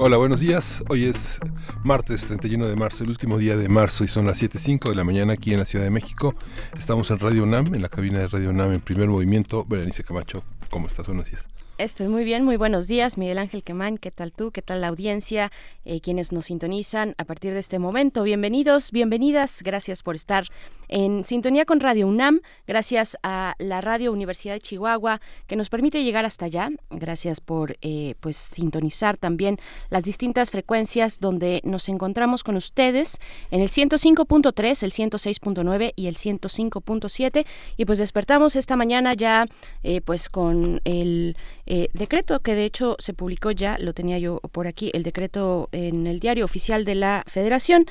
[0.00, 0.84] Hola, buenos días.
[0.88, 1.40] Hoy es
[1.82, 5.02] martes 31 de marzo, el último día de marzo y son las 7.05 de la
[5.02, 6.36] mañana aquí en la Ciudad de México.
[6.76, 9.64] Estamos en Radio UNAM, en la cabina de Radio UNAM en primer movimiento.
[9.64, 11.04] Berenice Camacho, ¿cómo estás?
[11.06, 11.48] Buenos días.
[11.78, 14.50] Estoy muy bien, muy buenos días, Miguel Ángel Quemán, ¿qué tal tú?
[14.50, 15.52] ¿Qué tal la audiencia?
[15.84, 20.44] Eh, quienes nos sintonizan a partir de este momento, bienvenidos, bienvenidas, gracias por estar
[20.88, 26.02] en sintonía con Radio UNAM, gracias a la Radio Universidad de Chihuahua que nos permite
[26.02, 32.42] llegar hasta allá, gracias por eh, pues sintonizar también las distintas frecuencias donde nos encontramos
[32.42, 33.20] con ustedes
[33.52, 39.46] en el 105.3, el 106.9 y el 105.7 y pues despertamos esta mañana ya
[39.84, 41.36] eh, pues con el
[41.70, 45.68] eh, decreto que de hecho se publicó ya, lo tenía yo por aquí, el decreto
[45.72, 47.84] en el diario oficial de la Federación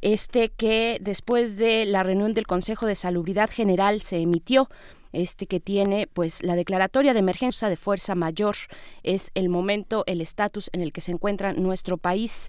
[0.00, 4.68] este que después de la reunión del Consejo de Salubridad General se emitió
[5.12, 8.54] este que tiene pues la declaratoria de emergencia de fuerza mayor
[9.02, 12.48] es el momento el estatus en el que se encuentra nuestro país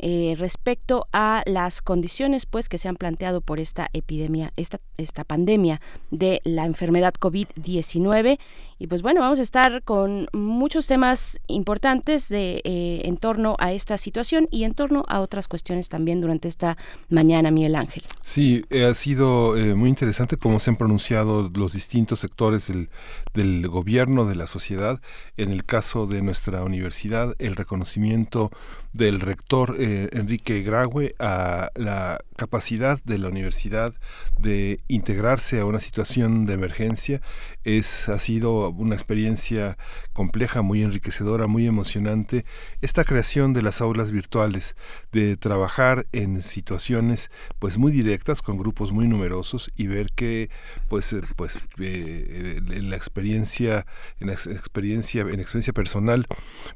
[0.00, 5.24] eh, respecto a las condiciones pues que se han planteado por esta epidemia, esta, esta
[5.24, 5.80] pandemia
[6.12, 8.38] de la enfermedad COVID-19.
[8.78, 13.72] Y pues bueno, vamos a estar con muchos temas importantes de, eh, en torno a
[13.72, 16.76] esta situación y en torno a otras cuestiones también durante esta
[17.08, 18.04] mañana, Miguel Ángel.
[18.22, 22.88] Sí, eh, ha sido muy interesante cómo se han pronunciado los distintos sectores del,
[23.34, 25.00] del gobierno, de la sociedad.
[25.36, 28.50] En el caso de nuestra universidad, el reconocimiento
[28.92, 33.92] del rector eh, Enrique Graue a la capacidad de la universidad
[34.38, 37.20] de integrarse a una situación de emergencia
[37.64, 39.76] es ha sido una experiencia
[40.12, 42.46] compleja, muy enriquecedora, muy emocionante.
[42.80, 44.76] Esta creación de las aulas virtuales,
[45.10, 50.48] de trabajar en situaciones pues muy directas con grupos muy numerosos y ver que
[50.88, 53.84] pues eh, pues eh, en la experiencia
[54.20, 56.24] en la experiencia en experiencia personal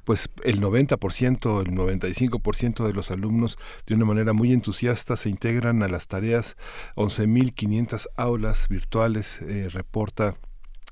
[0.04, 3.56] pues el 90%, el 95% de los alumnos
[3.86, 5.51] de una manera muy entusiasta se integran
[5.82, 6.56] a las tareas
[6.96, 10.36] 11.500 aulas virtuales eh, reporta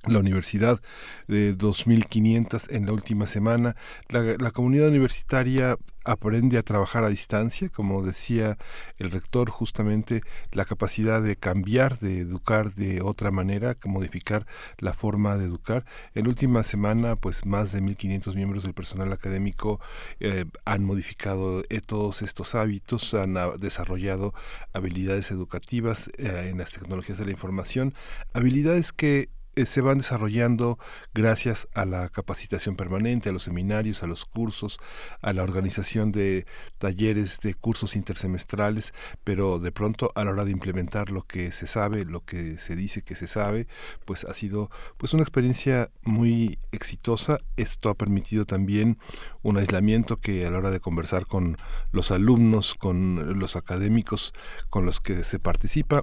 [0.07, 0.81] la universidad
[1.29, 3.77] de 2.500 en la última semana.
[4.09, 8.57] La, comunidad universitaria aprende a trabajar a distancia, como decía
[8.99, 10.23] el rector, justamente
[10.53, 14.47] la capacidad de cambiar, de educar de otra manera, modificar
[14.79, 15.85] la forma de educar.
[16.15, 19.81] En la última semana, pues más de 1.500 miembros del personal académico
[20.19, 24.33] eh, han modificado eh, todos estos hábitos, han ah, desarrollado
[24.73, 27.93] habilidades educativas eh, en las tecnologías de la información,
[28.33, 29.29] habilidades que
[29.65, 30.79] se van desarrollando
[31.13, 34.79] gracias a la capacitación permanente, a los seminarios, a los cursos,
[35.21, 36.47] a la organización de
[36.79, 38.95] talleres, de cursos intersemestrales,
[39.25, 42.77] pero de pronto a la hora de implementar lo que se sabe, lo que se
[42.77, 43.67] dice que se sabe,
[44.05, 47.39] pues ha sido pues una experiencia muy exitosa.
[47.57, 48.99] Esto ha permitido también
[49.43, 51.57] un aislamiento que a la hora de conversar con
[51.93, 54.33] los alumnos, con los académicos
[54.69, 56.03] con los que se participa,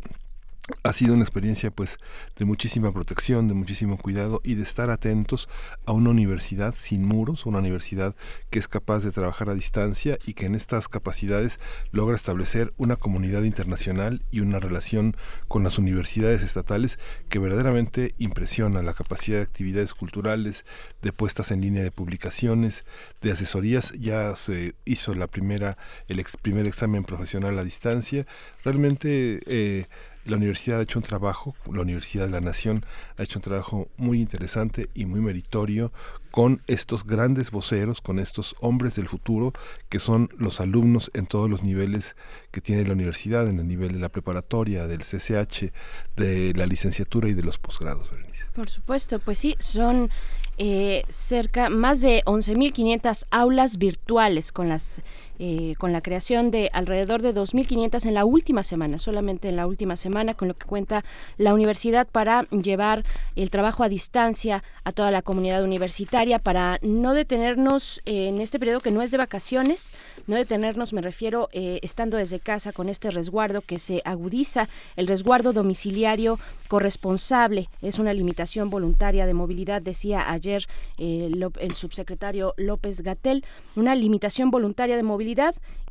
[0.84, 1.98] ha sido una experiencia pues
[2.38, 5.48] de muchísima protección, de muchísimo cuidado y de estar atentos
[5.86, 8.16] a una universidad sin muros, una universidad
[8.50, 11.60] que es capaz de trabajar a distancia y que en estas capacidades
[11.92, 15.16] logra establecer una comunidad internacional y una relación
[15.48, 17.00] con las universidades estatales
[17.30, 20.66] que verdaderamente impresiona la capacidad de actividades culturales,
[21.02, 22.84] de puestas en línea de publicaciones,
[23.22, 28.26] de asesorías, ya se hizo la primera el primer examen profesional a distancia,
[28.64, 29.86] realmente eh,
[30.28, 32.86] la universidad ha hecho un trabajo, la Universidad de la Nación
[33.18, 35.92] ha hecho un trabajo muy interesante y muy meritorio
[36.32, 39.54] con estos grandes voceros, con estos hombres del futuro,
[39.90, 42.16] que son los alumnos en todos los niveles
[42.52, 45.72] que tiene la universidad, en el nivel de la preparatoria, del CCH,
[46.16, 48.12] de la licenciatura y de los posgrados,
[48.54, 50.10] Por supuesto, pues sí, son
[50.58, 55.02] eh, cerca, más de 11.500 aulas virtuales con las
[55.40, 59.68] eh, con la creación de alrededor de 2.500 en la última semana, solamente en la
[59.68, 61.06] última semana, con lo que cuenta
[61.38, 63.06] la universidad para llevar
[63.36, 68.80] el trabajo a distancia a toda la comunidad universitaria para no detenernos en este periodo
[68.80, 69.94] que no es de vacaciones,
[70.26, 75.06] no detenernos, me refiero, eh, estando desde casa con este resguardo que se agudiza, el
[75.06, 80.66] resguardo domiciliario corresponsable, es una limitación voluntaria de movilidad, decía ayer
[80.98, 83.46] eh, el subsecretario López Gatel,
[83.76, 85.27] una limitación voluntaria de movilidad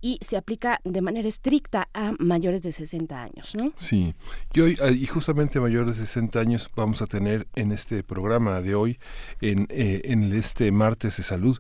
[0.01, 3.73] y se aplica de manera estricta a mayores de 60 años, ¿no?
[3.77, 4.15] Sí,
[4.55, 8.61] y hoy, ah, y justamente mayores de 60 años vamos a tener en este programa
[8.63, 8.99] de hoy,
[9.41, 11.59] en, eh, en este martes de salud,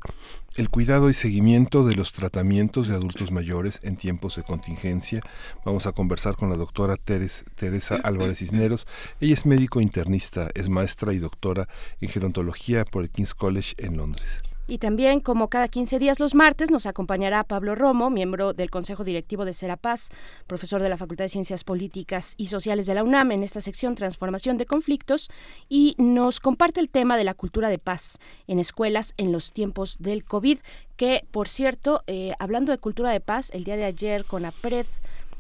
[0.57, 5.21] el cuidado y seguimiento de los tratamientos de adultos mayores en tiempos de contingencia.
[5.65, 8.87] Vamos a conversar con la doctora Teresa Álvarez Cisneros.
[9.21, 11.69] Ella es médico internista, es maestra y doctora
[12.01, 14.43] en gerontología por el King's College en Londres.
[14.67, 19.05] Y también, como cada 15 días los martes, nos acompañará Pablo Romo, miembro del Consejo
[19.05, 20.09] Directivo de Serapaz,
[20.47, 23.95] profesor de la Facultad de Ciencias Políticas y Sociales de la UNAM en esta sección
[23.95, 25.31] Transformación de Conflictos
[25.69, 29.99] y nos comparte el tema de la cultura de paz en escuelas en los tiempos
[29.99, 30.59] del COVID,
[30.97, 34.87] que, por cierto, eh, hablando de cultura de paz, el día de ayer con APRED,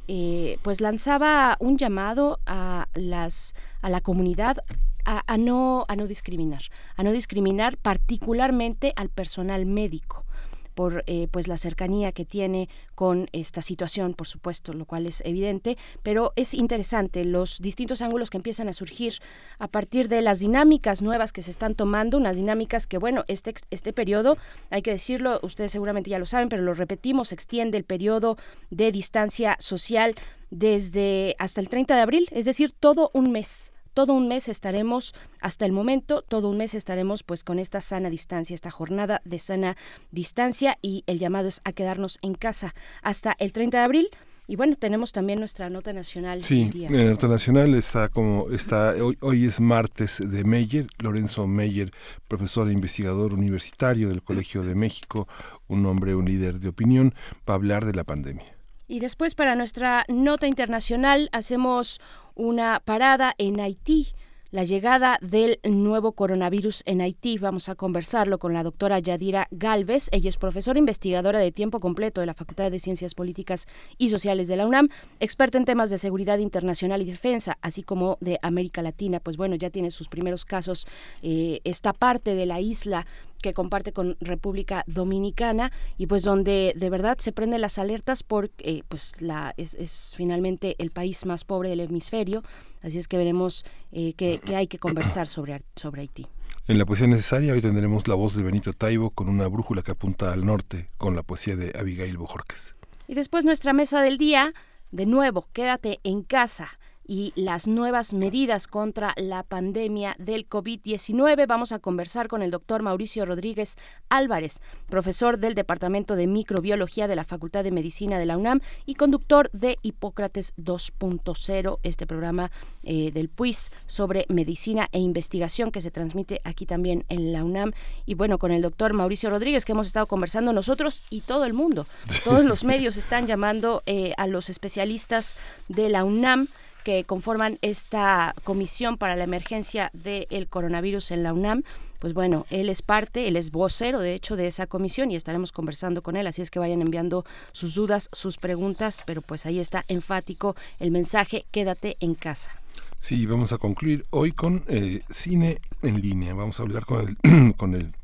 [0.09, 4.59] eh, pues lanzaba un llamado a las a la comunidad
[5.07, 6.63] a, no, a no discriminar,
[6.97, 10.27] a no discriminar particularmente al personal médico
[10.75, 15.23] por eh, pues la cercanía que tiene con esta situación, por supuesto, lo cual es
[15.25, 19.15] evidente, pero es interesante los distintos ángulos que empiezan a surgir
[19.59, 23.55] a partir de las dinámicas nuevas que se están tomando, unas dinámicas que, bueno, este,
[23.71, 24.37] este periodo,
[24.69, 28.37] hay que decirlo, ustedes seguramente ya lo saben, pero lo repetimos, extiende el periodo
[28.69, 30.15] de distancia social
[30.51, 35.15] desde hasta el 30 de abril, es decir, todo un mes todo un mes estaremos,
[35.41, 39.39] hasta el momento, todo un mes estaremos pues con esta sana distancia, esta jornada de
[39.39, 39.75] sana
[40.11, 44.09] distancia y el llamado es a quedarnos en casa hasta el 30 de abril.
[44.49, 46.43] Y bueno, tenemos también nuestra nota nacional.
[46.43, 51.47] Sí, en la nota nacional está como está hoy, hoy es martes de Meyer, Lorenzo
[51.47, 51.91] Meyer,
[52.29, 55.27] profesor e investigador universitario del Colegio de México,
[55.69, 57.15] un hombre, un líder de opinión,
[57.49, 58.57] va a hablar de la pandemia.
[58.89, 61.99] Y después para nuestra nota internacional hacemos
[62.37, 64.15] una parada en Haití
[64.57, 67.37] la llegada del nuevo coronavirus en Haití.
[67.37, 70.09] Vamos a conversarlo con la doctora Yadira Galvez.
[70.13, 73.67] Ella es profesora investigadora de tiempo completo de la Facultad de Ciencias Políticas
[73.99, 74.89] y Sociales de la UNAM,
[75.21, 79.21] experta en temas de seguridad internacional y defensa, así como de América Latina.
[79.21, 80.87] Pues bueno, ya tiene sus primeros casos
[81.23, 83.07] eh, esta parte de la isla
[83.43, 88.71] que comparte con República Dominicana y pues donde de verdad se prenden las alertas porque
[88.71, 92.43] eh, pues la es, es, finalmente el país más pobre del hemisferio
[92.83, 96.27] así es que veremos eh, que, hay que conversar sobre, sobre Haití.
[96.69, 99.93] En la poesía necesaria hoy tendremos la voz de Benito Taibo con una brújula que
[99.93, 102.75] apunta al norte con la poesía de Abigail Bojorques.
[103.07, 104.53] Y después nuestra mesa del día,
[104.91, 111.47] de nuevo, quédate en casa y las nuevas medidas contra la pandemia del COVID-19.
[111.47, 113.77] Vamos a conversar con el doctor Mauricio Rodríguez
[114.09, 118.95] Álvarez, profesor del Departamento de Microbiología de la Facultad de Medicina de la UNAM y
[118.95, 122.51] conductor de Hipócrates 2.0, este programa
[122.83, 127.73] eh, del PUIS sobre medicina e investigación que se transmite aquí también en la UNAM.
[128.05, 131.53] Y bueno, con el doctor Mauricio Rodríguez que hemos estado conversando nosotros y todo el
[131.53, 131.87] mundo.
[132.25, 135.37] Todos los medios están llamando eh, a los especialistas
[135.69, 136.49] de la UNAM
[136.87, 141.65] que conforman esta comisión para la emergencia del coronavirus en la UNAM.
[141.99, 145.51] Pues bueno, él es parte, él es vocero de hecho de esa comisión y estaremos
[145.51, 149.59] conversando con él, así es que vayan enviando sus dudas, sus preguntas, pero pues ahí
[149.59, 152.53] está enfático el mensaje, quédate en casa.
[153.01, 156.35] Sí, vamos a concluir hoy con eh, cine en línea.
[156.35, 157.95] Vamos a hablar con el, con el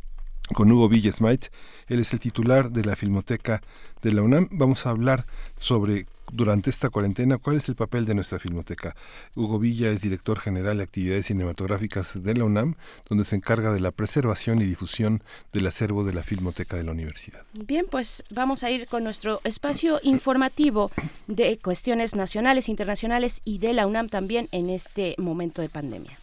[0.55, 1.47] con Hugo Villasmait.
[1.87, 3.63] Él es el titular de la Filmoteca
[4.03, 4.49] de la UNAM.
[4.51, 5.25] Vamos a hablar
[5.57, 8.97] sobre durante esta cuarentena, ¿cuál es el papel de nuestra filmoteca?
[9.37, 12.75] Hugo Villa es director general de actividades cinematográficas de la UNAM,
[13.09, 15.23] donde se encarga de la preservación y difusión
[15.53, 17.43] del acervo de la filmoteca de la universidad.
[17.53, 20.91] Bien, pues vamos a ir con nuestro espacio informativo
[21.27, 26.17] de cuestiones nacionales, internacionales y de la UNAM también en este momento de pandemia.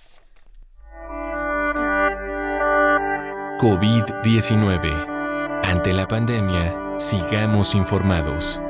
[3.59, 5.61] COVID-19.
[5.63, 8.61] Ante la pandemia, sigamos informados.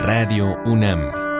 [0.00, 1.35] Radio UNAM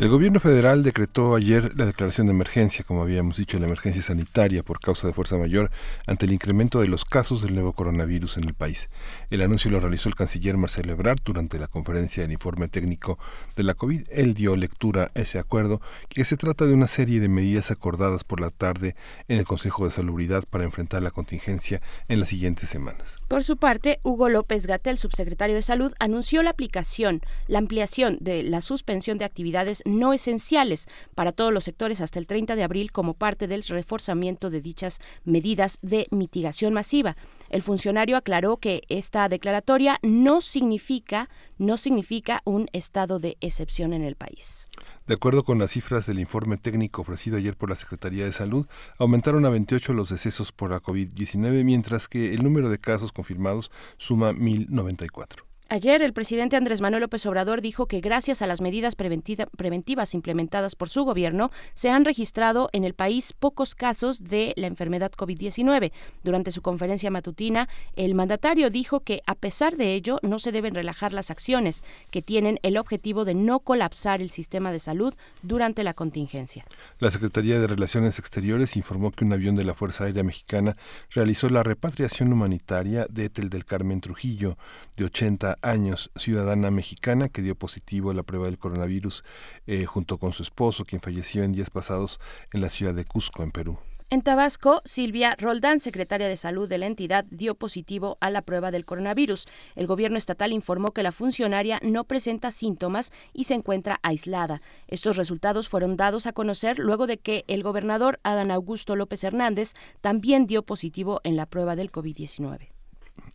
[0.00, 4.62] El gobierno federal decretó ayer la declaración de emergencia, como habíamos dicho, la emergencia sanitaria
[4.62, 5.72] por causa de fuerza mayor
[6.06, 8.90] ante el incremento de los casos del nuevo coronavirus en el país.
[9.28, 13.18] El anuncio lo realizó el canciller Marcelo Ebrard durante la conferencia del informe técnico
[13.56, 14.02] de la COVID.
[14.12, 18.22] Él dio lectura a ese acuerdo, que se trata de una serie de medidas acordadas
[18.22, 18.94] por la tarde
[19.26, 23.16] en el Consejo de Salubridad para enfrentar la contingencia en las siguientes semanas.
[23.26, 28.44] Por su parte, Hugo López Gatel, subsecretario de Salud, anunció la aplicación, la ampliación de
[28.44, 32.92] la suspensión de actividades no esenciales para todos los sectores hasta el 30 de abril
[32.92, 37.16] como parte del reforzamiento de dichas medidas de mitigación masiva.
[37.48, 44.02] El funcionario aclaró que esta declaratoria no significa, no significa un estado de excepción en
[44.02, 44.66] el país.
[45.06, 48.66] De acuerdo con las cifras del informe técnico ofrecido ayer por la Secretaría de Salud,
[48.98, 53.70] aumentaron a 28 los decesos por la COVID-19, mientras que el número de casos confirmados
[53.96, 55.47] suma 1.094.
[55.70, 60.74] Ayer el presidente Andrés Manuel López Obrador dijo que gracias a las medidas preventivas implementadas
[60.74, 65.92] por su gobierno se han registrado en el país pocos casos de la enfermedad COVID-19.
[66.24, 70.74] Durante su conferencia matutina, el mandatario dijo que a pesar de ello no se deben
[70.74, 75.84] relajar las acciones que tienen el objetivo de no colapsar el sistema de salud durante
[75.84, 76.64] la contingencia.
[76.98, 80.78] La Secretaría de Relaciones Exteriores informó que un avión de la Fuerza Aérea Mexicana
[81.10, 84.56] realizó la repatriación humanitaria de Etel del Carmen Trujillo,
[84.96, 89.24] de 80 años, ciudadana mexicana que dio positivo a la prueba del coronavirus
[89.66, 92.20] eh, junto con su esposo, quien falleció en días pasados
[92.52, 93.78] en la ciudad de Cusco, en Perú.
[94.10, 98.70] En Tabasco, Silvia Roldán, secretaria de Salud de la entidad, dio positivo a la prueba
[98.70, 99.44] del coronavirus.
[99.76, 104.62] El gobierno estatal informó que la funcionaria no presenta síntomas y se encuentra aislada.
[104.86, 109.74] Estos resultados fueron dados a conocer luego de que el gobernador Adán Augusto López Hernández
[110.00, 112.77] también dio positivo en la prueba del COVID-19.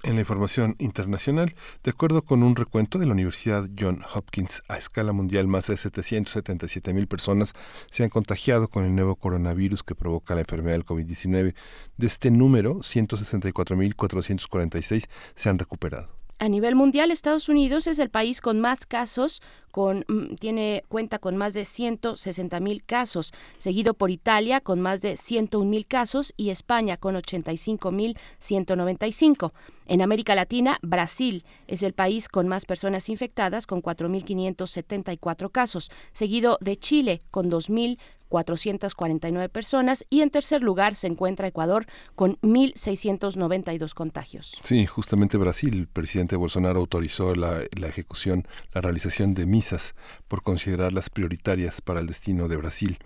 [0.04, 4.78] En la información internacional, de acuerdo con un recuento de la Universidad John Hopkins, a
[4.78, 7.54] escala mundial más de 777 mil personas
[7.90, 11.56] se han contagiado con el nuevo coronavirus que provoca la enfermedad del COVID-19.
[11.98, 16.23] De este número, 164.446 se han recuperado.
[16.44, 21.18] A nivel mundial, Estados Unidos es el país con más casos, con, mm, tiene cuenta
[21.18, 26.34] con más de 160 mil casos, seguido por Italia con más de 101 mil casos
[26.36, 29.54] y España con 85 mil 195.
[29.86, 36.58] En América Latina, Brasil es el país con más personas infectadas, con 4.574 casos, seguido
[36.60, 38.00] de Chile con 2.000
[38.34, 41.86] 449 personas y en tercer lugar se encuentra Ecuador
[42.16, 44.58] con 1.692 contagios.
[44.64, 49.94] Sí, justamente Brasil, el presidente Bolsonaro autorizó la, la, ejecución, la realización de misas
[50.28, 52.98] por considerarlas prioritarias para el destino de Brasil.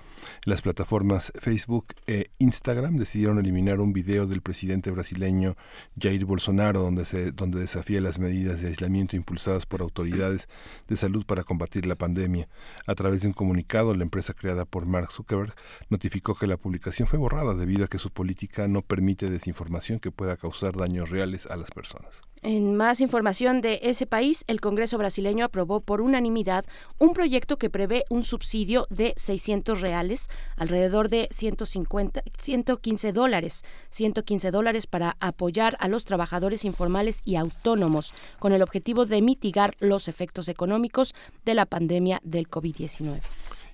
[0.45, 5.55] Las plataformas Facebook e Instagram decidieron eliminar un video del presidente brasileño
[5.99, 10.49] Jair Bolsonaro donde, se, donde desafía las medidas de aislamiento impulsadas por autoridades
[10.87, 12.47] de salud para combatir la pandemia.
[12.85, 15.53] A través de un comunicado, la empresa creada por Mark Zuckerberg
[15.89, 20.11] notificó que la publicación fue borrada debido a que su política no permite desinformación que
[20.11, 22.21] pueda causar daños reales a las personas.
[22.47, 26.63] En más información de ese país, el Congreso brasileño aprobó por unanimidad
[26.97, 34.51] un proyecto que prevé un subsidio de 600 reales, alrededor de 150, 115 dólares, 115
[34.51, 40.07] dólares para apoyar a los trabajadores informales y autónomos con el objetivo de mitigar los
[40.07, 43.19] efectos económicos de la pandemia del COVID-19.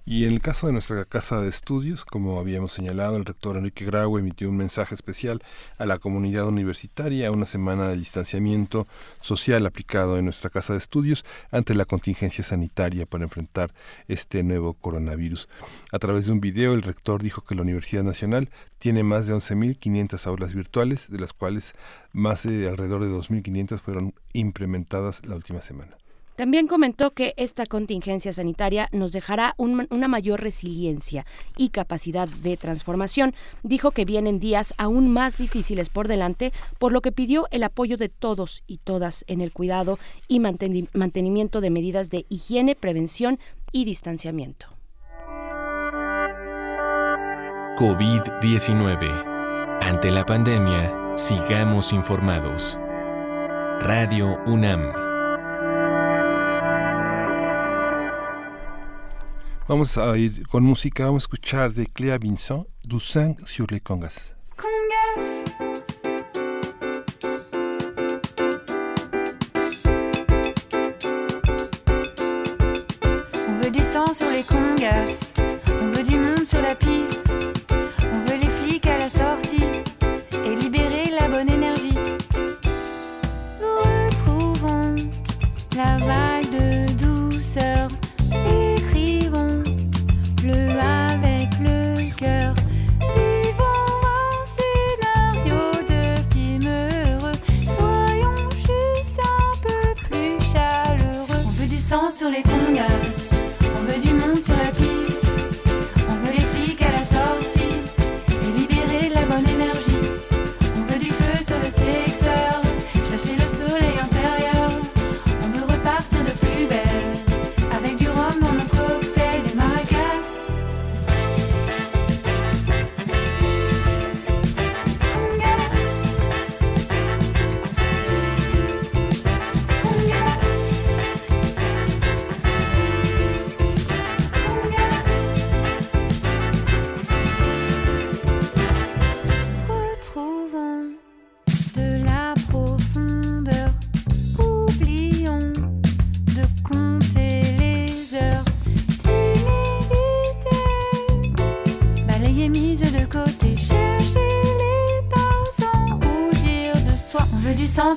[0.05, 3.85] Y en el caso de nuestra casa de estudios, como habíamos señalado, el rector Enrique
[3.85, 5.41] Grau emitió un mensaje especial
[5.77, 8.85] a la comunidad universitaria, una semana de distanciamiento
[9.21, 13.73] social aplicado en nuestra casa de estudios ante la contingencia sanitaria para enfrentar
[14.09, 15.47] este nuevo coronavirus.
[15.93, 19.35] A través de un video, el rector dijo que la Universidad Nacional tiene más de
[19.35, 21.75] 11.500 aulas virtuales, de las cuales
[22.11, 25.95] más de alrededor de 2.500 fueron implementadas la última semana.
[26.35, 31.25] También comentó que esta contingencia sanitaria nos dejará una mayor resiliencia
[31.57, 33.35] y capacidad de transformación.
[33.61, 37.97] Dijo que vienen días aún más difíciles por delante, por lo que pidió el apoyo
[37.97, 43.39] de todos y todas en el cuidado y mantenimiento de medidas de higiene, prevención
[43.71, 44.67] y distanciamiento.
[47.77, 49.79] COVID-19.
[49.81, 52.79] Ante la pandemia, sigamos informados.
[53.81, 55.12] Radio UNAM.
[59.65, 63.79] Vamos a ir con música, vamos a escuchar de Cléa Vincent, Du sang sur les
[63.79, 64.33] congas.
[64.57, 65.45] Congas.
[73.47, 75.05] On veut du sang sur les congas,
[75.81, 77.23] on veut du monde sur la piste,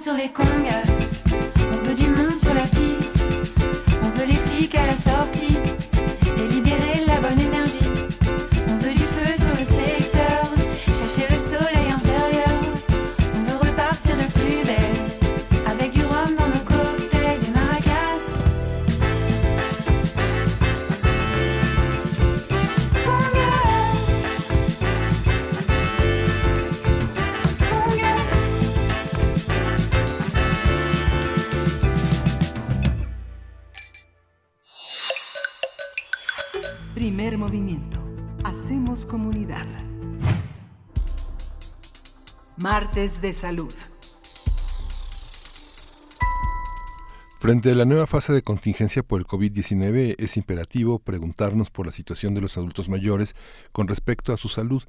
[0.07, 0.86] sur les congas.
[42.97, 43.75] De salud.
[47.41, 51.93] Frente a la nueva fase de contingencia por el COVID-19 es imperativo preguntarnos por la
[51.93, 53.37] situación de los adultos mayores
[53.73, 54.83] con respecto a su salud,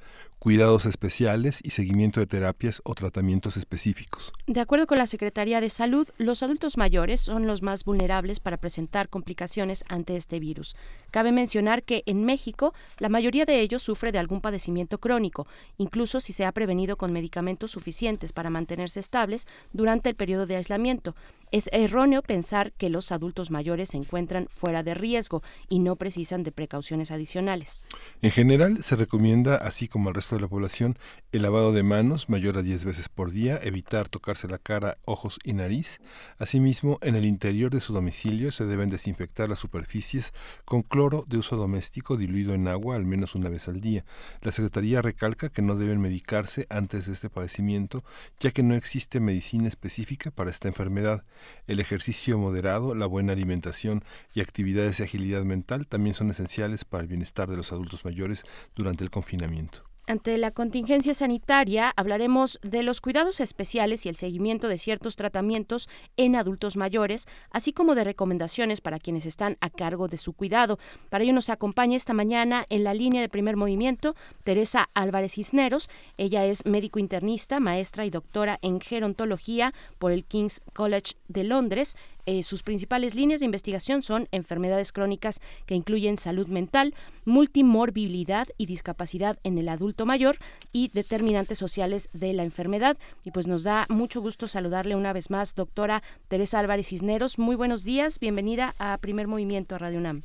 [0.48, 4.32] cuidados especiales y seguimiento de terapias o tratamientos específicos.
[4.46, 8.56] De acuerdo con la Secretaría de Salud, los adultos mayores son los más vulnerables para
[8.56, 10.77] presentar complicaciones ante este virus.
[11.12, 16.22] Cabe mencionar que en México la mayoría de ellos sufre de algún padecimiento crónico, incluso
[16.22, 21.13] si se ha prevenido con medicamentos suficientes para mantenerse estables durante el periodo de aislamiento.
[21.51, 26.44] Es erróneo pensar que los adultos mayores se encuentran fuera de riesgo y no precisan
[26.44, 27.86] de precauciones adicionales.
[28.22, 30.98] En general, se recomienda, así como al resto de la población,
[31.32, 35.39] el lavado de manos mayor a 10 veces por día, evitar tocarse la cara, ojos
[35.44, 36.00] y nariz.
[36.38, 41.38] Asimismo, en el interior de su domicilio se deben desinfectar las superficies con cloro de
[41.38, 44.06] uso doméstico diluido en agua al menos una vez al día.
[44.41, 48.03] La Secretaría recalca que no deben medicarse antes de este padecimiento,
[48.39, 51.25] ya que no existe medicina específica para esta enfermedad.
[51.65, 54.03] El ejercicio moderado, la buena alimentación
[54.34, 58.44] y actividades de agilidad mental también son esenciales para el bienestar de los adultos mayores
[58.75, 59.87] durante el confinamiento.
[60.09, 65.89] Ante la contingencia sanitaria, hablaremos de los cuidados especiales y el seguimiento de ciertos tratamientos
[66.15, 70.79] en adultos mayores, así como de recomendaciones para quienes están a cargo de su cuidado.
[71.09, 74.15] Para ello nos acompaña esta mañana en la línea de primer movimiento
[74.46, 75.89] Teresa Álvarez Cisneros.
[76.17, 81.98] Ella es médico internista, maestra y doctora en gerontología por el King's College de Londres.
[82.27, 88.66] Eh, sus principales líneas de investigación son enfermedades crónicas que incluyen salud mental, multimorbilidad y
[88.66, 90.37] discapacidad en el adulto mayor
[90.74, 92.98] y determinantes sociales de la enfermedad.
[93.24, 97.40] Y pues nos da mucho gusto saludarle una vez más, doctora Teresa Álvarez Cisneros.
[97.40, 100.24] Muy buenos días, bienvenida a Primer Movimiento a Radio UNAM.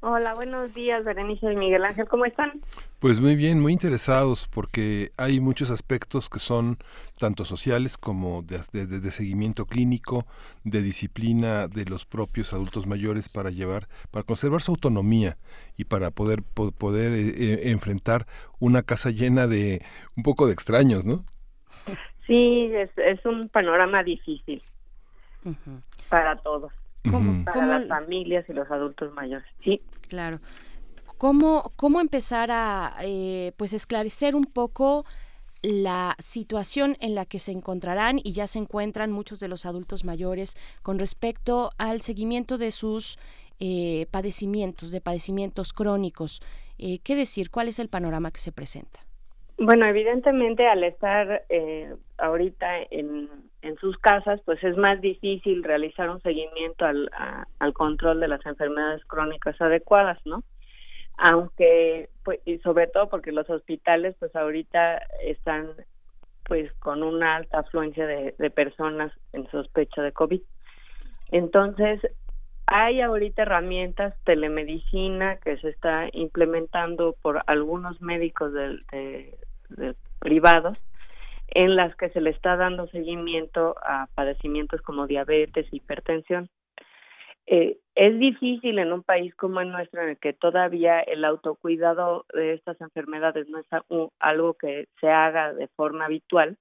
[0.00, 2.60] Hola, buenos días, Berenice y Miguel Ángel, ¿cómo están?
[2.98, 6.76] Pues muy bien, muy interesados porque hay muchos aspectos que son
[7.18, 10.26] tanto sociales como de, de- de- de seguimiento clínico,
[10.64, 15.38] de disciplina de los propios adultos mayores para llevar, para conservar su autonomía
[15.78, 18.26] y para poder, po- poder eh, eh, enfrentar
[18.58, 19.82] una casa llena de
[20.16, 21.24] un poco de extraños, ¿no?
[22.26, 24.62] Sí, es, es un panorama difícil
[26.08, 29.46] para todos, Para ¿Cómo- las familias y los adultos mayores.
[29.64, 30.40] Sí, Claro.
[31.18, 35.04] ¿Cómo, cómo empezar a eh, pues esclarecer un poco
[35.62, 40.04] la situación en la que se encontrarán y ya se encuentran muchos de los adultos
[40.04, 43.18] mayores con respecto al seguimiento de sus
[43.60, 46.40] eh, padecimientos, de padecimientos crónicos?
[46.78, 47.50] Eh, ¿Qué decir?
[47.50, 49.00] ¿Cuál es el panorama que se presenta?
[49.60, 53.28] Bueno, evidentemente al estar eh, ahorita en,
[53.62, 58.28] en sus casas, pues es más difícil realizar un seguimiento al, a- al control de
[58.28, 60.42] las enfermedades crónicas adecuadas, ¿no?
[61.18, 65.74] Aunque, pues, y sobre todo porque los hospitales, pues ahorita están
[66.44, 70.40] pues con una alta afluencia de, de personas en sospecha de COVID.
[71.30, 72.00] Entonces,
[72.66, 79.38] hay ahorita herramientas telemedicina que se está implementando por algunos médicos del- de,
[79.70, 80.78] de privados
[81.48, 86.48] en las que se le está dando seguimiento a padecimientos como diabetes, hipertensión.
[87.46, 92.24] Eh, es difícil en un país como el nuestro, en el que todavía el autocuidado
[92.32, 93.66] de estas enfermedades no es
[94.20, 96.56] algo que se haga de forma habitual,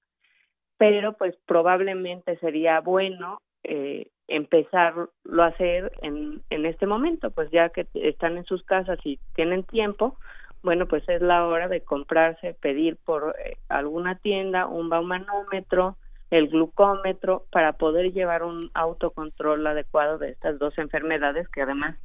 [0.78, 7.70] pero pues probablemente sería bueno eh, empezarlo a hacer en, en este momento, pues ya
[7.70, 10.18] que están en sus casas y tienen tiempo,
[10.64, 15.98] bueno, pues es la hora de comprarse, pedir por eh, alguna tienda un baumanómetro,
[16.32, 21.96] el glucómetro, para poder llevar un autocontrol adecuado de estas dos enfermedades que además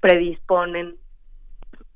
[0.00, 0.96] predisponen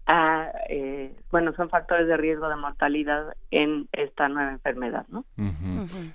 [0.06, 5.24] a, eh, bueno, son factores de riesgo de mortalidad en esta nueva enfermedad, ¿no?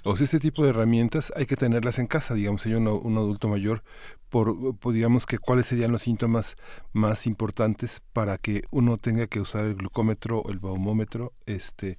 [0.04, 3.18] O sea, este tipo de herramientas hay que tenerlas en casa, digamos, hay uno- un
[3.18, 3.82] adulto mayor,
[4.30, 6.56] por, por, digamos que cuáles serían los síntomas
[6.94, 11.98] más importantes para que uno tenga que usar el glucómetro o el baumómetro, este,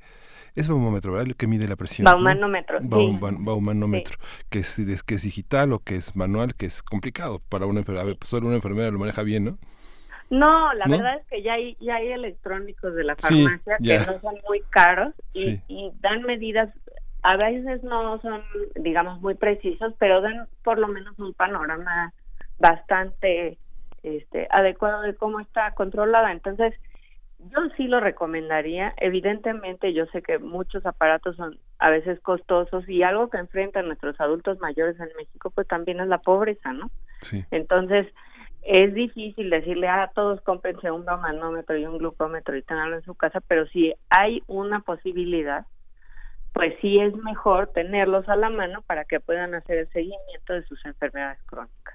[0.55, 1.29] es baumómetro, ¿verdad?
[1.29, 2.05] El que mide la presión.
[2.05, 2.11] ¿no?
[2.13, 2.87] Baumanómetro, sí.
[2.89, 4.19] Baum- ban- baumanómetro,
[4.51, 7.81] que es, es- que es digital o que es manual, que es complicado para una
[7.81, 9.59] enfermedad, solo una enfermedad lo maneja bien, ¿no?
[10.31, 10.99] No, la ¿No?
[10.99, 14.35] verdad es que ya hay, ya hay electrónicos de la Sí, farmacia que no son
[14.47, 15.61] muy caros y, Sí.
[15.69, 16.69] y dan medidas,
[17.23, 18.43] a veces no son,
[18.77, 22.13] digamos, muy precisos, pero dan por lo menos un panorama
[22.59, 23.59] bastante
[24.03, 26.33] este, adecuado de cómo está controlada.
[26.33, 26.75] Entonces,
[27.39, 28.95] yo sí lo recomendaría.
[28.97, 34.21] Evidentemente, yo sé que muchos aparatos son a veces costosos y algo que enfrentan nuestros
[34.21, 36.91] adultos mayores en México, pues también es la pobreza, ¿no?
[37.21, 37.45] Sí.
[37.51, 38.07] Entonces,
[38.63, 43.15] es difícil decirle a todos cómprense un manómetro y un glucómetro y tenganlo en su
[43.15, 45.65] casa, pero si hay una posibilidad,
[46.53, 50.65] pues sí es mejor tenerlos a la mano para que puedan hacer el seguimiento de
[50.67, 51.95] sus enfermedades crónicas.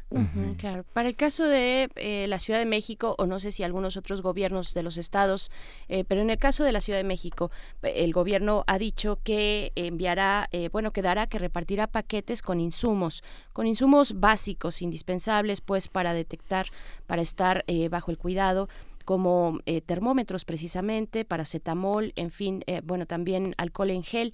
[0.58, 0.86] Claro.
[0.94, 4.22] Para el caso de eh, la Ciudad de México, o no sé si algunos otros
[4.22, 5.52] gobiernos de los estados,
[5.90, 9.72] eh, pero en el caso de la Ciudad de México, el gobierno ha dicho que
[9.76, 15.88] enviará, eh, bueno, que dará, que repartirá paquetes con insumos, con insumos básicos, indispensables, pues,
[15.88, 16.68] para detectar,
[17.08, 18.70] para estar eh, bajo el cuidado
[19.04, 24.34] como eh, termómetros precisamente, paracetamol, en fin, eh, bueno, también alcohol en gel.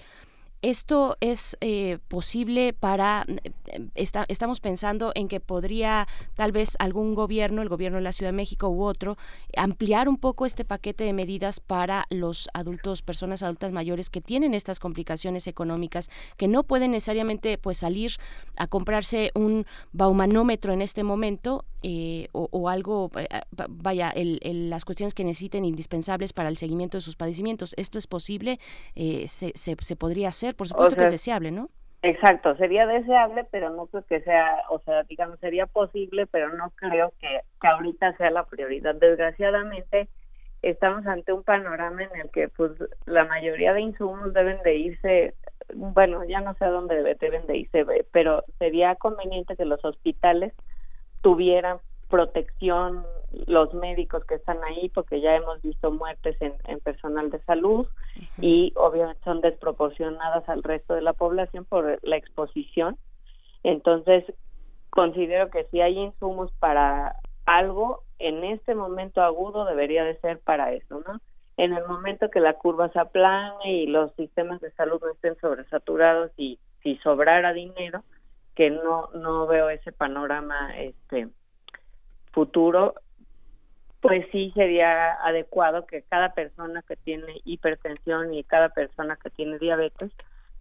[0.62, 3.52] Esto es eh, posible para, eh,
[3.96, 8.34] está- estamos pensando en que podría tal vez algún gobierno, el gobierno de la Ciudad
[8.34, 9.18] de México u otro,
[9.56, 14.54] ampliar un poco este paquete de medidas para los adultos, personas adultas mayores que tienen
[14.54, 18.12] estas complicaciones económicas, que no pueden necesariamente pues salir
[18.58, 24.70] a comprarse un baumanómetro en este momento eh, o, algo, eh, va- vaya, el- el-
[24.70, 27.74] las cuestiones que necesiten indispensables para el seguimiento de sus padecimientos.
[27.78, 28.60] ¿Esto es posible?
[28.96, 30.49] Eh, se, se, se podría hacer?
[30.54, 31.70] Por supuesto que sea, es deseable, ¿no?
[32.02, 36.72] Exacto, sería deseable, pero no creo que sea, o sea, digamos, sería posible, pero no
[36.76, 38.96] creo que, que ahorita sea la prioridad.
[38.96, 40.08] Desgraciadamente,
[40.62, 42.72] estamos ante un panorama en el que, pues,
[43.06, 45.36] la mayoría de insumos deben de irse,
[45.76, 49.84] bueno, ya no sé a dónde debe- deben de irse, pero sería conveniente que los
[49.84, 50.54] hospitales
[51.22, 51.80] tuvieran
[52.10, 53.06] protección
[53.46, 57.88] los médicos que están ahí, porque ya hemos visto muertes en, en personal de salud
[58.40, 62.98] y obviamente son desproporcionadas al resto de la población por la exposición.
[63.64, 64.26] Entonces,
[64.90, 70.74] considero que si hay insumos para algo, en este momento agudo debería de ser para
[70.74, 71.22] eso, ¿no?
[71.58, 75.36] En el momento que la curva se aplane y los sistemas de salud no estén
[75.40, 78.04] sobresaturados y si sobrara dinero,
[78.56, 81.30] que no no veo ese panorama este
[82.32, 82.96] futuro,
[84.02, 89.60] pues sí sería adecuado que cada persona que tiene hipertensión y cada persona que tiene
[89.60, 90.12] diabetes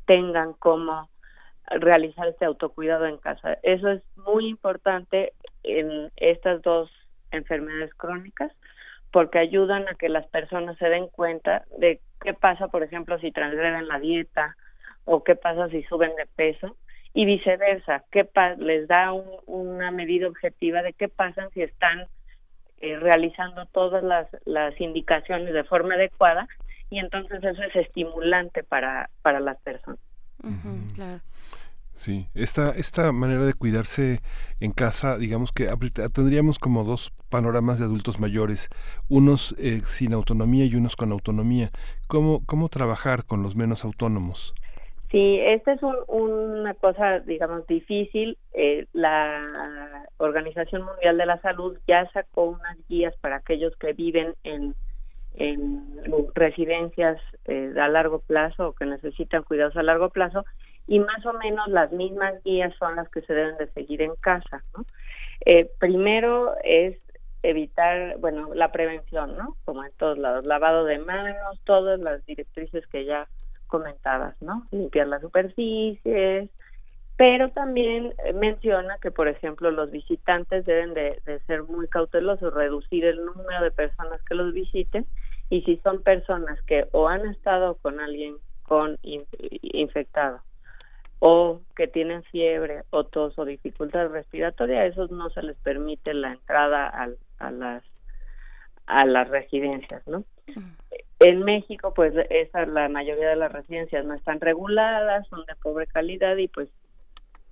[0.06, 1.08] tengan cómo
[1.70, 3.58] realizar este autocuidado en casa.
[3.62, 6.90] Eso es muy importante en estas dos
[7.30, 8.50] enfermedades crónicas
[9.12, 13.30] porque ayudan a que las personas se den cuenta de qué pasa, por ejemplo, si
[13.30, 14.56] transgreden la dieta
[15.04, 16.76] o qué pasa si suben de peso
[17.14, 22.06] y viceversa, qué pa- les da un- una medida objetiva de qué pasa si están
[22.80, 26.46] eh, realizando todas las, las indicaciones de forma adecuada
[26.90, 29.98] y entonces eso es estimulante para, para las personas.
[30.94, 31.20] Claro.
[31.94, 34.20] Sí, esta, esta manera de cuidarse
[34.60, 35.66] en casa, digamos que
[36.14, 38.68] tendríamos como dos panoramas de adultos mayores,
[39.08, 41.70] unos eh, sin autonomía y unos con autonomía.
[42.06, 44.54] ¿Cómo, ¿Cómo trabajar con los menos autónomos?
[45.10, 48.36] Sí, esta es un- una cosa, digamos, difícil.
[48.52, 54.34] Eh, la Organización Mundial de la Salud ya sacó unas guías para aquellos que viven
[54.44, 54.74] en,
[55.34, 55.86] en
[56.34, 60.44] residencias eh, a largo plazo o que necesitan cuidados a largo plazo
[60.86, 64.14] y más o menos las mismas guías son las que se deben de seguir en
[64.16, 64.84] casa, ¿no?
[65.44, 66.98] Eh, primero es
[67.42, 69.56] evitar, bueno, la prevención, ¿no?
[69.64, 73.28] Como en todos lados, lavado de manos, todas las directrices que ya
[73.68, 74.64] comentadas, ¿no?
[74.72, 76.50] Limpiar las superficies,
[77.16, 82.52] pero también eh, menciona que, por ejemplo, los visitantes deben de, de ser muy cautelosos,
[82.54, 85.06] reducir el número de personas que los visiten
[85.50, 89.26] y si son personas que o han estado con alguien con in-
[89.62, 90.42] infectado
[91.20, 96.14] o que tienen fiebre o tos o dificultad respiratoria, a esos no se les permite
[96.14, 97.84] la entrada al- a las
[98.86, 100.24] a las residencias, ¿no?
[101.20, 105.86] En México, pues esa, la mayoría de las residencias no están reguladas, son de pobre
[105.86, 106.68] calidad y pues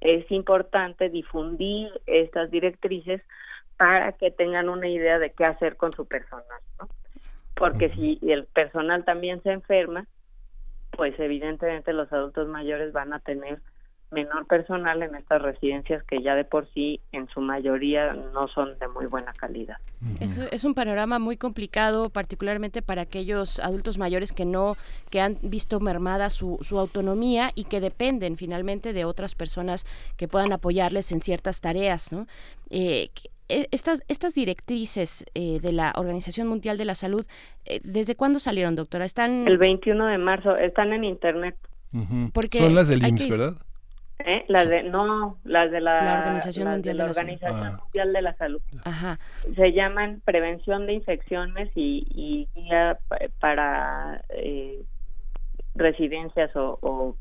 [0.00, 3.22] es importante difundir estas directrices
[3.76, 6.88] para que tengan una idea de qué hacer con su personal, ¿no?
[7.56, 10.06] porque si el personal también se enferma,
[10.90, 13.60] pues evidentemente los adultos mayores van a tener
[14.10, 18.78] menor personal en estas residencias que ya de por sí en su mayoría no son
[18.78, 19.76] de muy buena calidad.
[20.20, 24.76] Es, es, un panorama muy complicado, particularmente para aquellos adultos mayores que no,
[25.10, 30.28] que han visto mermada su, su autonomía y que dependen finalmente de otras personas que
[30.28, 32.12] puedan apoyarles en ciertas tareas.
[32.12, 32.26] ¿no?
[32.70, 33.10] Eh,
[33.48, 37.24] eh, estas, estas directrices eh, de la Organización Mundial de la Salud,
[37.64, 39.04] eh, ¿desde cuándo salieron, doctora?
[39.04, 41.56] Están el 21 de marzo, están en internet.
[42.34, 43.52] Porque Son las del IMSS, ¿verdad?
[44.18, 44.44] ¿Eh?
[44.48, 47.80] Las de, no, las de la, la Organización, Mundial, de, la Organización Salud.
[47.80, 48.62] Mundial de la Salud.
[48.84, 49.18] Ajá.
[49.54, 52.98] Se llaman prevención de infecciones y, y guía
[53.40, 54.82] para eh,
[55.74, 57.16] residencias o, o,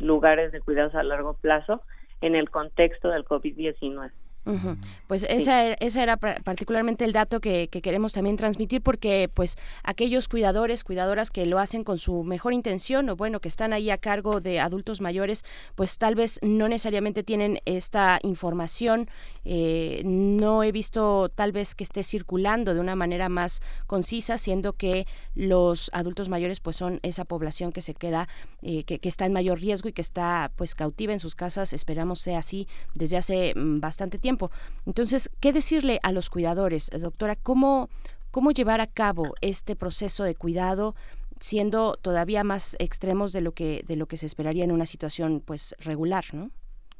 [0.00, 1.82] lugares de cuidados a largo plazo
[2.20, 4.10] en el contexto del COVID-19.
[4.44, 4.76] Uh -huh.
[5.06, 10.28] Pues esa, esa era particularmente el dato que, que, queremos también transmitir porque pues aquellos
[10.28, 13.98] cuidadores, cuidadoras que lo hacen con su mejor intención o bueno, que están ahí a
[13.98, 19.08] cargo de adultos mayores, pues tal vez no necesariamente tienen esta información.
[19.44, 24.72] Eh, no he visto tal vez que esté circulando de una manera más concisa, siendo
[24.72, 28.28] que los adultos mayores pues son esa población que se queda,
[28.62, 31.72] eh, que, que está en mayor riesgo y que está pues cautiva en sus casas,
[31.72, 34.37] esperamos sea así desde hace bastante tiempo.
[34.86, 37.34] Entonces, ¿qué decirle a los cuidadores, doctora?
[37.36, 37.88] ¿Cómo,
[38.30, 40.94] cómo llevar a cabo este proceso de cuidado
[41.40, 45.40] siendo todavía más extremos de lo que de lo que se esperaría en una situación
[45.44, 46.50] pues regular, ¿no?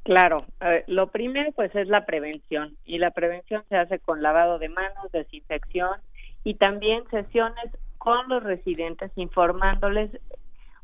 [0.05, 4.59] Claro, eh, lo primero pues es la prevención y la prevención se hace con lavado
[4.59, 6.01] de manos, desinfección
[6.44, 7.66] y también sesiones
[7.98, 10.11] con los residentes informándoles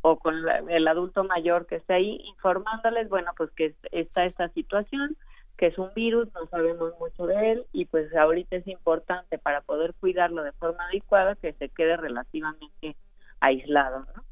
[0.03, 4.49] o con la, el adulto mayor que esté ahí informándoles, bueno, pues que está esta
[4.51, 5.17] situación,
[5.57, 9.61] que es un virus, no sabemos mucho de él y pues ahorita es importante para
[9.61, 12.97] poder cuidarlo de forma adecuada que se quede relativamente
[13.41, 14.07] aislado.
[14.17, 14.25] ¿no?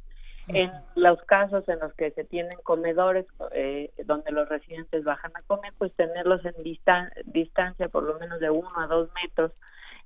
[0.49, 5.43] En los casos en los que se tienen comedores eh, donde los residentes bajan a
[5.43, 9.53] comer, pues tenerlos en distan distancia por lo menos de uno a dos metros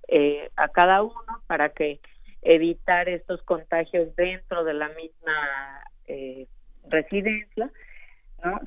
[0.09, 2.01] eh, a cada uno para que
[2.43, 6.47] evitar estos contagios dentro de la misma eh,
[6.89, 7.71] residencia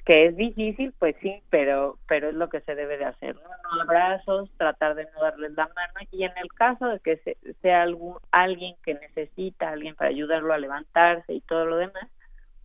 [0.06, 3.42] Que es difícil, pues sí, pero pero es lo que se debe de hacer, ¿no?
[3.42, 7.38] No abrazos, tratar de no darles la mano y en el caso de que se,
[7.62, 12.08] sea algún, alguien que necesita alguien para ayudarlo a levantarse y todo lo demás,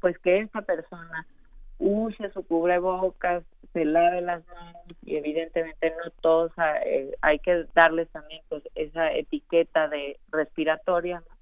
[0.00, 1.26] pues que esa persona
[1.78, 6.52] use su cubrebocas, se lave las manos y evidentemente no todos
[6.86, 11.36] eh, hay que darles también pues esa etiqueta de respiratoria, ¿no?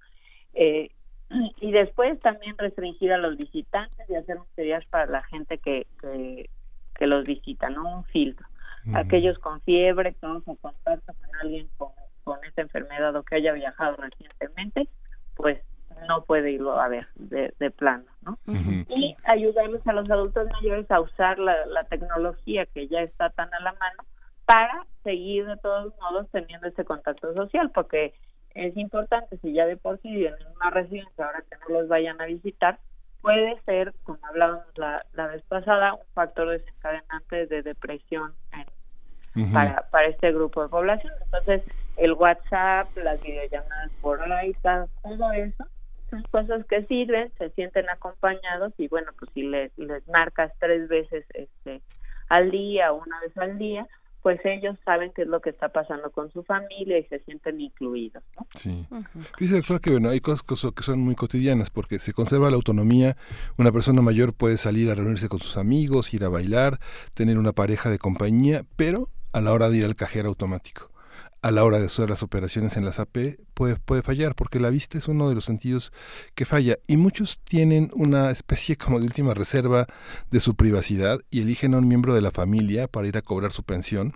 [0.54, 0.90] Eh,
[1.61, 5.87] y después también restringir a los visitantes y hacer un triage para la gente que,
[6.01, 6.51] que,
[6.95, 7.99] que, los visita, ¿no?
[7.99, 8.47] Un filtro.
[8.85, 9.07] Uh -huh.
[9.07, 11.90] Aquellos con fiebre, todos en contacto con alguien con,
[12.25, 14.88] con esta enfermedad o que haya viajado recientemente,
[15.37, 15.59] pues
[16.09, 18.38] no puede irlo a ver de, de plano, ¿no?
[18.47, 18.87] Uh -huh.
[18.88, 23.53] Y ayudarles a los adultos mayores a usar la, la tecnología que ya está tan
[23.55, 24.05] a la mano
[24.45, 28.12] para seguir de todos modos teniendo ese contacto social, porque
[28.54, 31.88] es importante, si ya de por sí viven en una residencia, ahora que no los
[31.88, 32.78] vayan a visitar,
[33.20, 39.46] puede ser, como hablábamos la, la vez pasada, un factor desencadenante de depresión en, uh
[39.46, 39.52] -huh.
[39.52, 41.12] para, para este grupo de población.
[41.24, 41.62] Entonces,
[41.96, 45.64] el WhatsApp, las videollamadas por iPad, todo eso,
[46.10, 50.88] son cosas que sirven, se sienten acompañados y bueno, pues si les, les marcas tres
[50.88, 51.80] veces este
[52.28, 53.86] al día una vez al día,
[54.22, 57.61] pues ellos saben qué es lo que está pasando con su familia y se sienten
[57.61, 58.22] incluidos.
[58.37, 58.46] ¿no?
[58.54, 58.87] Sí.
[58.90, 59.80] Uh -huh.
[59.80, 63.16] Que bueno, hay cosas que son muy cotidianas porque se conserva la autonomía.
[63.58, 66.78] Una persona mayor puede salir a reunirse con sus amigos, ir a bailar,
[67.14, 70.91] tener una pareja de compañía, pero a la hora de ir al cajero automático
[71.42, 74.70] a la hora de hacer las operaciones en las AP puede, puede fallar, porque la
[74.70, 75.92] vista es uno de los sentidos
[76.35, 76.78] que falla.
[76.87, 79.87] Y muchos tienen una especie como de última reserva
[80.31, 83.52] de su privacidad y eligen a un miembro de la familia para ir a cobrar
[83.52, 84.14] su pensión.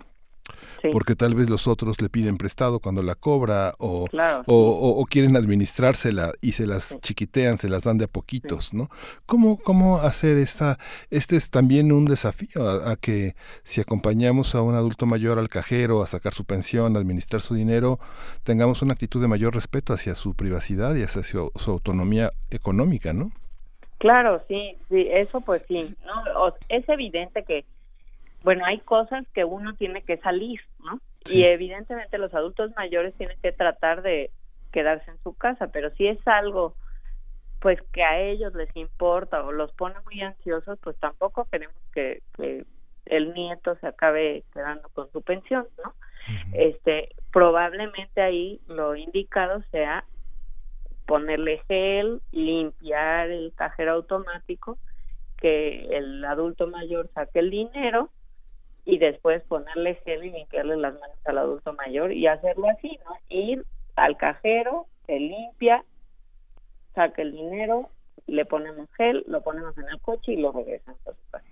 [0.81, 0.89] Sí.
[0.91, 5.01] porque tal vez los otros le piden prestado cuando la cobra o, claro, o, o,
[5.01, 6.97] o, quieren administrársela y se las sí.
[7.01, 8.77] chiquitean, se las dan de a poquitos, sí.
[8.77, 8.89] ¿no?
[9.25, 10.77] ¿Cómo, ¿Cómo hacer esta?
[11.09, 15.49] Este es también un desafío a, a, que si acompañamos a un adulto mayor al
[15.49, 17.99] cajero a sacar su pensión, a administrar su dinero,
[18.43, 23.13] tengamos una actitud de mayor respeto hacia su privacidad y hacia su, su autonomía económica,
[23.13, 23.31] ¿no?
[23.97, 26.53] Claro, sí, sí, eso pues sí, ¿no?
[26.69, 27.65] Es evidente que
[28.47, 31.01] bueno, hay cosas que uno tiene que salir, ¿no?
[31.25, 31.39] Sí.
[31.39, 34.31] Y evidentemente los adultos mayores tienen que tratar de
[34.71, 36.73] quedarse en su casa, pero si es algo
[37.59, 42.21] pues que a ellos les importa o los pone muy ansiosos, pues tampoco queremos que,
[42.37, 42.63] que
[43.07, 45.89] el nieto se acabe quedando con su pensión, ¿no?
[45.89, 46.51] Uh -huh.
[46.53, 50.05] Este, probablemente ahí lo indicado sea
[51.05, 54.77] ponerle gel, limpiar el cajero automático,
[55.35, 58.09] que el adulto mayor saque el dinero
[58.87, 63.17] y después ponerle gel y limpiarle las manos al adulto mayor y hacerlo así, ¿no?
[63.27, 63.65] Ir
[63.97, 65.83] al cajero, se limpia,
[66.95, 67.89] saca el dinero,
[68.27, 71.45] le ponemos gel, lo ponemos en el coche y lo regresamos a su casa.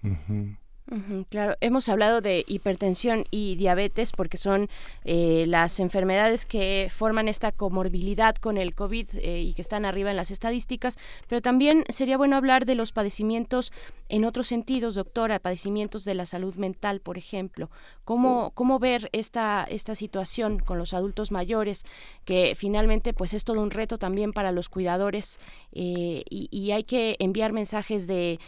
[1.29, 4.69] Claro, hemos hablado de hipertensión y diabetes porque son
[5.03, 10.11] eh, las enfermedades que forman esta comorbilidad con el COVID eh, y que están arriba
[10.11, 13.73] en las estadísticas, pero también sería bueno hablar de los padecimientos
[14.09, 17.71] en otros sentidos, doctora, padecimientos de la salud mental, por ejemplo.
[18.03, 21.83] ¿Cómo, cómo ver esta, esta situación con los adultos mayores,
[22.25, 25.39] que finalmente pues es todo un reto también para los cuidadores
[25.71, 28.39] eh, y, y hay que enviar mensajes de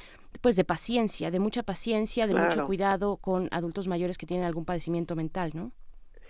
[0.42, 4.66] pues de paciencia, de mucha paciencia, de mucho cuidado con adultos mayores que tienen algún
[4.66, 5.72] padecimiento mental, ¿no?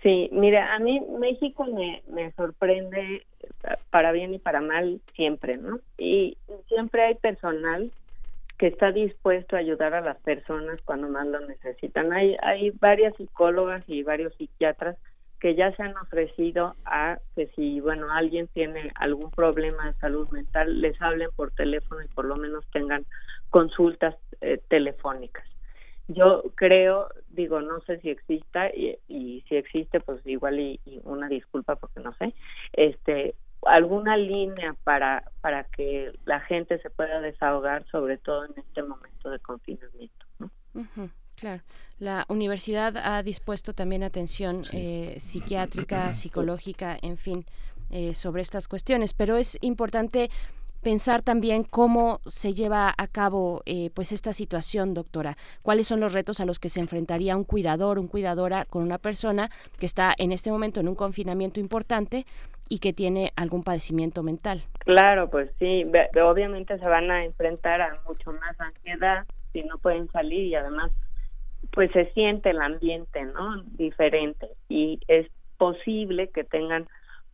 [0.02, 5.56] Sí, mira, a mí México me, me sorprende eh, para bien y para mal siempre,
[5.56, 5.80] ¿no?
[5.96, 6.36] Y
[6.68, 7.90] siempre hay personal
[8.58, 12.12] que está dispuesto a ayudar a las personas cuando más lo necesitan.
[12.12, 14.96] Hay, hay varias psicólogas y varios psiquiatras
[15.40, 20.28] que ya se han ofrecido a que si, bueno, alguien tiene algún problema de salud
[20.30, 23.06] mental, les hablen por teléfono y por lo menos tengan
[23.50, 25.48] consultas eh, telefónicas.
[26.08, 31.00] Yo creo, digo, no sé si exista y, y si existe, pues igual y, y
[31.04, 32.34] una disculpa porque no sé,
[32.72, 38.82] este, alguna línea para para que la gente se pueda desahogar, sobre todo en este
[38.82, 40.26] momento de confinamiento.
[41.36, 41.62] claro.
[41.98, 47.44] La universidad ha dispuesto también atención eh, psiquiátrica, psicológica, en fin,
[47.90, 50.30] eh, sobre estas cuestiones, pero es importante
[50.82, 55.36] pensar también cómo se lleva a cabo eh, pues esta situación, doctora.
[55.62, 58.98] ¿Cuáles son los retos a los que se enfrentaría un cuidador, un cuidadora con una
[58.98, 62.26] persona que está en este momento en un confinamiento importante
[62.68, 64.62] y que tiene algún padecimiento mental?
[64.80, 65.82] Claro, pues sí,
[66.24, 70.90] obviamente se van a enfrentar a mucho más ansiedad si no pueden salir y además
[71.72, 73.62] pues se siente el ambiente, ¿no?
[73.62, 75.26] Diferente y es
[75.58, 76.86] posible que tengan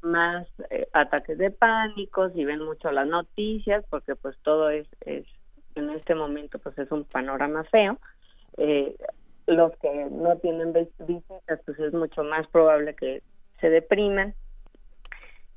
[0.04, 5.26] más eh, ataques de pánico si ven mucho las noticias porque pues todo es, es
[5.74, 7.98] en este momento pues es un panorama feo.
[8.56, 8.96] Eh,
[9.46, 13.22] los que no tienen vis- visitas pues es mucho más probable que
[13.60, 14.34] se depriman.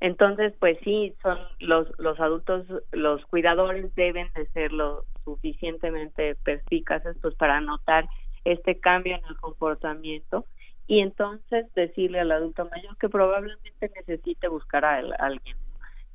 [0.00, 7.16] Entonces, pues sí, son los, los adultos, los cuidadores deben de ser lo suficientemente perspicaces
[7.20, 8.08] pues para notar
[8.44, 10.44] este cambio en el comportamiento
[10.88, 15.56] y entonces decirle al adulto mayor que probablemente necesite buscar a, el- a alguien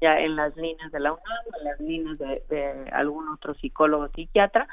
[0.01, 4.03] ya en las líneas de la UNAM, en las líneas de, de algún otro psicólogo
[4.05, 4.67] o psiquiatra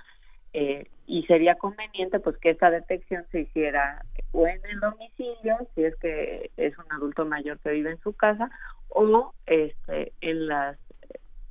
[0.52, 5.84] eh, y sería conveniente pues que esa detección se hiciera o en el domicilio si
[5.84, 8.50] es que es un adulto mayor que vive en su casa
[8.88, 10.76] o este en las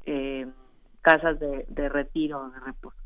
[0.05, 0.47] eh,
[1.01, 2.97] casas de, de retiro o de reposo.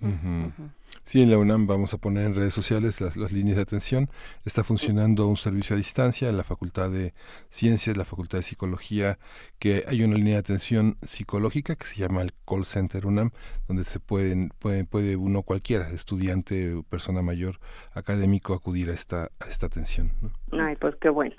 [0.00, 0.70] Ujú.
[1.10, 4.08] Sí, en la UNAM vamos a poner en redes sociales las, líneas de atención.
[4.44, 7.14] Está funcionando un servicio a distancia en la Facultad de
[7.48, 9.18] Ciencias, la Facultad de Psicología,
[9.58, 13.32] que hay una línea de atención psicológica que se llama el Call Center UNAM,
[13.66, 17.58] donde se pueden, puede, puede uno cualquiera, estudiante, persona mayor,
[17.92, 20.12] académico, acudir a esta, a esta atención.
[20.52, 21.34] Ay, pues qué bueno.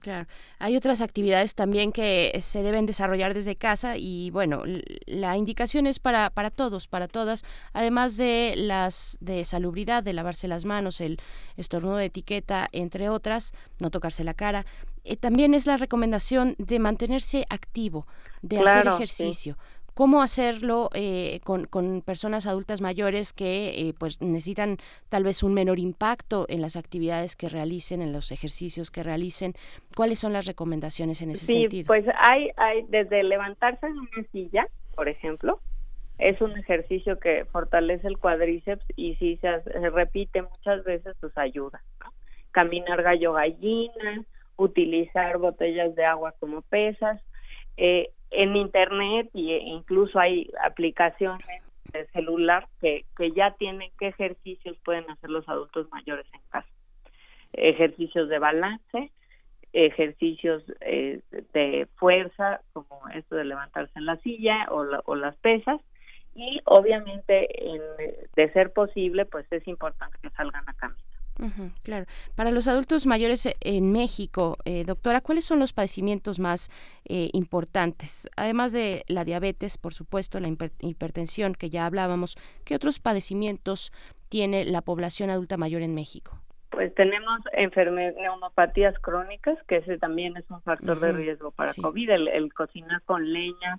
[0.00, 0.26] Claro.
[0.58, 4.62] Hay otras actividades también que se deben desarrollar desde casa y bueno,
[5.06, 10.48] la indicación es para, para todos, para todas, además de las de salubridad, de lavarse
[10.48, 11.20] las manos, el
[11.56, 14.66] estornudo de etiqueta, entre otras, no tocarse la cara.
[15.04, 18.06] Eh, también es la recomendación de mantenerse activo,
[18.42, 19.54] de hacer sí.
[19.94, 24.78] ¿Cómo hacerlo eh, con, con personas adultas mayores que eh, pues necesitan
[25.08, 29.54] tal vez un menor impacto en las actividades que realicen, en los ejercicios que realicen?
[29.96, 31.86] ¿Cuáles son las recomendaciones en ese Sí, sentido?
[31.86, 35.60] pues hay, hay desde levantarse en una silla, por ejemplo,
[36.18, 41.36] es un ejercicio que fortalece el cuádriceps y si se, se repite muchas veces, pues
[41.36, 41.82] ayuda.
[42.00, 42.12] ¿no?
[42.50, 44.24] Caminar gallo gallina,
[44.56, 47.20] utilizar botellas de agua como pesas.
[47.76, 54.08] Eh, en internet y e incluso hay aplicaciones de celular que, que ya tienen qué
[54.08, 56.68] ejercicios pueden hacer los adultos mayores en casa.
[57.52, 59.12] Ejercicios de balance,
[59.72, 61.20] ejercicios eh,
[61.52, 65.80] de fuerza, como esto de levantarse en la silla o, la- o las pesas,
[66.34, 67.80] y obviamente, en-
[68.34, 71.13] de ser posible, pues es importante que salgan a caminar.
[71.40, 72.06] Ujú, claro.
[72.36, 76.70] Para los adultos mayores eh, en México, eh, doctora, ¿cuáles son los padecimientos más
[77.06, 78.28] eh, importantes?
[78.36, 83.92] Además de la diabetes, por supuesto, la hiper- hipertensión que ya hablábamos, ¿qué otros padecimientos
[84.28, 86.38] tiene la población adulta mayor en México?
[86.70, 87.40] Pues tenemos
[88.16, 91.80] neumopatías crónicas, que ese también es un factor de riesgo para sí.
[91.80, 92.10] COVID.
[92.10, 93.78] El, el cocinar con leña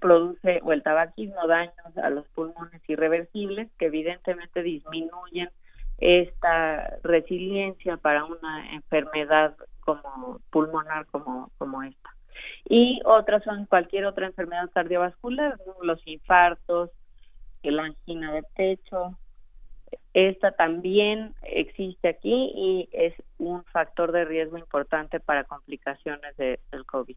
[0.00, 5.50] produce, o el tabaquismo, daños a los pulmones irreversibles que evidentemente disminuyen
[6.00, 12.10] esta resiliencia para una enfermedad como pulmonar como, como esta.
[12.64, 16.90] Y otras son cualquier otra enfermedad cardiovascular, los infartos,
[17.62, 19.18] la angina de pecho,
[20.14, 26.84] esta también existe aquí y es un factor de riesgo importante para complicaciones de- del
[26.84, 27.16] COVID.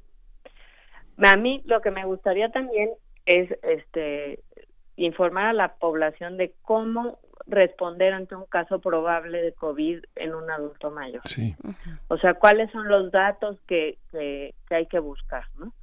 [1.18, 2.92] A mí lo que me gustaría también
[3.26, 4.44] es este
[4.96, 7.18] informar a la población de cómo
[7.48, 11.22] responder ante un caso probable de COVID en un adulto mayor.
[11.26, 11.56] Sí.
[12.08, 15.74] O sea, cuáles son los datos que, que, que hay que buscar, ¿no?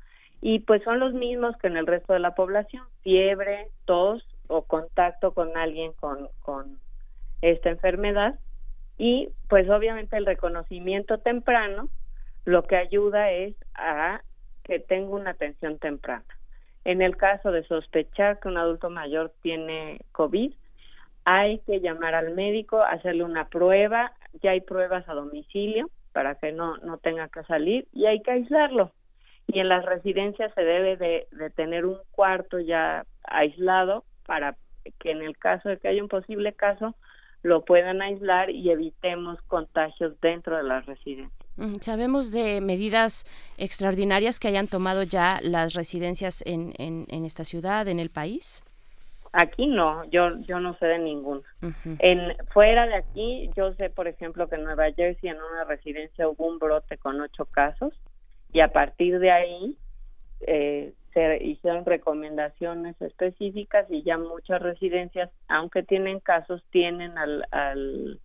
[0.40, 4.62] Y pues son los mismos que en el resto de la población, fiebre, tos o
[4.62, 6.78] contacto con alguien con, con
[7.42, 8.38] esta enfermedad.
[8.96, 11.88] Y pues obviamente el reconocimiento temprano
[12.44, 14.22] lo que ayuda es a
[14.64, 16.24] que tenga una atención temprana.
[16.84, 20.54] En el caso de sospechar que un adulto mayor tiene COVID,
[21.24, 24.12] hay que llamar al médico, hacerle una prueba,
[24.42, 28.32] ya hay pruebas a domicilio para que no, no tenga que salir y hay que
[28.32, 28.92] aislarlo.
[29.46, 34.56] Y en las residencias se debe de, tener un cuarto ya aislado para
[34.98, 36.94] que en el caso de que haya un posible caso
[37.42, 41.32] lo puedan aislar y evitemos contagios dentro de las residencias.
[41.56, 43.24] Mm, Sabemos de medidas
[43.56, 48.62] extraordinarias que hayan tomado ya las residencias en, en, en esta ciudad, en el país.
[49.32, 51.42] Aquí no, yo yo no sé de ninguno.
[51.62, 51.96] Ujú.
[52.00, 56.28] En fuera de aquí, yo sé, por ejemplo, que en Nueva Jersey en una residencia
[56.28, 57.94] hubo un brote con ocho casos
[58.52, 59.76] y a partir de ahí
[60.40, 68.20] eh, se hicieron recomendaciones específicas y ya muchas residencias, aunque tienen casos, tienen al, al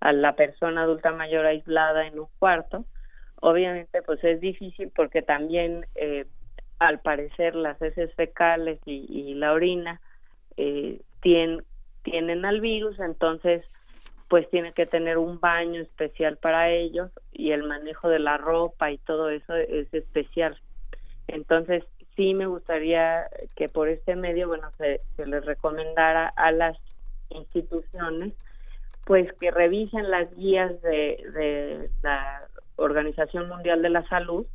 [0.00, 2.84] a la persona adulta mayor aislada en un cuarto.
[3.40, 6.26] Obviamente, pues es difícil porque también, eh,
[6.78, 10.00] al parecer, las heces fecales y, y la orina
[10.58, 11.64] eh, tien-
[12.02, 13.64] tienen al virus, entonces
[14.28, 18.90] pues tiene que tener un baño especial para ellos y el manejo de la ropa
[18.90, 20.58] y todo eso es especial.
[21.28, 21.84] Entonces
[22.14, 26.76] sí me gustaría que por este medio, bueno, se, se les recomendara a las
[27.30, 28.34] instituciones
[29.04, 32.46] pues que revisen las guías de, de la
[32.76, 34.46] Organización Mundial de la Salud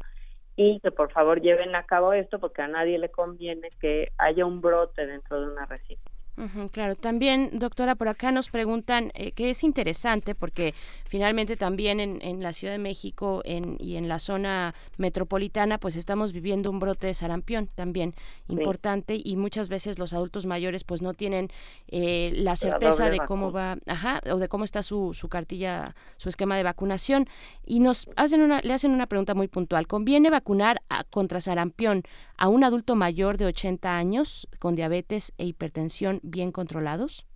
[0.56, 4.45] y que por favor lleven a cabo esto porque a nadie le conviene que haya
[4.45, 6.22] un brote dentro de una residencia.
[6.71, 10.73] Claro, también, doctora, por acá nos preguntan eh, que es interesante porque
[11.05, 15.95] finalmente también en, en la Ciudad de México en, y en la zona metropolitana pues
[15.95, 18.15] estamos viviendo un brote de sarampión también
[18.47, 21.49] importante y muchas veces los adultos mayores pues no tienen
[21.88, 26.29] eh, la certeza de cómo va, ajá, o de cómo está su, su cartilla, su
[26.29, 27.27] esquema de vacunación.
[27.65, 29.86] Y nos hacen una, le hacen una pregunta muy puntual.
[29.88, 32.03] ¿Conviene vacunar a- contra sarampión
[32.38, 37.28] a un adulto mayor de 80 años con diabetes e hipertensión bien controlados?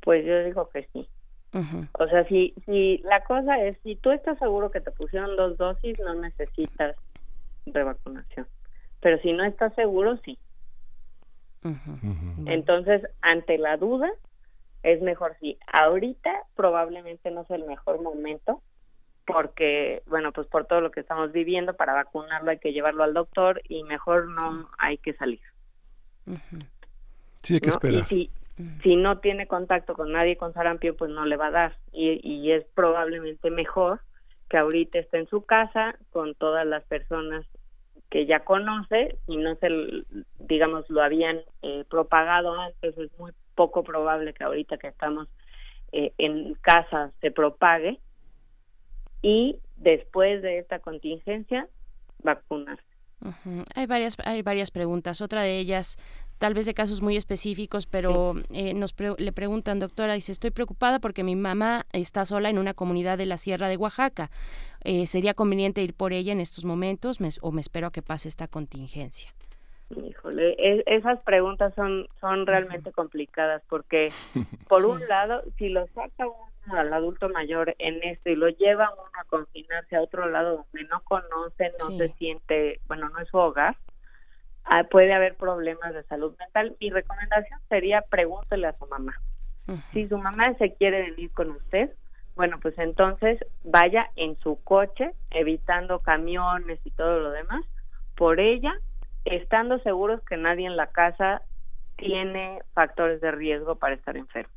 [0.00, 1.08] Pues yo digo que sí.
[1.98, 5.56] O sea, si, si la cosa es, si tú estás seguro que te pusieron dos
[5.56, 6.94] dosis, no necesitas
[7.66, 8.46] revacunación.
[9.00, 10.38] Pero si no estás seguro, sí.
[12.46, 14.10] Entonces, ante la duda,
[14.82, 15.58] es mejor sí.
[15.72, 18.62] Ahorita probablemente no es el mejor momento
[19.26, 23.14] porque, bueno, pues por todo lo que estamos viviendo, para vacunarlo hay que llevarlo al
[23.14, 25.40] doctor y mejor no hay que salir.
[27.42, 27.72] Sí, hay que ¿no?
[27.72, 28.04] esperar.
[28.04, 28.30] Y si,
[28.82, 31.76] si no tiene contacto con nadie con sarampión, pues no le va a dar.
[31.92, 34.00] Y, y es probablemente mejor
[34.48, 37.44] que ahorita esté en su casa con todas las personas
[38.10, 39.68] que ya conoce y no se,
[40.38, 42.96] digamos, lo habían eh, propagado antes.
[42.96, 45.28] Es muy poco probable que ahorita que estamos
[45.92, 48.00] eh, en casa se propague.
[49.20, 51.68] Y después de esta contingencia,
[52.22, 52.82] vacunarse.
[53.74, 55.20] Hay varias, hay varias preguntas.
[55.20, 55.98] Otra de ellas,
[56.38, 60.50] tal vez de casos muy específicos, pero eh, nos pre- le preguntan, doctora, dice, estoy
[60.50, 64.30] preocupada porque mi mamá está sola en una comunidad de la Sierra de Oaxaca.
[64.84, 68.02] Eh, ¿Sería conveniente ir por ella en estos momentos me- o me espero a que
[68.02, 69.32] pase esta contingencia?
[69.90, 74.08] Híjole, e- esas preguntas son son realmente complicadas porque
[74.68, 78.90] por un lado, si lo saca uno al adulto mayor en esto y lo lleva
[78.92, 81.96] uno a confinarse a otro lado donde no conoce, no Sí.
[81.98, 83.76] se siente, bueno, no es su hogar,
[84.90, 86.76] puede haber problemas de salud mental.
[86.80, 89.14] Mi recomendación sería pregúntele a su mamá.
[89.92, 91.90] Si su mamá se quiere venir con usted,
[92.36, 97.64] bueno, pues entonces vaya en su coche, evitando camiones y todo lo demás,
[98.16, 98.72] por ella,
[99.26, 101.42] estando seguros que nadie en la casa
[101.96, 104.52] tiene factores de riesgo para estar enfermo.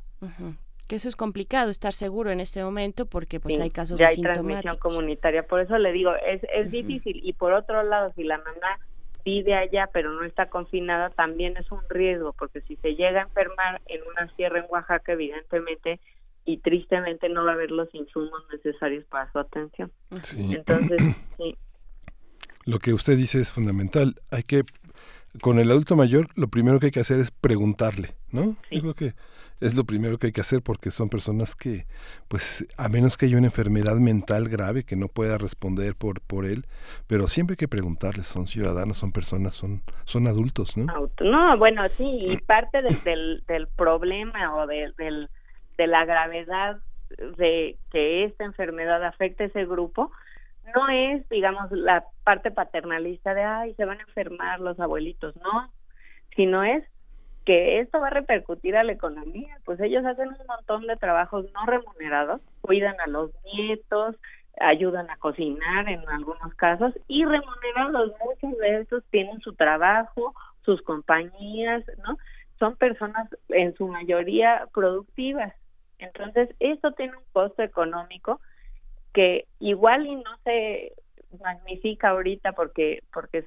[0.88, 4.06] Que eso es complicado estar seguro en este momento porque pues Sí, hay casos ya
[4.06, 5.42] hay transmisión comunitaria.
[5.42, 7.20] Por eso le digo, es, es difícil.
[7.22, 8.78] Y por otro lado, si la mamá
[9.24, 13.24] vive allá pero no está confinada, también es un riesgo, porque si se llega a
[13.24, 16.00] enfermar en una sierra en Oaxaca, evidentemente
[16.44, 19.92] y tristemente no va a haber los insumos necesarios para su atención.
[20.22, 20.54] Sí.
[20.54, 21.00] Entonces,
[21.36, 21.56] sí,
[22.64, 24.16] Lo que usted dice es fundamental.
[24.30, 24.62] Hay que,
[25.40, 28.56] con el adulto mayor, lo primero que hay que hacer es preguntarle, ¿no?
[28.68, 28.76] Sí.
[28.76, 29.14] Yo creo que
[29.62, 31.86] es lo primero que hay que hacer porque son personas que,
[32.28, 36.44] pues, a menos que haya una enfermedad mental grave que no pueda responder por, por
[36.44, 36.66] él,
[37.06, 40.86] pero siempre hay que preguntarles, son ciudadanos, son personas, son, son adultos, ¿no?
[41.20, 45.30] No, bueno, sí, y parte del, del, del problema o de, del,
[45.78, 46.80] de la gravedad
[47.38, 50.10] de que esta enfermedad afecte a ese grupo
[50.74, 55.70] no es, digamos, la parte paternalista de, ay, se van a enfermar los abuelitos, no,
[56.36, 56.84] sino es
[57.44, 61.46] que esto va a repercutir a la economía, pues ellos hacen un montón de trabajos
[61.52, 64.16] no remunerados, cuidan a los nietos,
[64.60, 70.34] ayudan a cocinar en algunos casos y remunerados, muchos de estos tienen su trabajo,
[70.64, 72.18] sus compañías, ¿no?
[72.58, 75.52] Son personas en su mayoría productivas.
[75.98, 78.40] Entonces, esto tiene un costo económico
[79.12, 80.92] que igual y no se
[81.40, 83.44] magnifica ahorita porque porque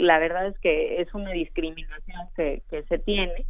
[0.00, 3.46] la verdad es que es una discriminación que, que se tiene,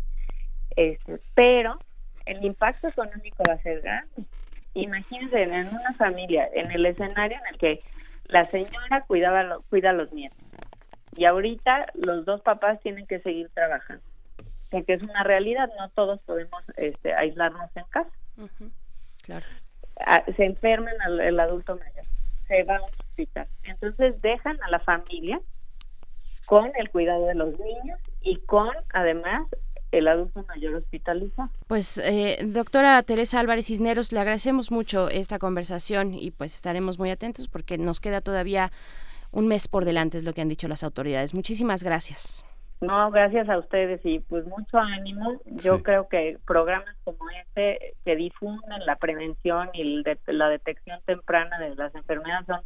[0.76, 1.82] este, pero
[2.26, 4.24] el impacto económico va a ser grande.
[4.74, 7.84] Imagínense en una familia, en el escenario en el que
[8.28, 10.38] la señora cuidaba lo- cuida a los nietos
[11.16, 14.05] y ahorita los dos papás tienen que seguir trabajando
[14.70, 18.11] porque es una realidad, no todos podemos este, aislarnos en casa.
[18.36, 18.70] Ujú,
[19.22, 19.46] Claro.
[20.01, 22.07] Ah, se enferman al el adulto mayor,
[22.48, 23.48] se va a un hospital.
[23.64, 25.40] Entonces dejan a la familia
[26.51, 29.46] con el cuidado de los niños y con, además,
[29.92, 31.48] el adulto mayor hospitalizado.
[31.68, 37.11] Pues eh, doctora Teresa Álvarez Cisneros, le agradecemos mucho esta conversación y pues estaremos muy
[37.12, 38.72] atentos porque nos queda todavía
[39.30, 41.34] un mes por delante, es lo que han dicho las autoridades.
[41.34, 42.44] Muchísimas gracias.
[42.80, 45.40] No, gracias a ustedes y pues mucho ánimo.
[45.44, 45.82] Yo Sí.
[45.84, 51.61] creo que programas como este que difunden la prevención y el de- la detección temprana
[51.61, 52.61] de las enfermedades son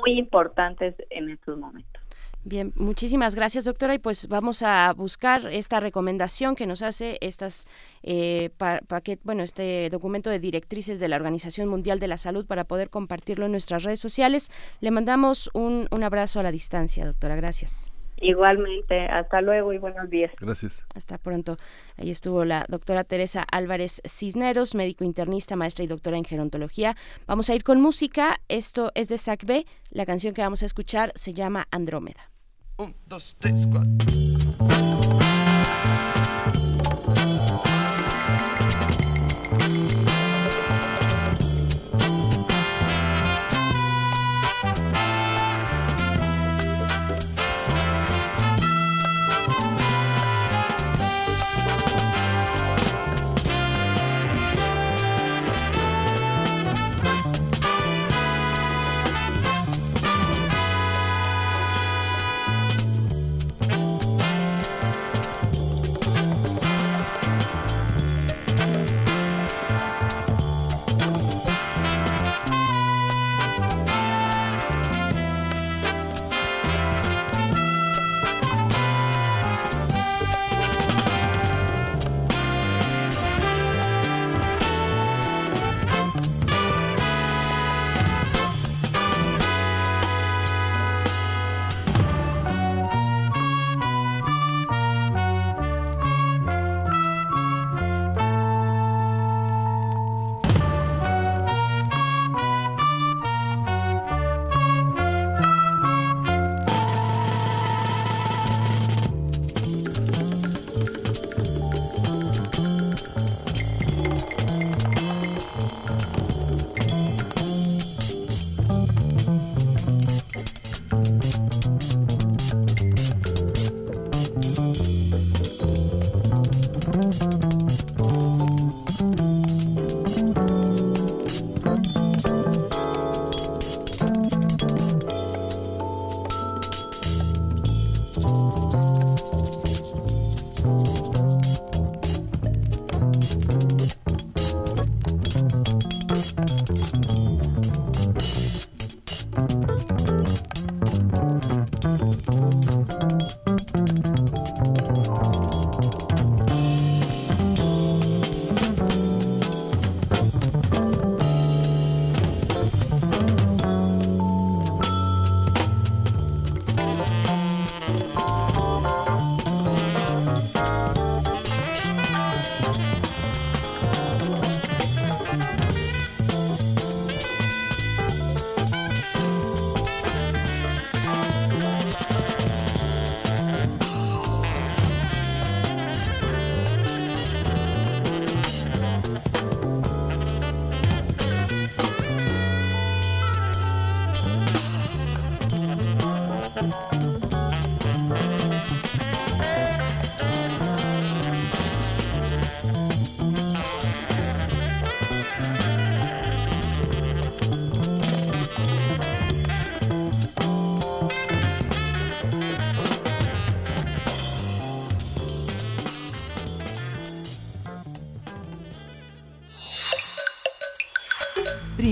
[0.00, 2.02] muy importantes en estos momentos.
[2.48, 3.94] Bien, muchísimas gracias, doctora.
[3.94, 7.66] Y pues vamos a buscar esta recomendación que nos hace estas
[8.04, 12.46] eh, pa- paquet- bueno, este documento de directrices de la Organización Mundial de la Salud
[12.46, 14.48] para poder compartirlo en nuestras redes sociales.
[14.80, 17.34] Le mandamos un, un abrazo a la distancia, doctora.
[17.34, 17.90] Gracias.
[18.18, 20.30] Igualmente, hasta luego y buenos días.
[20.40, 20.80] Gracias.
[20.94, 21.56] Hasta pronto.
[21.96, 26.96] Ahí estuvo la doctora Teresa Álvarez Cisneros, médico internista, maestra y doctora en gerontología.
[27.26, 28.40] Vamos a ir con música.
[28.48, 29.66] Esto es de Sac B.
[29.90, 32.30] La canción que vamos a escuchar se llama Andrómeda.
[32.78, 34.95] Un, dos, tres, cuatro.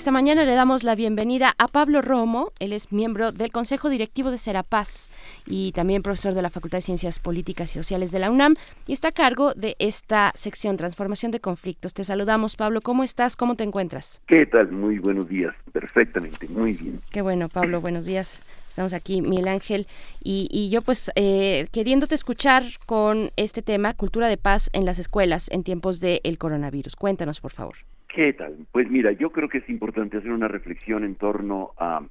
[0.00, 4.30] Esta mañana le damos la bienvenida a Pablo Romo, él es miembro del Consejo Directivo
[4.30, 5.10] de Serapaz
[5.44, 8.54] y también profesor de la Facultad de Ciencias Políticas y Sociales de la UNAM
[8.86, 11.92] y está a cargo de esta sección Transformación de Conflictos.
[11.92, 13.36] Te saludamos, Pablo, ¿cómo estás?
[13.36, 14.22] ¿Cómo te encuentras?
[14.26, 14.72] ¿Qué tal?
[14.72, 16.98] Muy buenos días, perfectamente, muy bien.
[17.12, 18.40] Qué bueno, Pablo, buenos días.
[18.70, 19.86] Estamos aquí, Miguel Ángel,
[20.24, 24.98] y, y yo pues eh, queriéndote escuchar con este tema, cultura de paz en las
[24.98, 26.96] escuelas en tiempos del coronavirus.
[26.96, 27.74] Cuéntanos, por favor.
[28.14, 28.66] ¿Qué tal?
[28.72, 32.02] Pues mira, yo creo que es importante hacer una reflexión en torno a,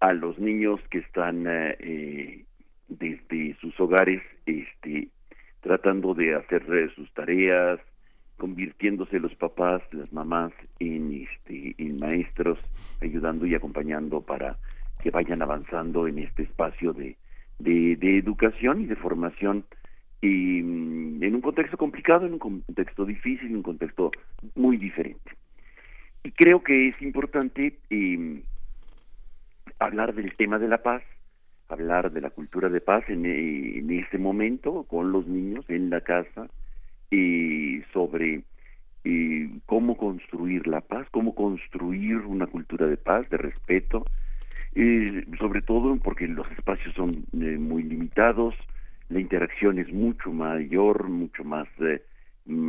[0.00, 2.44] a los niños que están eh, eh,
[2.88, 5.08] desde sus hogares este,
[5.60, 6.64] tratando de hacer
[6.94, 7.78] sus tareas,
[8.38, 12.58] convirtiéndose los papás, las mamás en, este, en maestros,
[13.02, 14.56] ayudando y acompañando para
[15.02, 17.16] que vayan avanzando en este espacio de,
[17.58, 19.66] de, de educación y de formación
[20.20, 24.10] y mm, en un contexto complicado, en un contexto difícil, en un contexto
[24.54, 25.32] muy diferente.
[26.24, 28.42] Y creo que es importante eh,
[29.78, 31.02] hablar del tema de la paz,
[31.68, 35.90] hablar de la cultura de paz en, eh, en este momento con los niños en
[35.90, 36.48] la casa,
[37.10, 38.42] eh, sobre
[39.04, 44.04] eh, cómo construir la paz, cómo construir una cultura de paz, de respeto,
[44.74, 48.54] eh, sobre todo porque los espacios son eh, muy limitados,
[49.08, 52.02] la interacción es mucho mayor, mucho más, eh,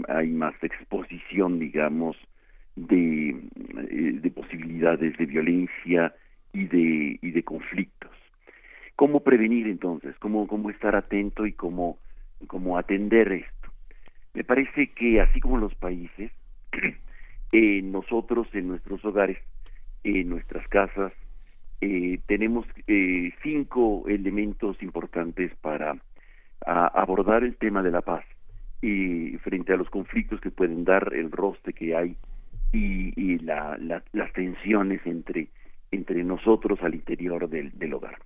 [0.07, 2.17] hay más exposición, digamos,
[2.75, 6.13] de, eh, de posibilidades de violencia
[6.53, 8.11] y de, y de conflictos.
[8.95, 10.15] ¿Cómo prevenir entonces?
[10.19, 11.99] ¿Cómo, cómo estar atento y cómo,
[12.47, 13.71] cómo atender esto?
[14.33, 16.31] Me parece que así como los países,
[17.51, 19.37] eh, nosotros en nuestros hogares,
[20.03, 21.13] en nuestras casas,
[21.81, 25.97] eh, tenemos eh, cinco elementos importantes para
[26.65, 28.23] a abordar el tema de la paz
[28.81, 32.15] y frente a los conflictos que pueden dar el roce que hay
[32.71, 35.47] y, y la, la, las tensiones entre
[35.91, 38.17] entre nosotros al interior del, del hogar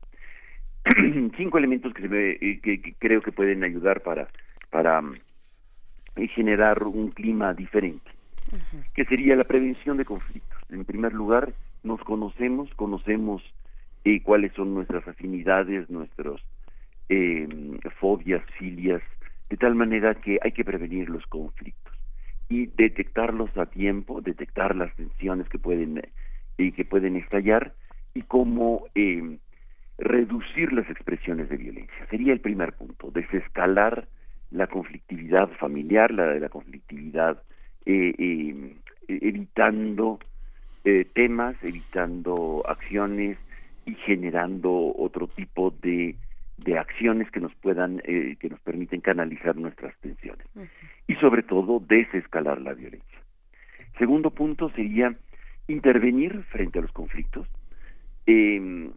[1.38, 4.28] cinco elementos que, se me, eh, que, que, creo que pueden ayudar para
[4.70, 5.14] para um,
[6.36, 8.12] generar un clima diferente
[8.52, 8.84] uh -huh.
[8.94, 11.54] que sería la prevención de conflictos en primer lugar
[11.84, 13.42] nos conocemos conocemos
[14.04, 16.44] eh, cuáles son nuestras afinidades nuestros
[17.10, 17.48] eh,
[18.00, 19.02] fobias, filias,
[19.50, 21.94] de tal manera que hay que prevenir los conflictos
[22.50, 26.02] y detectarlos a tiempo, detectar las tensiones que pueden
[26.58, 27.74] eh, que pueden estallar
[28.14, 29.38] y cómo eh,
[29.98, 32.08] reducir las expresiones de violencia.
[32.10, 34.08] Sería el primer punto, desescalar
[34.52, 37.42] la conflictividad familiar, la, la conflictividad
[37.86, 38.76] eh, eh,
[39.08, 40.20] evitando
[40.86, 43.38] eh, temas, evitando acciones
[43.86, 46.16] y generando otro tipo de
[46.64, 50.46] de acciones que nos puedan eh, que nos permiten canalizar nuestras tensiones.
[50.56, 50.68] Uh -huh.
[51.08, 53.20] y sobre todo desescalar la violencia.
[53.98, 55.16] Segundo punto sería
[55.68, 57.48] intervenir frente a los conflictos.
[58.26, 58.90] Eh,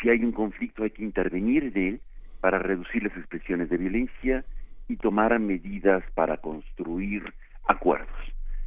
[0.00, 2.00] si hay un conflicto hay que intervenir de él
[2.40, 4.44] para reducir las expresiones de violencia
[4.88, 7.32] y tomar medidas para construir
[7.68, 8.08] acuerdos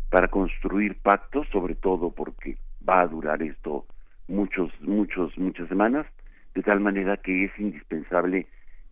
[0.10, 2.58] para construir pactos sobre todo porque
[2.88, 3.86] va a durar esto
[4.28, 6.06] muchos muchos muchas semanas
[6.56, 8.48] de tal manera que es indispensable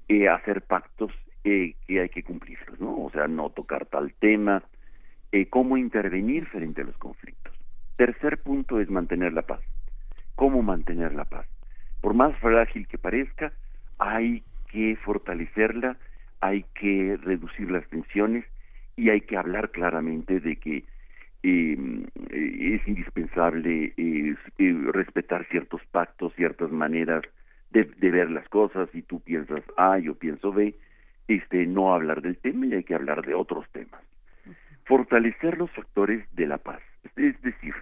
[0.09, 1.11] eh, hacer pactos
[1.45, 3.03] eh, que hay que cumplirlos, ¿no?
[3.03, 4.63] O sea, no tocar tal tema,
[5.31, 7.53] eh, cómo intervenir frente a los conflictos.
[7.95, 9.61] Tercer punto es mantener la paz.
[10.35, 11.47] ¿Cómo mantener la paz?
[12.01, 13.53] Por más frágil que parezca,
[13.97, 15.97] hay que fortalecerla,
[16.41, 18.45] hay que reducir las tensiones
[18.97, 20.83] y hay que hablar claramente de que
[21.43, 21.77] eh,
[22.29, 24.35] es indispensable eh,
[24.91, 27.23] respetar ciertos pactos, ciertas maneras
[27.73, 30.75] de, de, ver las cosas, si tú piensas A, yo pienso B,
[31.27, 34.01] este, no hablar del tema y hay que hablar de otros temas.
[34.85, 36.81] Fortalecer los factores de la paz,
[37.15, 37.73] es decir,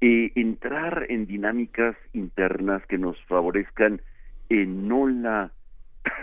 [0.00, 4.00] eh, entrar en dinámicas internas que nos favorezcan
[4.48, 5.50] eh, no la,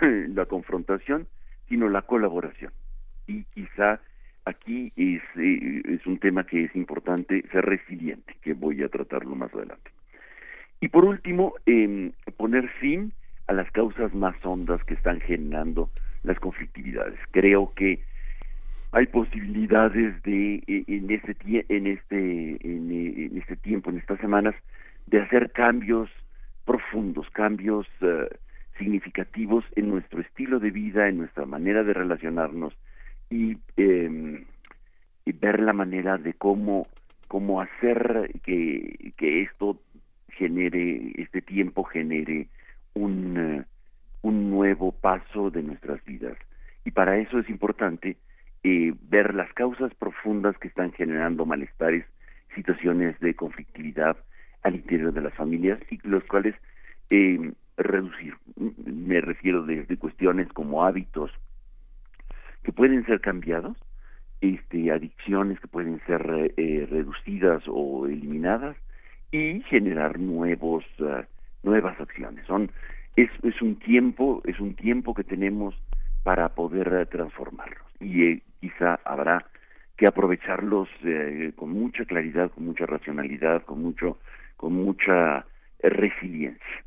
[0.00, 1.28] la confrontación,
[1.68, 2.72] sino la colaboración.
[3.26, 4.00] Y quizá
[4.44, 9.34] aquí es, eh, es un tema que es importante ser resiliente, que voy a tratarlo
[9.34, 9.90] más adelante.
[10.80, 13.12] Y por último, eh, poner fin
[13.46, 15.90] a las causas más hondas que están generando
[16.22, 17.18] las conflictividades.
[17.30, 18.00] Creo que
[18.92, 24.54] hay posibilidades de en este en este en, en este tiempo, en estas semanas,
[25.06, 26.10] de hacer cambios
[26.64, 28.26] profundos, cambios uh,
[28.78, 32.76] significativos en nuestro estilo de vida, en nuestra manera de relacionarnos
[33.30, 34.44] y, eh,
[35.24, 36.88] y ver la manera de cómo
[37.28, 39.80] cómo hacer que, que esto
[40.36, 42.48] genere, este tiempo genere
[42.94, 43.64] un, eh,
[44.22, 46.36] un nuevo paso de nuestras vidas.
[46.84, 48.16] Y para eso es importante
[48.64, 52.04] eh, ver las causas profundas que están generando malestares,
[52.54, 54.16] situaciones de conflictividad
[54.62, 56.54] al interior de las familias y los cuales
[57.10, 58.34] eh, reducir.
[58.56, 61.30] Me refiero desde cuestiones como hábitos
[62.64, 63.76] que pueden ser cambiados,
[64.40, 68.76] este, adicciones que pueden ser eh, reducidas o eliminadas
[69.30, 71.22] y generar nuevos uh,
[71.62, 72.46] nuevas acciones.
[72.46, 72.70] Son
[73.16, 75.74] es, es un tiempo es un tiempo que tenemos
[76.22, 79.44] para poder uh, transformarlos y eh, quizá habrá
[79.96, 84.18] que aprovecharlos eh, con mucha claridad, con mucha racionalidad, con mucho
[84.56, 85.46] con mucha
[85.82, 86.84] resiliencia.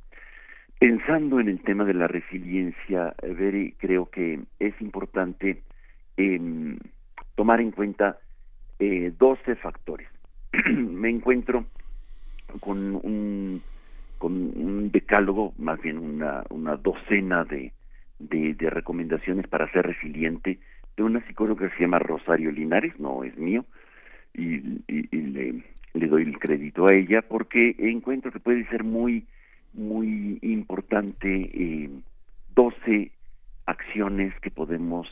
[0.80, 5.62] Pensando en el tema de la resiliencia, Beri, creo que es importante
[6.16, 6.78] eh,
[7.36, 8.18] tomar en cuenta
[8.80, 10.08] eh, 12 factores.
[10.74, 11.66] Me encuentro
[12.60, 13.62] con un,
[14.18, 17.72] con decálogo, más bien una, una docena de,
[18.20, 20.60] de, recomendaciones para ser resiliente
[20.98, 23.66] de una psicóloga que se llama Rosario Linares, no es mío,
[24.34, 29.26] y, y, le, doy el crédito a ella porque encuentro que puede ser muy
[29.74, 31.90] muy importante eh,
[32.56, 33.12] 12
[33.66, 35.08] acciones que podemos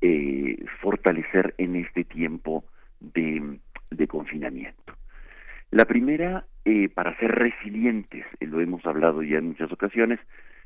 [0.00, 2.64] eh, fortalecer en este tiempo
[3.00, 4.94] de confinamiento.
[5.70, 10.20] La primera, eh, para ser resilientes, eh, lo hemos hablado ya en muchas ocasiones,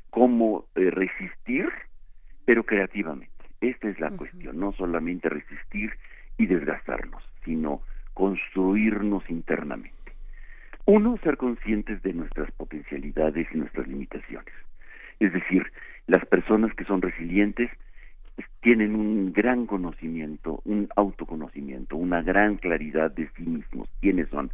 [0.09, 1.69] cómo eh, resistir,
[2.43, 3.31] pero creativamente.
[3.61, 4.17] Esta es la uh -huh.
[4.17, 5.93] cuestión, no solamente resistir
[6.37, 7.83] y desgastarnos, sino
[8.13, 10.11] construirnos internamente.
[10.83, 14.53] Uno, ser conscientes de nuestras potencialidades y nuestras limitaciones.
[15.21, 15.71] Es decir,
[16.07, 17.71] las personas que son resilientes
[18.59, 24.51] tienen un gran conocimiento, un autoconocimiento, una gran claridad de sí mismos, quiénes son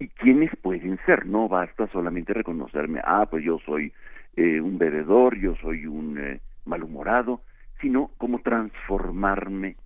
[0.00, 1.26] y quiénes pueden ser.
[1.26, 3.92] No basta solamente reconocerme, ah, pues yo soy
[4.36, 7.42] eh, un bebedor, yo soy un eh, malhumorado,
[7.80, 9.76] sino cómo transformarme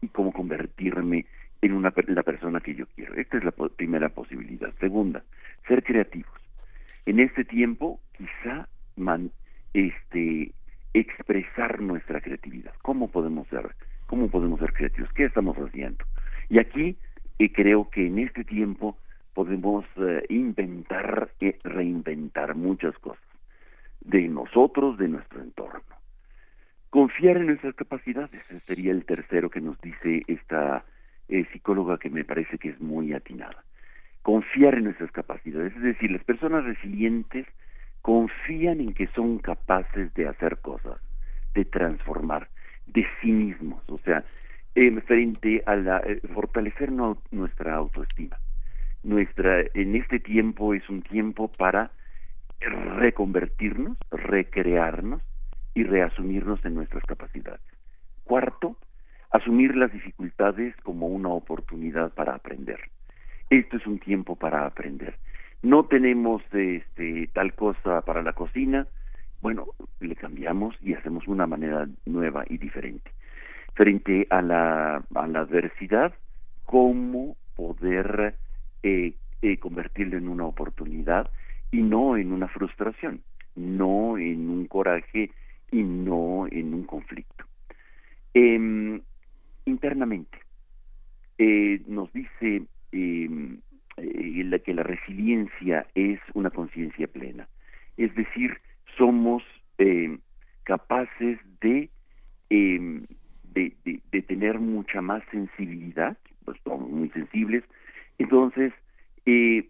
[0.00, 1.26] y cómo convertirme
[1.60, 3.14] en una la persona que yo quiero.
[3.14, 4.72] Esta es la primera posibilidad.
[4.78, 5.22] Segunda,
[5.66, 6.32] ser creativos.
[7.06, 8.68] En este tiempo, quizá
[9.72, 10.52] este
[10.92, 12.72] expresar nuestra creatividad.
[12.82, 13.74] ¿Cómo podemos ser?
[14.06, 15.12] ¿Cómo podemos ser creativos?
[15.14, 16.04] ¿Qué estamos haciendo?
[16.48, 16.96] Y aquí
[17.38, 18.96] eh, creo que en este tiempo
[19.34, 23.24] podemos eh, inventar, eh, reinventar muchas cosas
[24.00, 25.82] de nosotros, de nuestro entorno.
[26.90, 28.30] Confiar en nuestras capacidades,
[28.64, 30.84] sería el tercero que nos dice esta
[31.28, 33.64] eh, psicóloga que me parece que es muy atinada.
[34.22, 37.46] Confiar en nuestras capacidades, es decir, las personas resilientes
[38.00, 41.00] confían en que son capaces de hacer cosas,
[41.54, 42.48] de transformar,
[42.86, 44.24] de sí mismos, o sea,
[45.06, 48.38] frente a la eh, fortalecer nuestra autoestima.
[49.04, 51.92] Nuestra en este tiempo es un tiempo para
[52.60, 55.22] reconvertirnos, recrearnos
[55.74, 57.60] y reasumirnos en nuestras capacidades.
[58.24, 58.76] Cuarto,
[59.30, 62.80] asumir las dificultades como una oportunidad para aprender.
[63.50, 65.14] Esto es un tiempo para aprender
[65.64, 68.86] no tenemos este tal cosa para la cocina,
[69.40, 69.68] bueno,
[70.00, 73.10] le cambiamos y hacemos una manera nueva y diferente.
[73.72, 76.12] Frente a la, a la adversidad,
[76.66, 78.34] cómo poder
[78.84, 81.28] eh, eh, convertirlo en una oportunidad
[81.72, 83.22] y no en una frustración,
[83.56, 85.30] no en un coraje
[85.72, 87.44] y no en un conflicto.
[88.34, 89.00] Eh,
[89.64, 90.38] internamente,
[91.38, 93.28] eh, nos dice eh,
[93.96, 97.48] eh, que la resiliencia es una conciencia plena.
[97.96, 98.58] Es decir,
[98.98, 99.42] somos
[99.78, 100.18] eh,
[100.64, 101.88] capaces de,
[102.50, 107.64] de, tener mucha más sensibilidad, pues somos muy sensibles,
[108.18, 108.72] entonces
[109.26, 109.68] eh,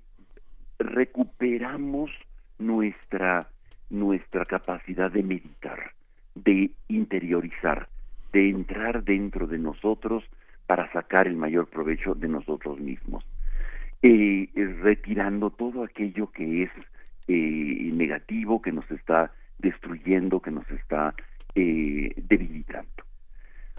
[0.78, 2.10] recuperamos
[2.58, 3.48] nuestra,
[3.90, 5.92] nuestra capacidad de meditar,
[6.34, 7.88] de interiorizar,
[8.32, 10.24] de entrar dentro de nosotros
[10.66, 13.24] para sacar el mayor provecho de nosotros mismos
[14.04, 14.50] eh,
[14.82, 16.70] retirando todo aquello que es
[17.26, 21.14] eh, negativo, que nos está destruyendo, que nos está
[21.54, 22.90] eh, debilitando.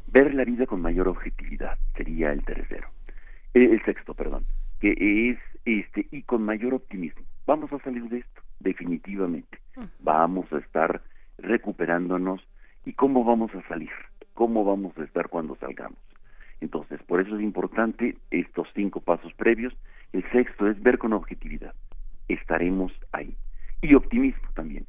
[0.08, 2.90] Ver la vida con mayor objetividad sería el tercero,
[3.56, 4.46] eh, el sexto, perdón,
[4.80, 4.92] que
[5.32, 7.24] es este y con mayor optimismo.
[7.48, 9.58] Vamos a salir de esto, definitivamente.
[10.00, 11.02] Vamos a estar
[11.40, 12.48] recuperándonos
[12.86, 13.92] y cómo vamos a salir,
[14.36, 15.98] cómo vamos a estar cuando salgamos.
[16.62, 19.76] Entonces, por eso es importante estos cinco pasos previos
[20.16, 21.74] el sexto es ver con objetividad.
[22.30, 23.36] Estaremos ahí.
[23.82, 24.86] Y optimismo también.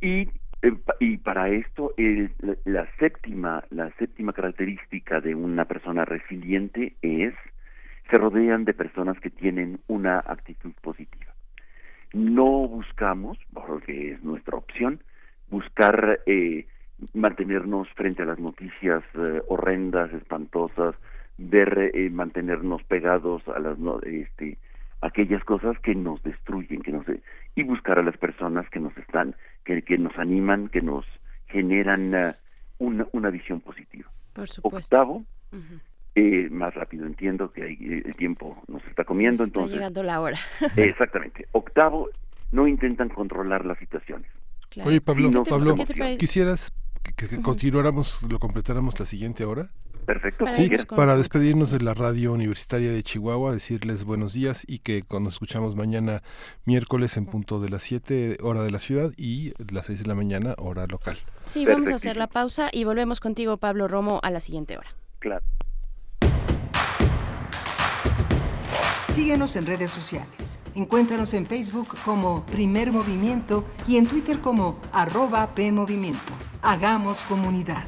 [0.00, 0.28] Y,
[0.62, 6.94] eh, y para esto, el, la, la, séptima, la séptima característica de una persona resiliente
[7.02, 7.34] es
[8.10, 11.32] se rodean de personas que tienen una actitud positiva.
[12.12, 15.00] no buscamos, porque es nuestra opción,
[15.48, 16.66] buscar eh,
[17.14, 20.94] mantenernos frente a las noticias eh, horrendas, espantosas,
[21.38, 24.58] ver eh, mantenernos pegados a las este
[25.00, 27.04] aquellas cosas que nos destruyen, que nos
[27.56, 29.34] y buscar a las personas que nos están
[29.64, 31.04] que, que nos animan, que nos
[31.48, 32.32] generan uh,
[32.78, 34.08] una, una visión positiva.
[34.32, 34.96] Por supuesto.
[34.96, 35.24] Octavo,
[36.14, 39.78] eh, más rápido entiendo que hay, eh, el tiempo nos está comiendo, Nos está entonces
[39.78, 40.38] llegando la hora.
[40.76, 41.46] exactamente.
[41.52, 42.10] Octavo,
[42.50, 44.30] no intentan controlar las situaciones.
[44.68, 44.90] Claro.
[44.90, 45.74] Oye, Pablo, Sí, no, Pablo.
[46.18, 49.68] ¿quisieras que, que continuáramos, lo completáramos la siguiente hora?
[50.06, 50.44] Perfecto.
[50.44, 55.02] Para Sí, para despedirnos de la radio universitaria de Chihuahua, decirles buenos días y que
[55.02, 56.22] cuando nos escuchamos mañana
[56.64, 60.14] miércoles en punto de las 7 hora de la ciudad y las 6 de la
[60.14, 61.18] mañana hora local.
[61.44, 64.88] Sí, vamos a hacer la pausa y volvemos contigo, Pablo Romo, a la siguiente hora.
[65.20, 65.44] Claro.
[69.12, 70.58] Síguenos en redes sociales.
[70.74, 76.32] Encuéntranos en Facebook como Primer Movimiento y en Twitter como arroba PMovimiento.
[76.62, 77.84] Hagamos comunidad.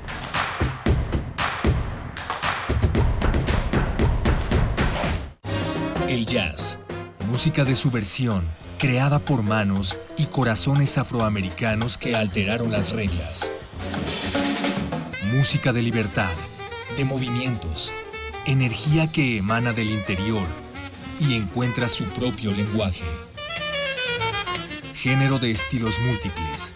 [6.09, 6.79] El jazz,
[7.27, 8.45] música de subversión,
[8.79, 13.51] creada por manos y corazones afroamericanos que alteraron las reglas.
[15.33, 16.35] Música de libertad,
[16.99, 17.95] de movimientos,
[18.45, 20.64] energía que emana del interior
[21.21, 23.05] y encuentra su propio lenguaje.
[24.95, 26.73] Género de estilos múltiples.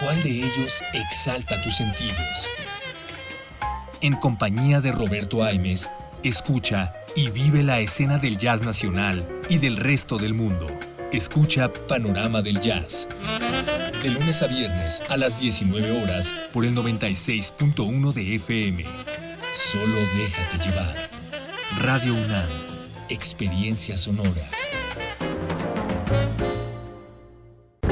[0.00, 2.50] ¿Cuál de ellos exalta tus sentidos?
[4.00, 5.88] En compañía de Roberto Aimes,
[6.22, 10.66] escucha y vive la escena del jazz nacional y del resto del mundo.
[11.12, 13.08] Escucha Panorama del Jazz.
[14.02, 18.84] De lunes a viernes a las 19 horas por el 96.1 de FM.
[19.52, 21.08] Solo déjate llevar.
[21.78, 22.63] Radio UNAM.
[23.10, 24.48] Experiencia sonora.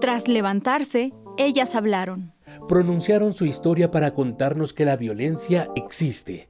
[0.00, 2.32] Tras levantarse, ellas hablaron.
[2.68, 6.48] pronunciaron su historia para contarnos que la violencia existe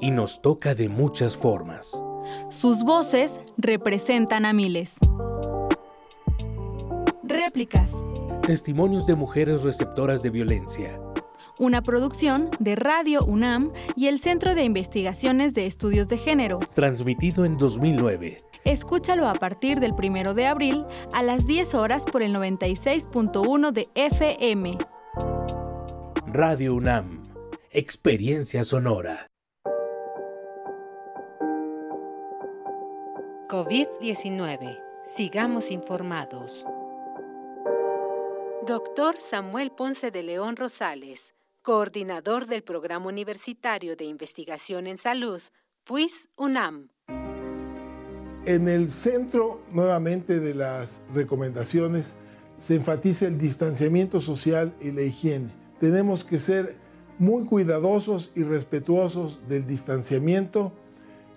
[0.00, 2.02] y nos toca de muchas formas.
[2.50, 4.96] Sus voces representan a miles.
[7.22, 7.92] Réplicas,
[8.46, 11.00] Testimonios de mujeres receptoras de violencia.
[11.58, 16.58] una producción de Radio UNAM y el Centro de Investigaciones de Estudios de Género.
[16.74, 18.42] Transmitido en 2009.
[18.64, 23.88] Escúchalo a partir del 1 de abril a las 10 horas por el 96.1 de
[23.94, 24.78] FM.
[26.26, 27.32] Radio UNAM.
[27.70, 29.26] Experiencia sonora.
[33.48, 34.78] COVID-19.
[35.04, 36.64] Sigamos informados.
[38.66, 45.40] Doctor Samuel Ponce de León Rosales, coordinador del Programa Universitario de Investigación en Salud,
[45.82, 46.90] PUIS UNAM.
[48.50, 52.16] En el centro nuevamente de las recomendaciones
[52.58, 55.52] se enfatiza el distanciamiento social y la higiene.
[55.78, 56.74] Tenemos que ser
[57.20, 60.72] muy cuidadosos y respetuosos del distanciamiento,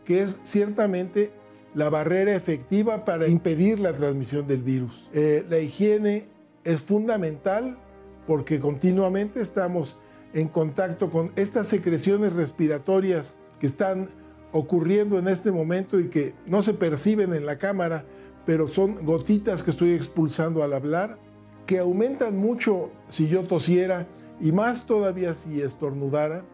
[0.05, 1.31] que es ciertamente
[1.75, 5.07] la barrera efectiva para impedir la transmisión del virus.
[5.13, 6.25] Eh, la higiene
[6.63, 7.77] es fundamental
[8.25, 9.97] porque continuamente estamos
[10.33, 14.09] en contacto con estas secreciones respiratorias que están
[14.53, 18.05] ocurriendo en este momento y que no se perciben en la cámara,
[18.45, 21.17] pero son gotitas que estoy expulsando al hablar,
[21.65, 24.07] que aumentan mucho si yo tosiera
[24.39, 26.45] y más todavía si estornudara.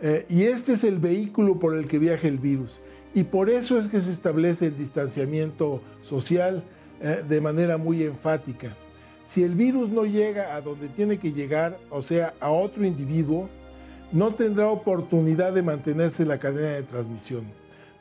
[0.00, 2.80] Eh, y este es el vehículo por el que viaja el virus.
[3.14, 6.64] Y por eso es que se establece el distanciamiento social
[7.00, 8.76] eh, de manera muy enfática.
[9.24, 13.48] Si el virus no llega a donde tiene que llegar, o sea, a otro individuo,
[14.12, 17.44] no tendrá oportunidad de mantenerse en la cadena de transmisión.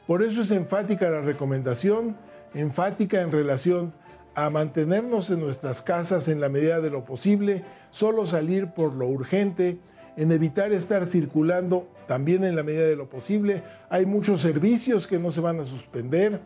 [0.05, 2.17] Por eso es enfática la recomendación,
[2.53, 3.93] enfática en relación
[4.35, 9.07] a mantenernos en nuestras casas en la medida de lo posible, solo salir por lo
[9.07, 9.79] urgente,
[10.17, 13.63] en evitar estar circulando también en la medida de lo posible.
[13.89, 16.41] Hay muchos servicios que no se van a suspender.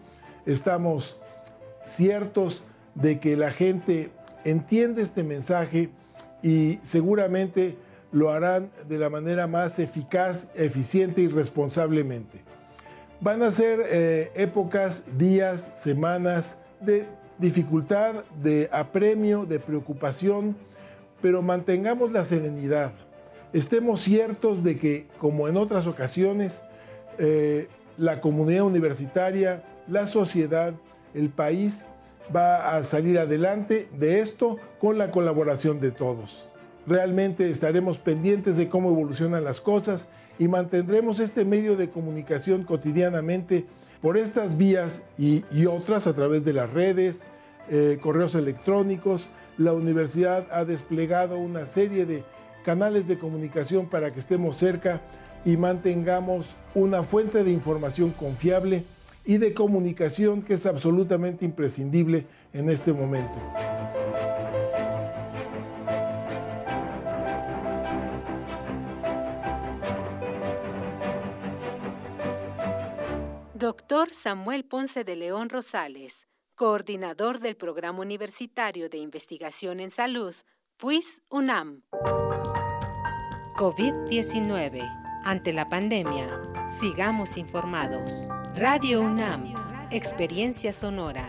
[0.46, 1.18] Estamos
[1.88, 2.64] ciertos
[2.94, 4.12] de que la gente
[4.44, 5.90] entiende este mensaje
[6.44, 7.76] y seguramente
[8.12, 12.44] lo harán de la manera más eficaz, eficiente y responsablemente.
[13.22, 20.56] Van a ser eh, épocas, días, semanas de dificultad, de apremio, de preocupación,
[21.22, 22.94] pero mantengamos la serenidad.
[23.54, 26.64] Estemos ciertos de que, como en otras ocasiones,
[27.18, 30.74] eh, la comunidad universitaria, la sociedad,
[31.14, 31.86] el país
[32.36, 36.48] va a salir adelante de esto con la colaboración de todos.
[36.88, 40.08] Realmente estaremos pendientes de cómo evolucionan las cosas
[40.38, 43.66] y mantendremos este medio de comunicación cotidianamente
[44.02, 47.26] por estas vías y, otras a través de las redes,
[47.70, 49.28] eh, correos electrónicos.
[49.58, 52.24] La universidad ha desplegado una serie de
[52.64, 55.02] canales de comunicación para que estemos cerca
[55.44, 58.84] y mantengamos una fuente de información confiable
[59.26, 63.40] y de comunicación que es absolutamente imprescindible en este momento.
[73.66, 80.36] Doctor Samuel Ponce de León Rosales, coordinador del Programa Universitario de Investigación en Salud,
[80.78, 81.82] PUIS UNAM.
[83.56, 84.88] COVID-19.
[85.24, 86.44] Ante la pandemia,
[86.80, 88.12] sigamos informados.
[88.54, 89.56] Radio UNAM,
[89.90, 91.28] Experiencia Sonora.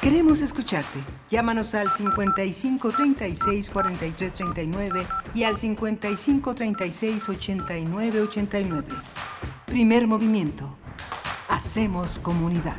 [0.00, 0.98] Queremos escucharte.
[1.28, 8.88] Llámanos al 55 36 43 39 y al 55 36 89 89.
[9.66, 10.74] Primer movimiento.
[11.48, 12.76] Hacemos comunidad.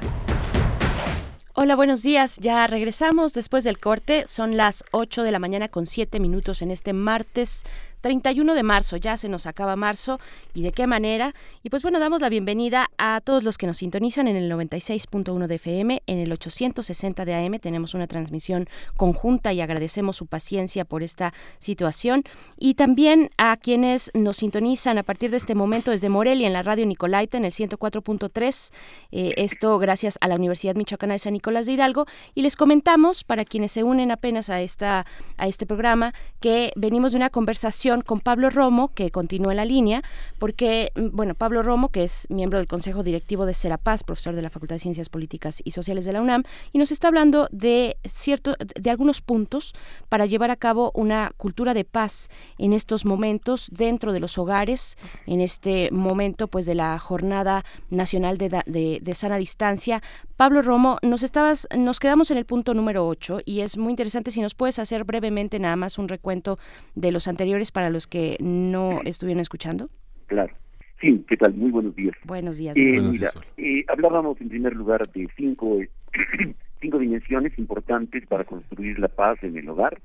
[1.54, 2.38] Hola, buenos días.
[2.38, 4.26] Ya regresamos después del corte.
[4.26, 7.66] Son las 8 de la mañana con 7 minutos en este martes
[8.02, 10.20] 31 de marzo, ya se nos acaba marzo
[10.54, 11.34] y de qué manera.
[11.64, 15.48] Y pues bueno, damos la bienvenida a todos los que nos sintonizan en el 96.1
[15.48, 17.60] de FM, en el 860 de AM.
[17.60, 22.24] Tenemos una transmisión conjunta y agradecemos su paciencia por esta situación.
[22.58, 26.64] Y también a quienes nos sintonizan a partir de este momento desde Morelia en la
[26.64, 28.72] radio Nicolaita en el 104.3.
[29.12, 32.06] Eh, esto gracias a la Universidad Michoacana de San Nicolás de Hidalgo.
[32.34, 35.06] Y les comentamos, para quienes se unen apenas a, esta,
[35.38, 40.02] a este programa, que venimos de una conversación con Pablo Romo, que continúa la línea,
[40.40, 44.42] porque, mm, bueno, Pablo Romo, que es miembro del Consejo Directivo de Serapaz, profesor de
[44.42, 47.98] la Facultad de Ciencias Políticas y Sociales de la UNAM, y nos está hablando de
[48.08, 49.74] cierto, de algunos puntos
[50.08, 54.98] para llevar a cabo una cultura de paz en estos momentos dentro de los hogares,
[55.26, 60.02] en este momento, pues, de la Jornada Nacional de, de, de Sana Distancia.
[60.38, 64.32] Pablo Romo, nos estabas, nos quedamos en el punto número 8 y es muy interesante
[64.32, 66.60] si nos puedes hacer brevemente nada más un recuento
[66.96, 69.90] de los anteriores para los que no estuvieron escuchando.
[70.28, 70.54] Claro.
[71.02, 71.56] Sí, ¿qué tal?
[71.56, 72.16] Muy buenos días.
[72.26, 72.78] Buenos días.
[72.78, 75.90] Eh, mira, eh, hablábamos en primer lugar de cinco, eh,
[76.80, 80.00] cinco dimensiones importantes para construir la paz en el hogar,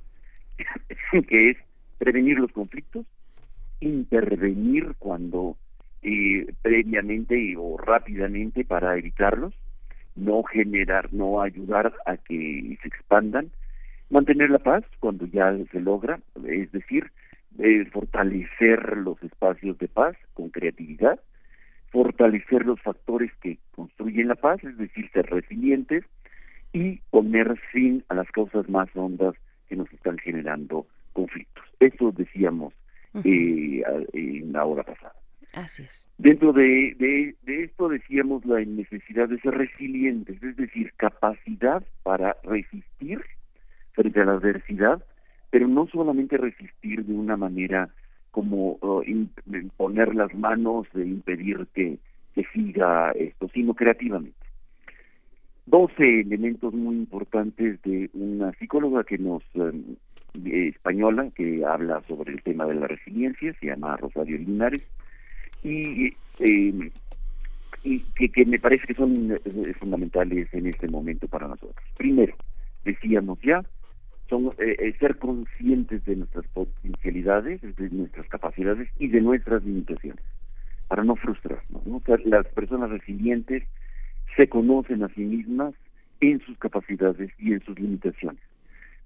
[1.28, 1.58] que es
[1.98, 3.04] prevenir los conflictos,
[3.80, 5.56] intervenir cuando
[6.62, 9.54] previamente o rápidamente para evitarlos,
[10.14, 13.50] no generar, no ayudar a que se expandan,
[14.08, 17.10] mantener la paz cuando ya se logra, es decir,
[17.58, 21.20] eh, fortalecer los espacios de paz con creatividad,
[21.90, 26.04] fortalecer los factores que construyen la paz, es decir, ser resilientes
[26.72, 29.34] y poner fin a las causas más hondas
[29.68, 31.64] que nos están generando conflictos.
[31.80, 32.74] Eso decíamos
[33.24, 33.82] eh,
[34.12, 35.14] en la hora pasada.
[35.56, 36.06] Así es.
[36.18, 43.22] Dentro de, de, esto decíamos la necesidad de ser resilientes, es decir, capacidad para resistir
[43.92, 45.02] frente a la adversidad,
[45.56, 47.88] pero no solamente resistir de una manera
[48.30, 49.02] como uh,
[49.78, 51.98] poner las manos de impedir que,
[52.52, 54.36] siga esto, sino creativamente.
[55.64, 59.96] Doce elementos muy importantes de una psicóloga que nos um,
[60.44, 64.82] española que habla sobre el tema de la resiliencia, se llama Rosario Linares,
[65.64, 66.08] y,
[66.40, 66.90] eh,
[67.82, 71.82] y que, que, me parece que son eh, fundamentales en este momento para nosotros.
[71.96, 72.36] Primero,
[72.84, 73.64] decíamos ya,
[74.28, 80.24] son eh, ser conscientes de nuestras potencialidades, de nuestras capacidades y de nuestras limitaciones,
[80.88, 81.82] para no frustrarnos.
[82.24, 83.62] las personas resilientes
[84.36, 85.74] se conocen a sí mismas
[86.20, 88.40] en sus capacidades y en sus limitaciones.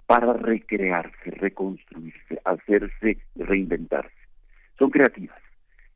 [0.07, 4.11] para recrearse, reconstruirse, hacerse, reinventarse.
[4.77, 5.41] Son creativas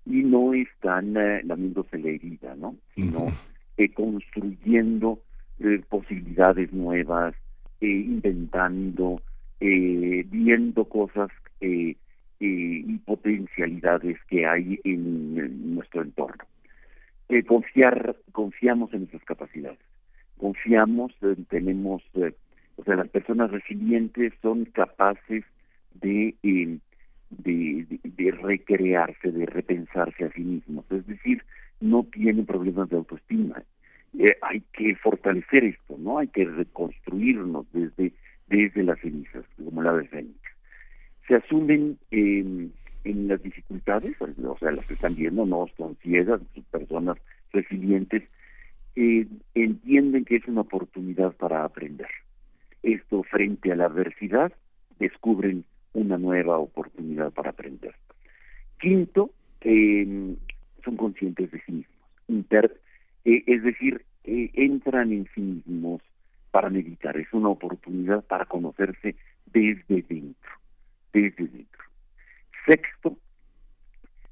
[0.06, 2.78] y no están eh, lamiéndose la herida, ¿no?
[2.94, 3.34] Sino
[3.78, 5.20] eh, construyendo
[5.60, 7.36] eh, posibilidades nuevas,
[7.82, 9.22] inventando,
[9.60, 11.30] eh, viendo cosas
[11.62, 11.96] eh,
[12.40, 16.44] eh, y potencialidades que hay en, nuestro entorno.
[17.30, 19.80] Eh, confiar, confiamos en esas capacidades,
[20.38, 22.34] confiamos, eh, tenemos, eh,
[22.76, 25.44] o sea, las personas resilientes son capaces
[26.02, 26.78] eh,
[27.30, 31.42] de, de recrearse, de repensarse a sí mismos, es decir,
[31.82, 33.64] no tienen problemas de autoestima.
[34.18, 36.20] Eh, hay que fortalecer esto, ¿no?
[36.20, 38.14] Hay que reconstruirnos desde,
[38.48, 40.40] desde las cenizas, como la de Fénix.
[41.28, 42.70] Se asumen eh,
[43.04, 47.18] en las dificultades, o sea, las que están viendo, no son ciegas, son personas
[47.52, 48.24] resilientes,
[48.96, 52.08] eh, entienden que es una oportunidad para aprender.
[52.84, 54.54] Esto frente a la adversidad,
[55.00, 57.96] descubren una nueva oportunidad para aprender.
[58.80, 59.32] Quinto,
[59.62, 60.36] eh,
[60.84, 61.96] son conscientes de sí mismos.
[62.28, 62.80] Inter,
[63.26, 66.02] eh, es decir, eh, entran en sí mismos
[66.52, 67.18] para meditar.
[67.18, 69.16] Es una oportunidad para conocerse
[69.48, 70.52] desde dentro,
[71.14, 71.84] desde dentro.
[72.66, 73.18] Sexto,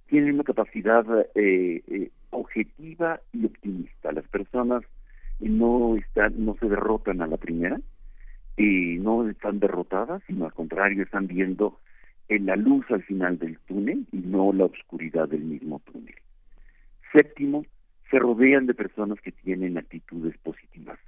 [0.08, 4.12] tienen una capacidad eh, objetiva y optimista.
[4.12, 4.84] Las personas
[5.40, 7.80] no están, no se derrotan a la primera,
[8.58, 11.80] y no están derrotadas, sino al contrario están viendo
[12.30, 16.16] en la luz al final del túnel y no la oscuridad del mismo túnel.
[17.12, 17.66] Séptimo,
[18.14, 21.00] se rodean de personas que tienen actitudes positivas.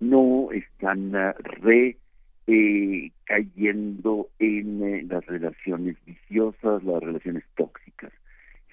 [0.00, 1.98] No están uh, re
[2.46, 8.12] eh, cayendo en eh, las relaciones viciosas, las relaciones tóxicas,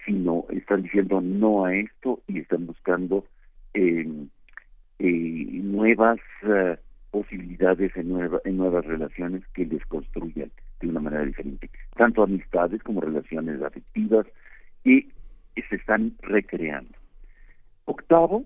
[0.06, 3.26] sino están diciendo no a esto y están buscando
[3.74, 4.08] eh,
[4.98, 6.78] nuevas uh,
[7.12, 10.50] posibilidades en, nueva, en nuevas relaciones que les construyan
[10.80, 14.26] de una manera diferente, tanto amistades como relaciones afectivas
[14.86, 15.10] y
[15.70, 16.96] se están recreando.
[17.86, 18.46] Octavo,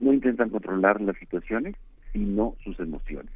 [0.00, 1.74] no intentan controlar las situaciones,
[2.12, 3.32] sino sus emociones.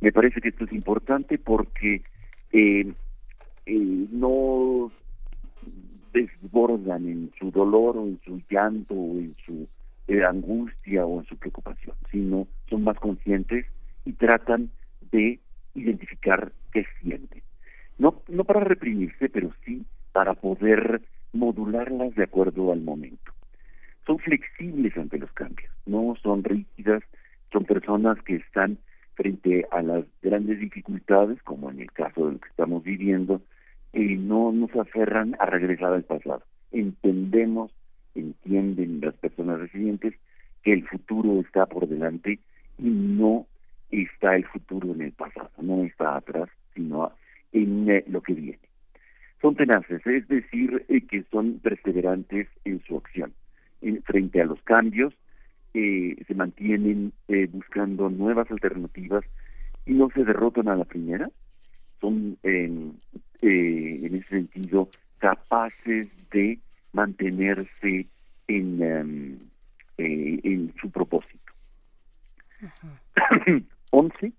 [0.00, 2.02] Me parece que esto es importante porque
[2.52, 2.92] eh,
[3.66, 4.92] eh, no
[6.12, 9.66] desbordan en su dolor o en su llanto o en su
[10.06, 13.66] eh, angustia o en su preocupación, sino son más conscientes
[14.04, 14.70] y tratan
[15.10, 15.40] de
[15.74, 17.42] identificar qué sienten.
[17.98, 21.02] No, no para reprimirse, pero sí para poder
[21.32, 23.32] modularlas de acuerdo al momento.
[24.06, 27.02] Son flexibles ante los cambios, no son rígidas,
[27.52, 28.78] son personas que están
[29.14, 33.40] frente a las grandes dificultades, como en el caso de lo que estamos viviendo,
[33.92, 36.42] y no nos aferran a regresar al pasado.
[36.72, 37.72] Entendemos,
[38.14, 40.14] entienden las personas residentes
[40.62, 42.40] que el futuro está por delante
[42.78, 43.46] y no
[43.90, 47.12] está el futuro en el pasado, no está atrás, sino
[47.52, 48.58] en eh, lo que viene.
[49.40, 53.32] Son tenaces, es decir, eh, que son perseverantes en su acción.
[53.84, 55.14] En, frente a los cambios,
[55.74, 59.24] eh, se mantienen eh, buscando nuevas alternativas
[59.86, 61.30] y no se derrotan a la primera.
[62.00, 63.00] Son, en
[63.40, 64.88] ese sentido,
[65.18, 66.58] capaces de
[66.92, 68.06] mantenerse
[68.46, 69.38] en, um,
[69.96, 71.52] en su propósito.
[73.90, 74.32] Once,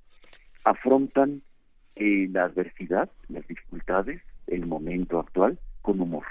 [0.63, 1.41] afrontan
[1.95, 6.25] eh, la adversidad, las dificultades, el momento actual con humor.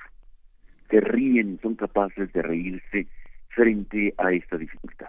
[0.90, 3.06] Se ríen, son capaces de reírse
[3.48, 5.08] frente a esta dificultad.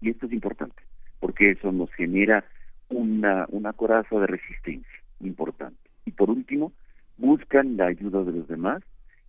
[0.00, 0.82] Y esto es importante,
[1.20, 2.44] porque eso nos genera
[2.88, 5.78] una, una coraza de resistencia importante.
[6.04, 6.72] Y por último,
[7.16, 8.82] buscan la ayuda de los demás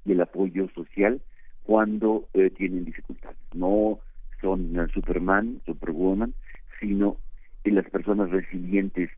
[0.05, 1.21] y el apoyo social
[1.63, 3.37] cuando eh, tienen dificultades.
[3.53, 3.99] No
[4.41, 6.33] son Superman, Superwoman,
[6.79, 7.17] sino
[7.63, 9.09] que las personas resilientes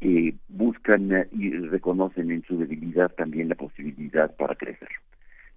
[0.00, 4.88] eh, buscan uh, y reconocen en su debilidad también la posibilidad para crecer.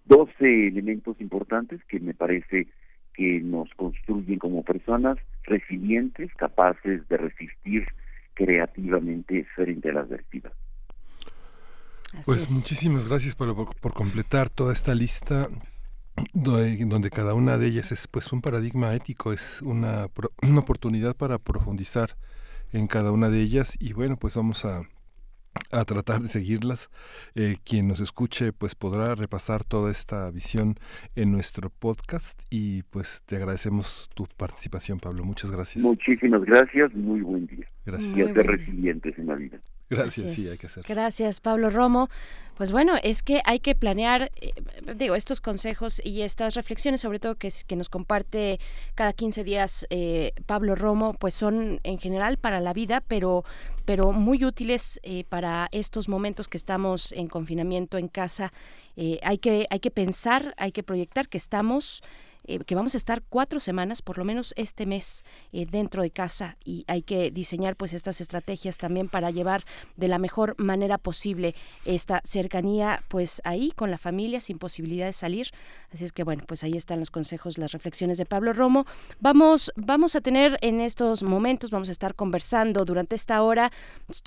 [0.05, 2.67] Doce elementos importantes que me parece
[3.13, 7.85] que nos construyen como personas resilientes, capaces de resistir
[8.33, 10.51] creativamente frente a la adversidad.
[12.25, 15.49] Pues muchísimas gracias por, por, por, completar toda esta lista
[16.33, 20.07] donde cada una de ellas es pues un paradigma ético, es una,
[20.41, 22.15] una oportunidad para profundizar
[22.71, 24.83] en cada una de ellas y bueno pues vamos a,
[25.71, 26.89] a tratar de seguirlas.
[27.35, 30.75] Eh, quien nos escuche pues podrá repasar toda esta visión
[31.15, 35.23] en nuestro podcast y pues te agradecemos tu participación Pablo.
[35.23, 35.83] Muchas gracias.
[35.83, 37.67] Muchísimas gracias, muy buen día.
[37.85, 38.17] Gracias.
[38.17, 39.59] Y a ser resilientes en la vida.
[39.89, 40.83] Gracias, sí, hay que hacerlo.
[40.87, 42.09] Gracias, Pablo Romo.
[42.55, 44.53] Pues bueno, es que hay que planear, eh,
[44.95, 48.61] digo, estos consejos y estas reflexiones, sobre todo que, que nos comparte
[48.95, 53.43] cada 15 días eh, Pablo Romo, pues son en general para la vida, pero,
[53.83, 58.53] pero muy útiles eh, para estos momentos que estamos en confinamiento en casa.
[59.21, 62.01] hay, que, hay que pensar, hay que proyectar que estamos
[62.47, 66.11] eh, que vamos a estar cuatro semanas, por lo menos este mes, eh, dentro de
[66.11, 69.63] casa y hay que diseñar pues estas estrategias también para llevar
[69.95, 71.55] de la mejor manera posible
[71.85, 75.49] esta cercanía pues ahí con la familia sin posibilidad de salir.
[75.93, 78.85] Así es que bueno, pues ahí están los consejos, las reflexiones de Pablo Romo.
[79.19, 83.71] Vamos, vamos a tener en estos momentos, vamos a estar conversando durante esta hora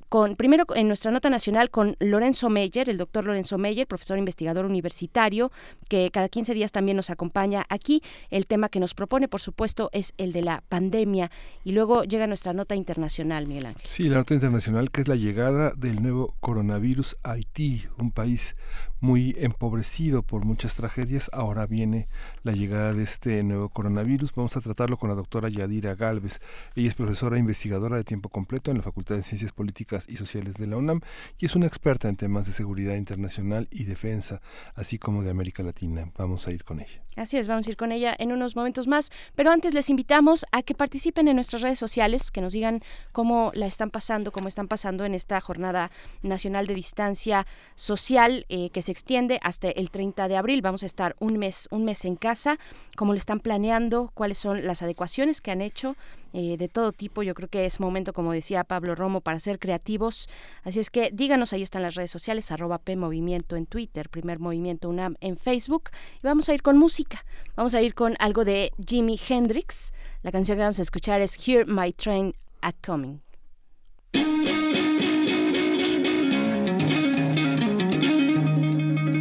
[0.08, 4.64] con, primero en nuestra nota nacional con Lorenzo Meyer, el doctor Lorenzo Meyer, profesor investigador
[4.64, 5.50] universitario,
[5.88, 9.90] que cada 15 días también nos acompaña aquí el tema que nos propone, por supuesto,
[9.92, 11.30] es el de la pandemia.
[11.64, 13.82] Y luego llega nuestra nota internacional, Miguel Ángel.
[13.84, 18.54] Sí, la nota internacional que es la llegada del nuevo coronavirus a Haití, un país
[19.00, 21.30] muy empobrecido por muchas tragedias.
[21.32, 22.08] Ahora viene
[22.42, 24.34] la llegada de este nuevo coronavirus.
[24.34, 26.40] Vamos a tratarlo con la doctora Yadira Galvez.
[26.74, 30.16] Ella es profesora e investigadora de tiempo completo en la Facultad de Ciencias Políticas y
[30.16, 31.00] Sociales de la UNAM
[31.38, 34.40] y es una experta en temas de seguridad internacional y defensa,
[34.74, 36.10] así como de América Latina.
[36.16, 37.02] Vamos a ir con ella.
[37.16, 40.46] Así es, vamos a ir con ella en unos momentos más, pero antes les invitamos
[40.52, 42.80] a que participen en nuestras redes sociales, que nos digan
[43.10, 45.90] cómo la están pasando, cómo están pasando en esta jornada
[46.22, 50.62] nacional de distancia social eh, que se extiende hasta el 30 de abril.
[50.62, 52.58] Vamos a estar un mes, un mes en casa,
[52.96, 55.96] cómo lo están planeando, cuáles son las adecuaciones que han hecho
[56.32, 57.22] eh, de todo tipo.
[57.22, 60.28] Yo creo que es momento, como decía Pablo Romo, para ser creativos.
[60.62, 64.38] Así es que díganos, ahí están las redes sociales, arroba P Movimiento en Twitter, Primer
[64.38, 65.90] Movimiento UNAM en Facebook.
[66.22, 67.24] Y vamos a ir con música.
[67.56, 69.92] Vamos a ir con algo de Jimi Hendrix.
[70.22, 73.20] La canción que vamos a escuchar es Hear My Train a Coming.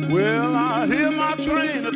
[0.10, 1.92] Well, I hear my train a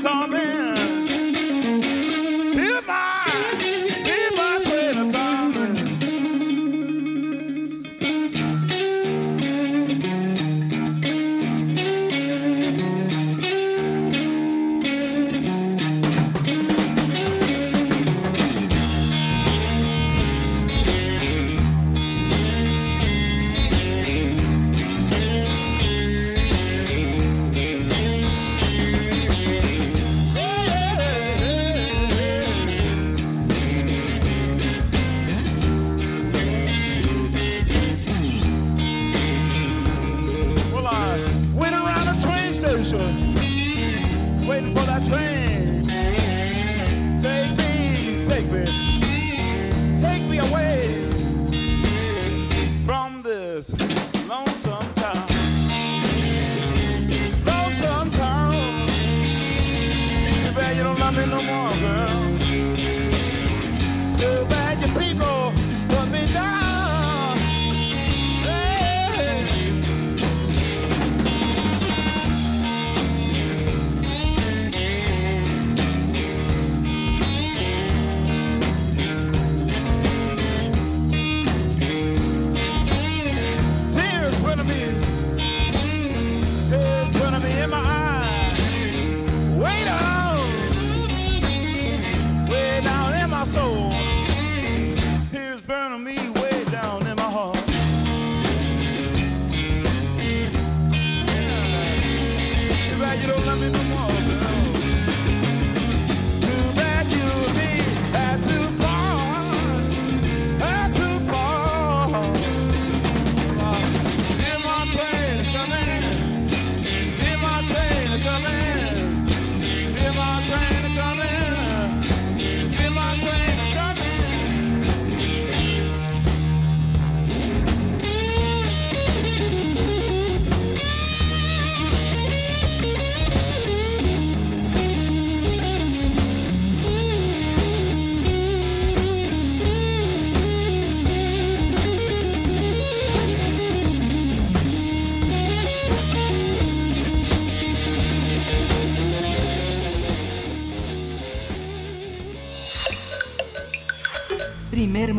[53.61, 53.90] this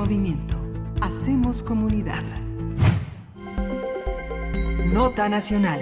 [0.02, 0.56] movimiento.
[1.00, 2.24] Hacemos comunidad.
[4.92, 5.78] Nota nacional.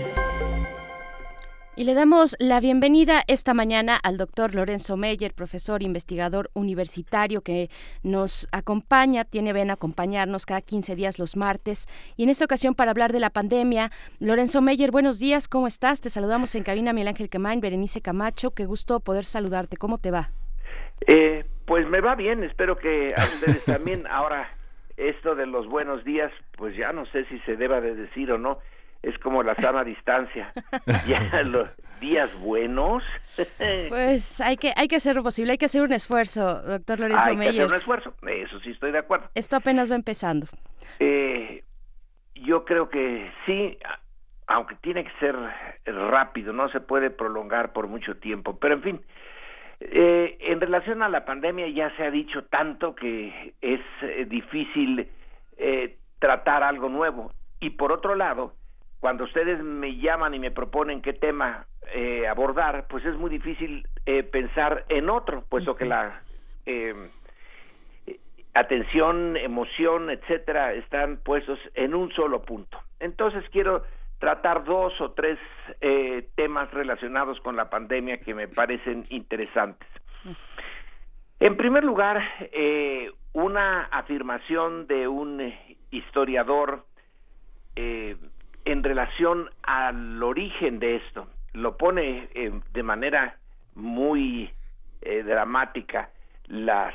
[1.74, 7.70] Y le damos la bienvenida esta mañana al doctor Lorenzo Meyer, profesor investigador universitario que
[8.02, 11.88] nos acompaña, tiene ven acompañarnos cada 15 días los martes.
[12.18, 13.90] Y en esta ocasión para hablar de la pandemia.
[14.18, 16.02] Lorenzo Meyer, buenos días, ¿cómo estás?
[16.02, 19.78] Te saludamos en cabina Miguel Ángel Quemain, Berenice Camacho, qué gusto poder saludarte.
[19.78, 20.30] ¿Cómo te va?
[21.06, 24.06] Eh, pues me va bien, espero que a ustedes también.
[24.10, 24.50] Ahora,
[24.96, 28.38] esto de los buenos días, pues ya no sé si se deba de decir o
[28.38, 28.52] no
[29.02, 30.52] es como la sana distancia.
[31.06, 31.68] Ya los
[32.00, 33.02] días buenos.
[33.88, 37.28] Pues hay que hay que hacer lo posible, hay que hacer un esfuerzo, doctor Lorenzo
[37.28, 39.30] Hay que hacer un esfuerzo, eso sí estoy de acuerdo.
[39.34, 40.46] Esto apenas va empezando.
[40.98, 41.64] Eh,
[42.34, 43.78] yo creo que sí,
[44.46, 45.36] aunque tiene que ser
[45.86, 49.00] rápido, no se puede prolongar por mucho tiempo, pero en fin,
[49.80, 55.08] eh, en relación a la pandemia ya se ha dicho tanto que es eh, difícil
[55.56, 57.32] eh, tratar algo nuevo.
[57.60, 58.54] Y por otro lado,
[59.00, 63.86] cuando ustedes me llaman y me proponen qué tema eh, abordar, pues es muy difícil
[64.06, 66.20] eh, pensar en otro, puesto que la
[66.66, 66.94] eh,
[68.54, 72.78] atención, emoción, etcétera, están puestos en un solo punto.
[72.98, 73.82] Entonces quiero
[74.20, 75.38] tratar dos o tres
[76.36, 79.88] temas relacionados con la pandemia que me parecen interesantes.
[81.40, 82.22] En primer lugar,
[83.32, 85.52] una afirmación de un
[85.90, 86.84] historiador
[87.76, 88.16] eh,
[88.64, 91.28] en relación al origen de esto.
[91.52, 93.36] Lo pone eh, de manera
[93.74, 94.50] muy
[95.02, 96.10] eh, dramática
[96.46, 96.94] las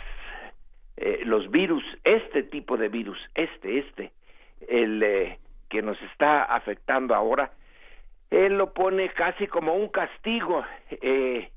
[0.98, 4.12] eh, los virus, este tipo de virus, este, este,
[4.68, 5.40] el eh,
[5.70, 7.52] que nos está afectando ahora,
[8.30, 11.50] él lo pone casi como un castigo eh,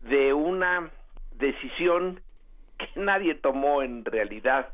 [0.00, 0.90] de una
[1.32, 2.20] decisión
[2.78, 4.68] que nadie tomó en realidad,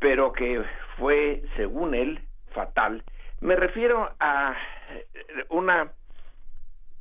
[0.00, 0.62] pero que
[0.96, 2.20] fue, según él,
[2.52, 3.02] fatal.
[3.40, 4.56] Me refiero a
[4.90, 5.92] eh, una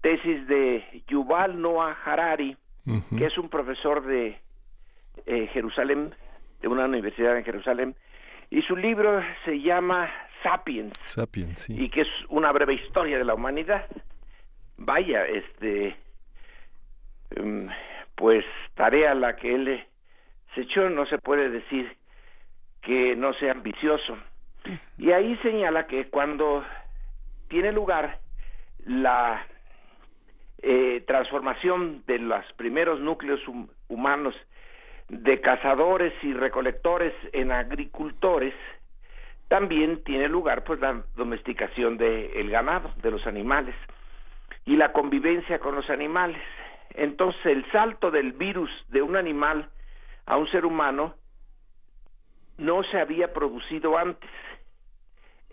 [0.02, 2.58] tesis de Yuval Noah Harari,
[3.18, 4.38] que es un profesor de
[5.26, 6.14] eh, Jerusalén,
[6.62, 7.96] de una universidad en Jerusalén,
[8.54, 10.12] y su libro se llama
[10.44, 11.86] Sapiens, Sapiens sí.
[11.86, 13.88] y que es una breve historia de la humanidad.
[14.78, 15.98] Vaya, este,
[17.36, 17.68] um,
[18.14, 19.84] pues tarea la que él
[20.54, 21.98] se echó, no se puede decir
[22.84, 24.20] que no sea ambicioso.
[25.00, 26.64] Y ahí señala que cuando
[27.48, 28.20] tiene lugar
[28.86, 29.48] la
[30.62, 33.42] eh, transformación de los primeros núcleos
[33.88, 34.36] humanos
[35.10, 38.54] de cazadores y recolectores en agricultores,
[39.48, 43.76] también tiene lugar pues la domesticación del ganado, de los animales
[44.66, 46.42] y la convivencia con los animales.
[46.96, 49.70] Entonces el salto del virus de un animal
[50.26, 51.16] a un ser humano
[52.58, 54.30] no se había producido antes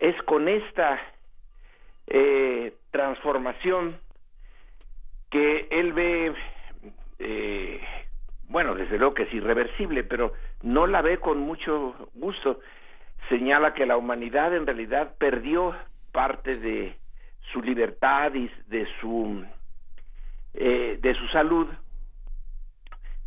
[0.01, 0.99] es con esta
[2.07, 3.99] eh, transformación
[5.29, 6.33] que él ve,
[7.19, 7.79] eh,
[8.51, 12.59] bueno, desde luego que es irreversible, pero no la ve con mucho gusto.
[13.29, 15.73] Señala que la humanidad en realidad perdió
[16.11, 16.97] parte de
[17.53, 19.45] su libertad y de su
[20.53, 21.67] eh, de su salud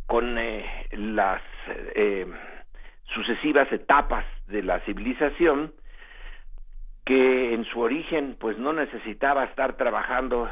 [0.05, 1.41] con eh, las
[1.95, 2.27] eh,
[3.05, 5.73] sucesivas etapas de la civilización
[7.03, 10.47] que en su origen pues no necesitaba estar trabajando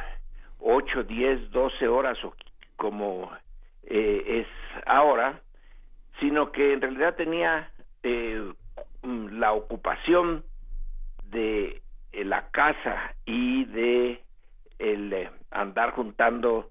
[0.60, 2.34] ocho, diez, doce horas o
[2.76, 3.32] como
[3.88, 4.48] eh, es
[4.86, 5.42] ahora,
[6.20, 7.72] sino que en realidad tenía
[8.04, 8.54] eh,
[9.04, 10.44] la ocupación
[11.26, 11.82] de
[12.12, 14.22] eh, la casa y de
[14.80, 16.70] el eh, andar juntando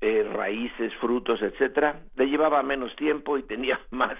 [0.00, 4.16] eh, raíces, frutos, etcétera, le llevaba menos tiempo y tenía más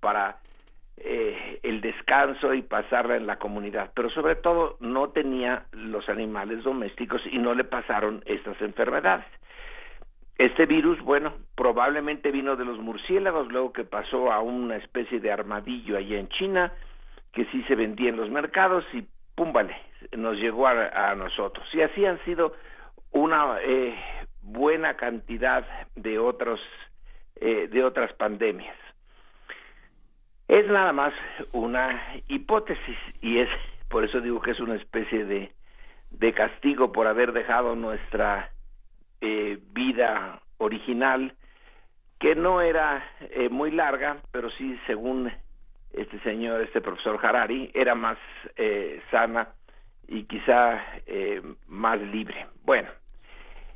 [0.00, 0.38] para
[1.00, 6.64] eh, el descanso y pasarla en la comunidad, pero sobre todo no tenía los animales
[6.64, 9.26] domésticos y no le pasaron estas enfermedades.
[10.38, 15.32] Este virus, bueno, probablemente vino de los murciélagos, luego que pasó a una especie de
[15.32, 16.72] armadillo allá en China,
[17.32, 19.04] que sí se vendía en los mercados y
[19.34, 19.76] pum, vale,
[20.16, 21.66] nos llegó a, a nosotros.
[21.74, 22.54] Y así han sido
[23.10, 23.94] una eh,
[24.42, 25.66] buena cantidad
[25.96, 26.60] de otros
[27.40, 28.76] eh, de otras pandemias.
[30.48, 31.12] Es nada más
[31.52, 33.48] una hipótesis y es
[33.88, 35.52] por eso digo que es una especie de,
[36.10, 38.50] de castigo por haber dejado nuestra
[39.20, 41.34] eh, vida original
[42.18, 45.30] que no era eh, muy larga, pero sí según
[45.92, 48.18] este señor, este profesor Harari, era más
[48.56, 49.48] eh, sana
[50.08, 52.46] y quizá eh, más libre.
[52.64, 52.88] Bueno,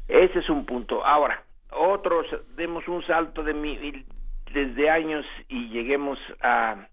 [0.08, 1.04] ese es un punto.
[1.04, 4.04] Ahora, otros, demos un salto de mil,
[4.52, 6.86] desde años y lleguemos a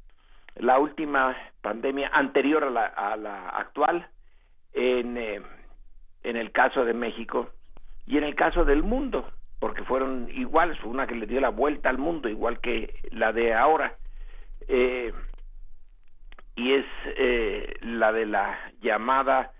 [0.55, 4.07] la última pandemia anterior a la, a la actual
[4.73, 5.41] en eh,
[6.23, 7.49] en el caso de México
[8.09, 9.27] y en el caso del mundo,
[9.59, 13.31] porque fueron iguales, fue una que le dio la vuelta al mundo, igual que la
[13.31, 13.95] de ahora.
[14.67, 15.13] Eh,
[16.55, 19.53] y es eh, la de la llamada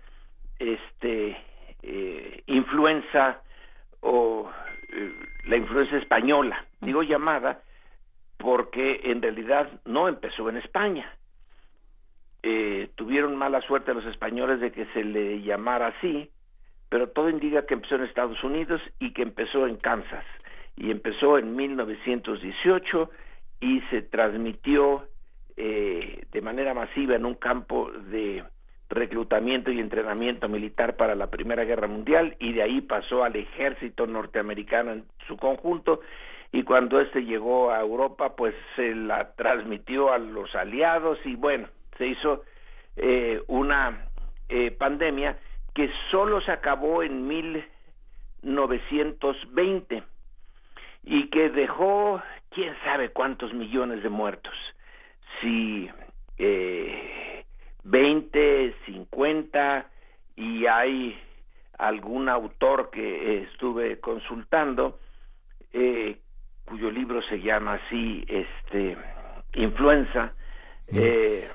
[0.58, 1.36] este
[1.82, 3.40] eh, influenza
[4.00, 4.50] o
[4.88, 5.12] eh,
[5.44, 6.64] la influenza española.
[6.80, 7.62] Digo llamada
[8.36, 11.08] porque en realidad no empezó en España.
[12.42, 16.30] Eh, tuvieron mala suerte los españoles de que se le llamara así,
[16.90, 20.24] pero todo indica que empezó en Estados Unidos y que empezó en Kansas.
[20.76, 23.10] Y empezó en 1918
[23.60, 25.06] y se transmitió
[25.56, 28.42] eh, de manera masiva en un campo de
[28.88, 34.06] reclutamiento y entrenamiento militar para la Primera Guerra Mundial y de ahí pasó al ejército
[34.08, 36.00] norteamericano en su conjunto
[36.50, 41.68] y cuando este llegó a Europa pues se la transmitió a los aliados y bueno,
[41.98, 42.42] se hizo
[42.96, 44.06] eh, una
[44.48, 45.38] eh, pandemia
[45.74, 50.02] que solo se acabó en 1920
[51.04, 54.54] y que dejó quién sabe cuántos millones de muertos.
[55.40, 55.88] Si
[56.38, 57.44] eh,
[57.84, 59.86] 20, 50
[60.36, 61.18] y hay
[61.78, 64.98] algún autor que estuve consultando
[65.72, 66.18] eh,
[66.66, 68.96] cuyo libro se llama así este
[69.54, 70.32] influenza
[70.88, 71.48] eh,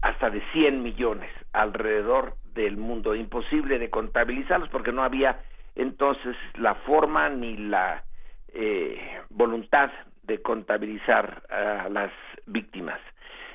[0.00, 5.40] hasta de 100 millones alrededor del mundo imposible de contabilizarlos porque no había
[5.74, 8.04] entonces la forma ni la
[8.52, 9.90] eh, voluntad
[10.22, 12.12] de contabilizar a las
[12.46, 13.00] víctimas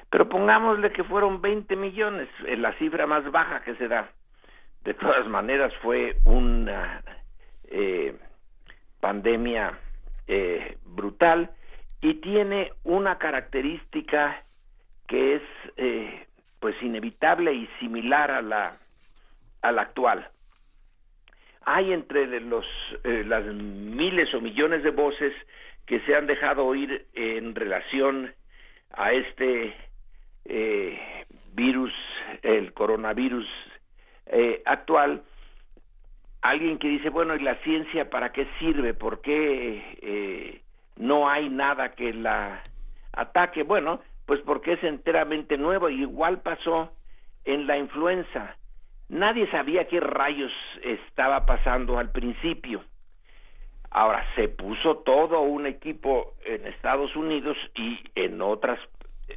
[0.10, 4.10] pero pongámosle que fueron 20 millones, es la cifra más baja que se da.
[4.84, 7.04] De todas maneras fue una
[7.66, 8.16] eh,
[9.02, 9.78] pandemia
[10.28, 11.52] eh, brutal
[12.02, 14.44] y tiene una característica
[15.08, 15.42] que es
[15.76, 16.28] eh,
[16.60, 18.78] pues inevitable y similar a la
[19.68, 20.30] a la actual.
[21.66, 22.66] Hay entre los
[23.04, 25.34] eh, las miles o millones de voces
[25.86, 28.34] que se han dejado oír en relación
[28.92, 29.76] a este
[30.46, 31.94] eh, virus,
[32.42, 33.48] el coronavirus
[34.28, 35.24] eh, actual,
[36.42, 38.94] alguien que dice, bueno, ¿y la ciencia para qué sirve?
[38.94, 40.62] ¿Por qué eh,
[40.98, 42.64] no hay nada que la
[43.14, 43.64] ataque?
[43.64, 45.90] Bueno, pues porque es enteramente nuevo.
[45.90, 46.92] Igual pasó
[47.46, 48.57] en la influenza.
[49.10, 50.52] Nadie sabía qué rayos
[50.84, 52.84] estaba pasando al principio.
[53.90, 58.80] Ahora se puso todo un equipo en Estados Unidos y en otras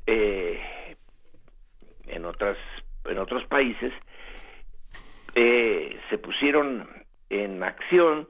[0.06, 0.96] eh,
[2.06, 2.56] en otras
[3.04, 3.92] en otros países
[5.36, 6.88] eh, se pusieron
[7.28, 8.28] en acción.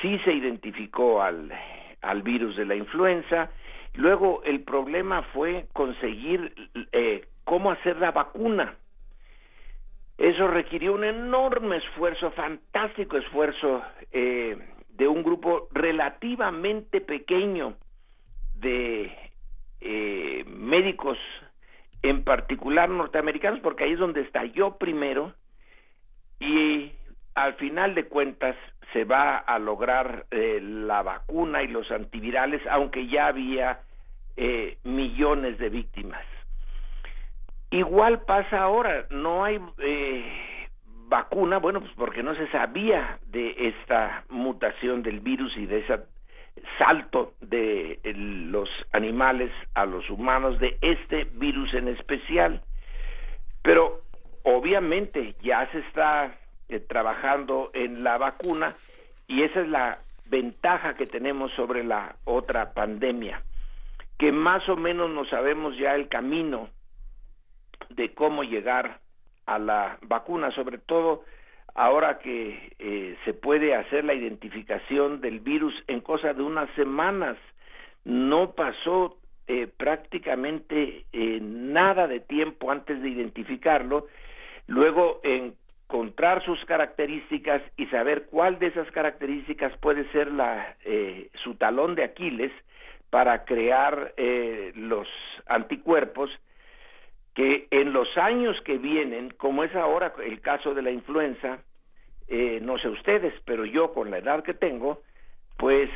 [0.00, 1.52] Sí se identificó al
[2.00, 3.50] al virus de la influenza.
[3.94, 6.54] Luego el problema fue conseguir
[6.92, 8.76] eh, cómo hacer la vacuna
[10.20, 13.82] eso requirió un enorme esfuerzo fantástico esfuerzo
[14.12, 14.56] eh,
[14.90, 17.74] de un grupo relativamente pequeño
[18.54, 19.10] de
[19.80, 21.16] eh, médicos
[22.02, 25.32] en particular norteamericanos, porque ahí es donde estalló primero
[26.38, 26.92] y
[27.34, 28.56] al final de cuentas
[28.92, 33.80] se va a lograr eh, la vacuna y los antivirales, aunque ya había
[34.36, 36.24] eh, millones de víctimas.
[37.70, 40.66] Igual pasa ahora, no hay eh,
[41.06, 46.00] vacuna, bueno, pues porque no se sabía de esta mutación del virus y de esa
[46.78, 52.60] salto de los animales a los humanos de este virus en especial.
[53.62, 54.00] Pero
[54.42, 56.34] obviamente ya se está
[56.68, 58.74] eh, trabajando en la vacuna
[59.28, 63.42] y esa es la ventaja que tenemos sobre la otra pandemia,
[64.18, 66.68] que más o menos no sabemos ya el camino
[67.90, 69.00] de cómo llegar
[69.46, 71.24] a la vacuna, sobre todo
[71.74, 77.36] ahora que eh, se puede hacer la identificación del virus en cosa de unas semanas.
[78.04, 84.06] No pasó eh, prácticamente eh, nada de tiempo antes de identificarlo,
[84.66, 90.76] luego encontrar sus características y saber cuál de esas características puede ser la,
[91.42, 92.52] su talón de Aquiles
[93.10, 94.14] para crear
[94.76, 95.08] los
[95.46, 96.30] anticuerpos
[97.34, 101.60] que en los años que vienen, como es ahora el caso de la influenza,
[102.28, 105.02] eh, no sé ustedes, pero yo con la edad que tengo,
[105.56, 105.90] pues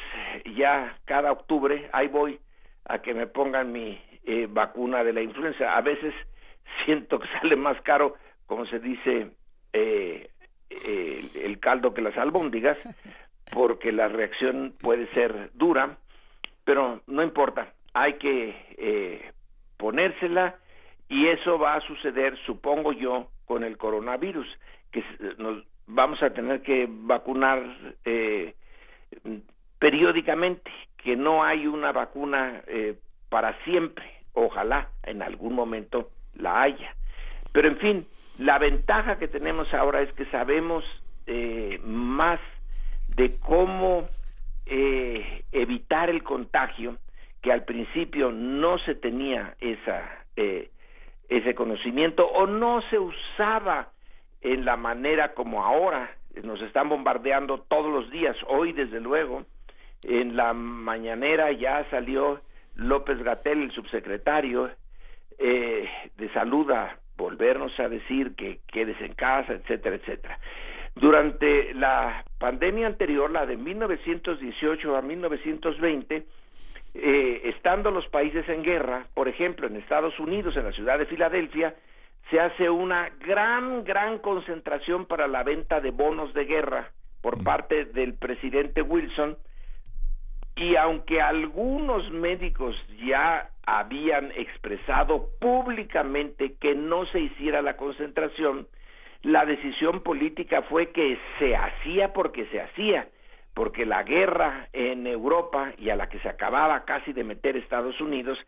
[0.56, 2.38] ya cada octubre ahí voy
[2.84, 5.76] a que me pongan mi eh, vacuna de la influenza.
[5.76, 6.14] A veces
[6.84, 8.16] siento que sale más caro,
[8.46, 9.30] como se dice,
[9.72, 10.28] eh,
[10.70, 12.78] el caldo que las albóndigas,
[13.52, 15.98] porque la reacción puede ser dura,
[16.64, 19.32] pero no importa, hay que
[19.76, 20.56] ponérsela
[21.08, 24.46] y eso va a suceder, supongo yo, con el coronavirus,
[24.90, 25.04] que
[25.38, 27.62] nos vamos a tener que vacunar
[28.04, 28.54] eh,
[29.78, 32.96] periódicamente, que no hay una vacuna eh,
[33.28, 34.04] para siempre.
[34.32, 36.94] Ojalá en algún momento la haya.
[37.52, 38.06] Pero en fin,
[38.38, 40.84] la ventaja que tenemos ahora es que sabemos
[41.26, 42.40] eh, más
[43.16, 44.08] de cómo
[44.66, 46.96] eh, evitar el contagio,
[47.42, 50.70] que al principio no se tenía esa, eh,
[51.28, 53.88] ese conocimiento o no se usaba
[54.40, 56.10] en la manera como ahora
[56.42, 58.36] nos están bombardeando todos los días.
[58.48, 59.44] Hoy, desde luego,
[60.02, 62.40] en la mañanera ya salió
[62.74, 64.70] López Gatel, el subsecretario
[65.38, 70.38] eh, de Salud, a volvernos a decir que quedes en casa, etcétera, etcétera.
[70.96, 76.24] Durante la pandemia anterior, la de 1918 a 1920,
[76.94, 81.06] eh, estando los países en guerra, por ejemplo, en Estados Unidos, en la ciudad de
[81.06, 81.74] Filadelfia,
[82.30, 86.90] se hace una gran, gran concentración para la venta de bonos de guerra
[87.20, 89.36] por parte del presidente Wilson,
[90.56, 98.68] y aunque algunos médicos ya habían expresado públicamente que no se hiciera la concentración,
[99.22, 103.08] la decisión política fue que se hacía porque se hacía,
[103.54, 108.00] porque la guerra en Europa y a la que se acababa casi de meter Estados
[108.00, 108.38] Unidos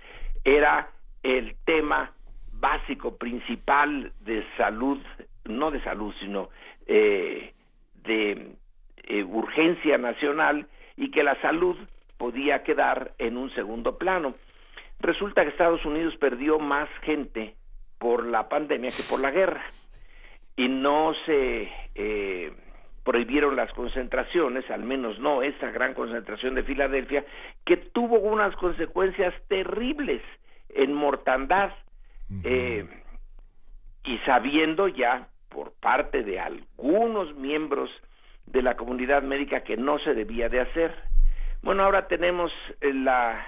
[0.44, 0.90] era
[1.22, 2.12] el tema
[2.52, 4.98] básico, principal de salud,
[5.44, 6.48] no de salud, sino
[6.86, 7.52] eh,
[8.02, 8.56] de
[9.04, 10.66] eh, urgencia nacional
[10.96, 11.76] y que la salud
[12.16, 14.34] podía quedar en un segundo plano.
[15.00, 17.54] Resulta que Estados Unidos perdió más gente
[17.98, 19.62] por la pandemia que por la guerra
[20.56, 22.52] y no se eh,
[23.06, 27.24] prohibieron las concentraciones, al menos no esa gran concentración de Filadelfia,
[27.64, 30.20] que tuvo unas consecuencias terribles
[30.70, 31.70] en mortandad
[32.42, 32.84] eh,
[34.04, 37.88] y sabiendo ya por parte de algunos miembros
[38.46, 40.92] de la comunidad médica que no se debía de hacer.
[41.62, 43.46] Bueno, ahora tenemos eh, la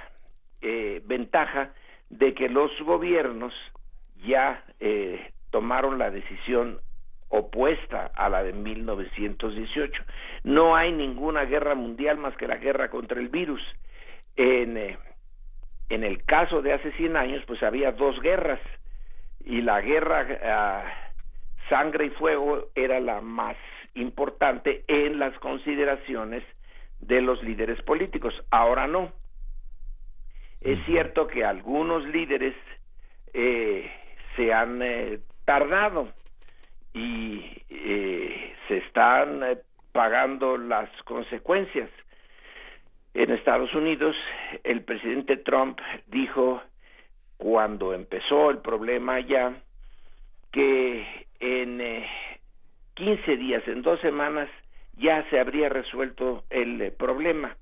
[0.60, 1.72] eh, ventaja
[2.10, 3.52] de que los gobiernos
[4.24, 6.78] ya eh, tomaron la decisión
[7.28, 10.02] opuesta a la de 1918.
[10.44, 13.62] No hay ninguna guerra mundial más que la guerra contra el virus.
[14.36, 14.76] En,
[15.88, 18.60] en el caso de hace 100 años, pues había dos guerras
[19.44, 20.84] y la guerra ah,
[21.68, 23.56] sangre y fuego era la más
[23.94, 26.42] importante en las consideraciones
[27.00, 28.34] de los líderes políticos.
[28.50, 29.12] Ahora no.
[30.60, 32.54] Es cierto que algunos líderes
[33.32, 33.90] eh,
[34.36, 36.12] se han eh, tardado
[36.94, 39.42] y eh, se están
[39.92, 41.90] pagando las consecuencias.
[43.14, 44.16] En Estados Unidos,
[44.64, 46.62] el presidente Trump dijo
[47.36, 49.54] cuando empezó el problema ya
[50.52, 52.04] que en
[52.94, 54.48] 15 días, en dos semanas,
[54.96, 57.56] ya se habría resuelto el eh, problema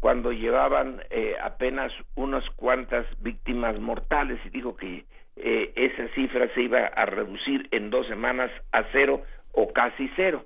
[0.00, 6.62] cuando llevaban eh, apenas unas cuantas víctimas mortales y dijo que eh, esa cifra se
[6.62, 10.44] iba a reducir en dos semanas a cero o casi cero.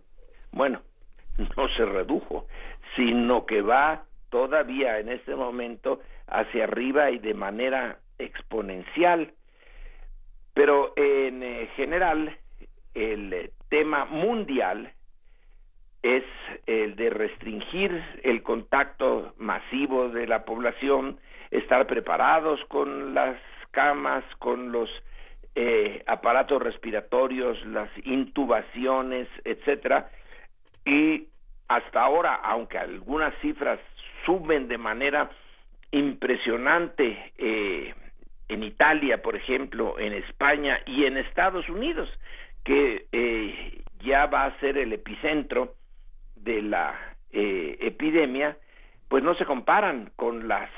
[0.53, 0.81] Bueno,
[1.57, 2.47] no se redujo,
[2.97, 9.33] sino que va todavía en este momento hacia arriba y de manera exponencial.
[10.55, 12.37] Pero en general,
[12.95, 14.93] el tema mundial
[16.03, 16.25] es
[16.67, 21.19] el de restringir el contacto masivo de la población,
[21.51, 23.37] estar preparados con las
[23.71, 24.91] camas, con los
[25.55, 30.11] eh, aparatos respiratorios, las intubaciones, etcétera,
[30.85, 31.29] y
[31.69, 33.79] hasta ahora, aunque algunas cifras
[34.25, 35.31] suben de manera
[35.91, 37.95] impresionante eh,
[38.49, 42.09] en Italia, por ejemplo, en España y en Estados Unidos,
[42.65, 45.75] que eh, ya va a ser el epicentro
[46.37, 46.95] de la
[47.31, 48.57] eh, epidemia,
[49.09, 50.71] pues no se comparan con las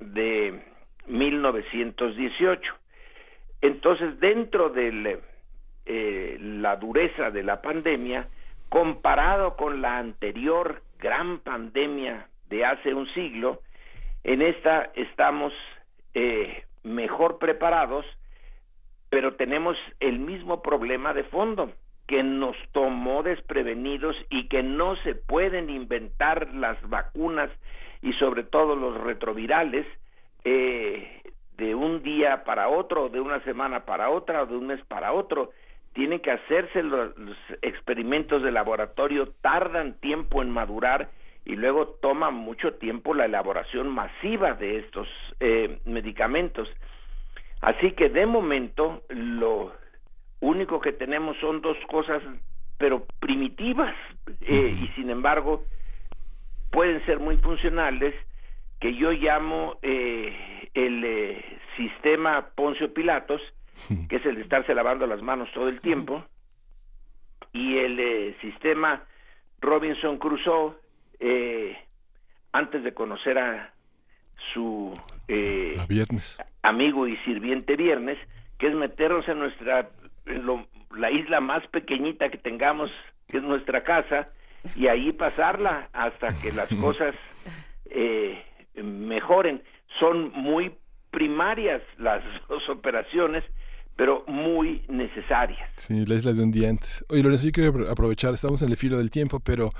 [0.00, 0.60] de
[1.08, 2.74] 1918.
[3.60, 5.20] Entonces, dentro de
[5.86, 8.28] eh, la dureza de la pandemia,
[8.68, 13.60] comparado con la anterior gran pandemia de hace un siglo,
[14.24, 15.52] en esta estamos
[16.14, 18.04] eh, mejor preparados,
[19.10, 21.72] pero tenemos el mismo problema de fondo
[22.06, 27.50] que nos tomó desprevenidos y que no se pueden inventar las vacunas
[28.02, 29.86] y sobre todo los retrovirales
[30.44, 31.22] eh,
[31.56, 35.12] de un día para otro, de una semana para otra o de un mes para
[35.12, 35.50] otro.
[35.92, 37.12] Tienen que hacerse los,
[37.62, 41.10] experimentos de laboratorio, tardan tiempo en madurar
[41.44, 45.08] y luego toma mucho tiempo la elaboración masiva de estos
[45.40, 46.68] eh, medicamentos.
[47.60, 49.72] Así que de momento lo
[50.40, 52.22] único que tenemos son dos cosas
[52.78, 53.94] pero primitivas
[54.40, 55.64] eh, y sin embargo
[56.70, 58.14] pueden ser muy funcionales
[58.80, 61.44] que yo llamo eh, el eh,
[61.76, 63.40] sistema Poncio Pilatos,
[64.08, 66.24] que es el de estarse lavando las manos todo el tiempo,
[67.52, 69.04] y el eh, sistema
[69.60, 70.74] Robinson Crusoe,
[71.20, 71.76] eh,
[72.52, 73.72] antes de conocer a
[74.52, 74.92] su
[75.88, 76.38] viernes.
[76.62, 78.18] amigo y sirviente Viernes,
[78.58, 79.90] que es meternos en nuestra
[80.26, 82.90] en lo- la isla más pequeñita que tengamos,
[83.28, 84.28] que es nuestra casa,
[84.74, 87.14] y ahí pasarla hasta que las cosas
[87.90, 88.42] eh,
[88.82, 89.62] mejoren.
[90.00, 90.74] Son muy
[91.10, 93.44] primarias las dos operaciones,
[93.96, 95.68] pero muy necesarias.
[95.76, 97.04] Sí, la isla de un día antes.
[97.08, 99.70] Oye, Lorenzo, yo quiero apro- aprovechar, estamos en el filo del tiempo, pero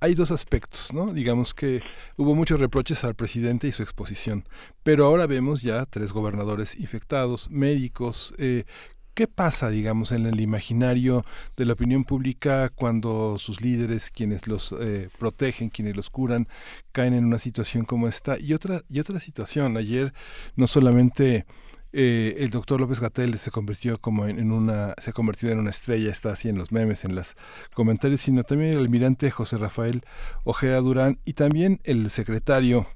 [0.00, 1.12] hay dos aspectos, ¿no?
[1.14, 1.80] Digamos que
[2.16, 4.44] hubo muchos reproches al presidente y su exposición,
[4.82, 8.34] pero ahora vemos ya tres gobernadores infectados, médicos.
[8.38, 8.64] Eh,
[9.14, 11.26] ¿Qué pasa, digamos, en el imaginario
[11.56, 16.48] de la opinión pública cuando sus líderes, quienes los eh, protegen, quienes los curan,
[16.92, 18.38] caen en una situación como esta?
[18.38, 20.14] Y otra, y otra situación, ayer
[20.56, 21.44] no solamente
[21.92, 26.10] eh, el doctor López Gatel se convirtió como en, una se ha en una estrella
[26.10, 27.36] está así en los memes en los
[27.74, 30.02] comentarios sino también el almirante José Rafael
[30.44, 32.86] Ojeda Durán y también el secretario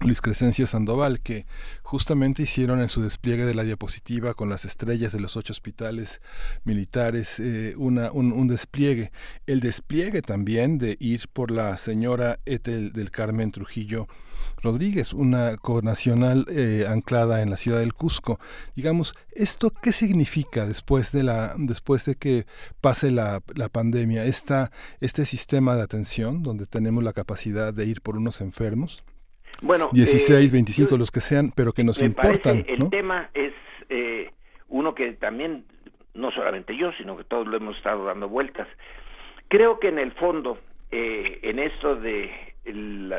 [0.00, 1.46] Luis Crescencio Sandoval, que
[1.82, 6.20] justamente hicieron en su despliegue de la diapositiva con las estrellas de los ocho hospitales
[6.64, 9.12] militares eh, una, un, un despliegue.
[9.46, 14.08] El despliegue también de ir por la señora Etel del Carmen Trujillo
[14.62, 18.38] Rodríguez, una conacional eh, anclada en la ciudad del Cusco.
[18.74, 22.46] Digamos, ¿esto qué significa después de la después de que
[22.80, 24.24] pase la, la pandemia?
[24.24, 24.70] Esta,
[25.00, 29.04] este sistema de atención donde tenemos la capacidad de ir por unos enfermos.
[29.62, 32.62] Bueno, 16, eh, 25, los que sean, pero que nos me importan.
[32.62, 32.90] parece el ¿no?
[32.90, 33.54] tema es
[33.88, 34.30] eh,
[34.68, 35.64] uno que también
[36.14, 38.68] no solamente yo sino que todos lo hemos estado dando vueltas
[39.48, 40.58] creo que en el fondo
[40.90, 42.30] eh, en esto de
[42.64, 43.14] el,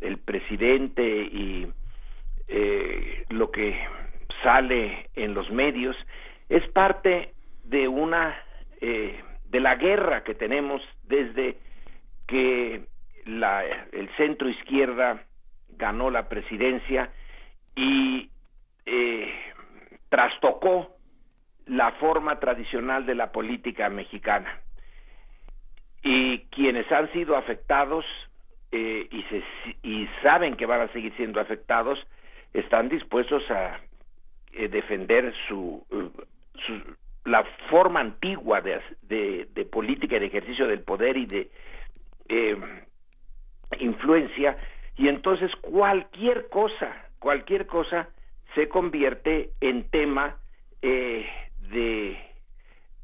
[0.00, 1.66] el presidente y
[2.48, 3.78] eh, lo que
[4.42, 5.96] sale en los medios
[6.48, 7.32] es parte
[7.64, 8.36] de una
[8.80, 9.20] eh,
[9.50, 11.56] de la guerra que tenemos desde
[12.26, 12.82] que
[13.26, 15.22] la, el centro izquierda
[15.78, 17.10] ganó la presidencia
[17.74, 18.30] y
[18.84, 19.32] eh,
[20.08, 20.96] trastocó
[21.66, 24.60] la forma tradicional de la política mexicana.
[26.02, 28.04] Y quienes han sido afectados
[28.72, 29.42] eh, y, se,
[29.82, 31.98] y saben que van a seguir siendo afectados,
[32.52, 33.80] están dispuestos a
[34.52, 36.10] eh, defender su, eh,
[36.66, 38.80] su, la forma antigua de,
[39.54, 41.50] de, política y de ejercicio del poder y de
[43.80, 44.56] influencia
[44.98, 48.08] y entonces cualquier cosa, cualquier cosa
[48.54, 50.36] se convierte en tema
[50.82, 51.24] eh,
[51.70, 52.18] de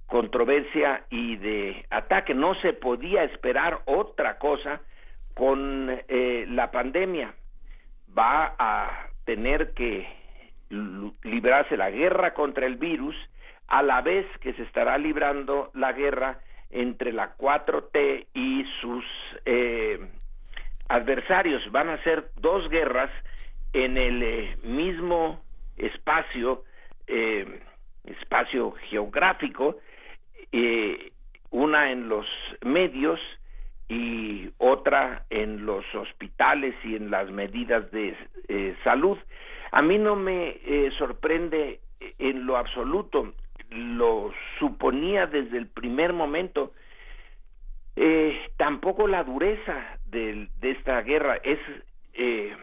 [0.07, 2.35] controversia y de ataque.
[2.35, 4.81] No se podía esperar otra cosa
[5.35, 7.33] con eh, la pandemia.
[8.17, 10.07] Va a tener que
[11.23, 13.15] librarse la guerra contra el virus
[13.69, 16.41] a la vez que se estará librando la guerra
[16.71, 19.05] entre la 4T y sus
[19.45, 20.01] eh,
[20.95, 21.71] adversarios.
[21.73, 23.11] Van a ser dos guerras
[23.73, 25.41] en el eh, mismo
[25.77, 26.65] espacio,
[27.07, 27.61] eh,
[28.05, 29.77] espacio geográfico,
[30.53, 31.13] eh,
[31.51, 32.27] una en los
[32.65, 33.21] medios
[33.89, 38.17] y otra en los hospitales y en las medidas de
[38.83, 39.19] salud.
[39.73, 40.57] A mí no me
[40.99, 41.81] sorprende
[42.19, 43.35] en lo absoluto,
[43.71, 46.73] lo suponía desde el primer momento,
[48.57, 51.37] tampoco la dureza de, de esta guerra.
[51.43, 51.59] Es
[52.15, 52.57] eh,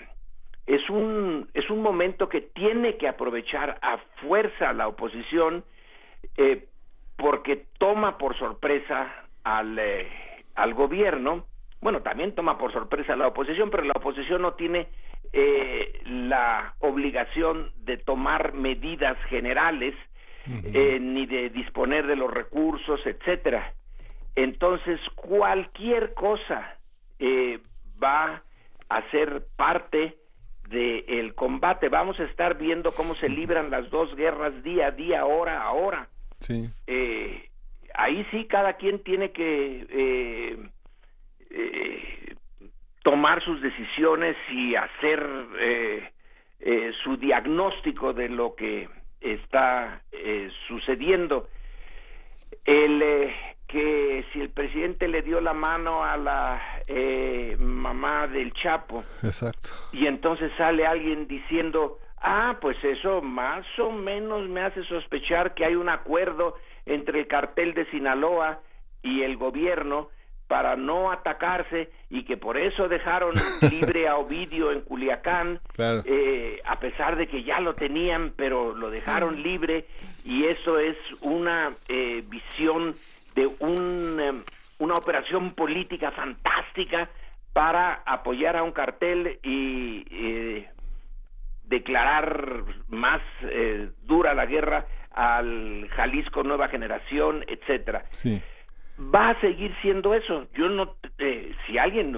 [0.66, 5.64] es un es un momento que tiene que aprovechar a fuerza la oposición
[6.38, 6.66] eh,
[7.18, 10.08] porque toma por sorpresa al eh,
[10.56, 11.46] al gobierno.
[11.82, 14.88] Bueno también toma por sorpresa a la oposición pero la oposición no tiene
[15.34, 19.94] eh, la obligación de tomar medidas generales
[20.48, 23.74] eh, ni de disponer de los recursos etcétera.
[24.36, 26.78] Entonces cualquier cosa
[27.22, 27.60] eh,
[28.04, 28.44] va
[28.90, 30.18] a ser parte
[30.68, 34.92] del el combate vamos a estar viendo cómo se libran las dos guerras día a
[34.92, 36.10] día hora a hora
[36.42, 36.66] sí.
[36.88, 37.50] eh,
[37.94, 40.58] ahí sí cada quien tiene que eh,
[41.52, 42.36] eh,
[43.04, 45.22] tomar sus decisiones y hacer
[47.04, 48.88] su diagnóstico de lo que
[49.20, 50.04] está
[50.68, 51.50] sucediendo.
[52.64, 53.34] El
[53.72, 59.70] que si el presidente le dio la mano a la eh, mamá del Chapo Exacto.
[59.94, 65.66] y entonces sale alguien diciendo, ah, pues eso más o menos me hace sospechar que
[65.66, 68.60] hay un acuerdo entre el cartel de Sinaloa
[69.02, 70.10] y el gobierno
[70.48, 73.34] para no atacarse y que por eso dejaron
[73.72, 78.90] libre a Ovidio en Culiacán, eh, a pesar de que ya lo tenían, pero lo
[78.90, 79.86] dejaron libre
[80.26, 82.96] y eso es una eh, visión
[83.36, 84.44] de un, em,
[84.80, 87.10] una operación política fantástica
[87.54, 90.70] para apoyar a un cartel y eh,
[91.64, 93.22] declarar más
[94.04, 98.06] dura la guerra al Jalisco Nueva Generación, etcétera.
[98.12, 98.42] Sí
[99.02, 100.48] va a seguir siendo eso.
[100.54, 102.18] Yo no, eh, si alguien,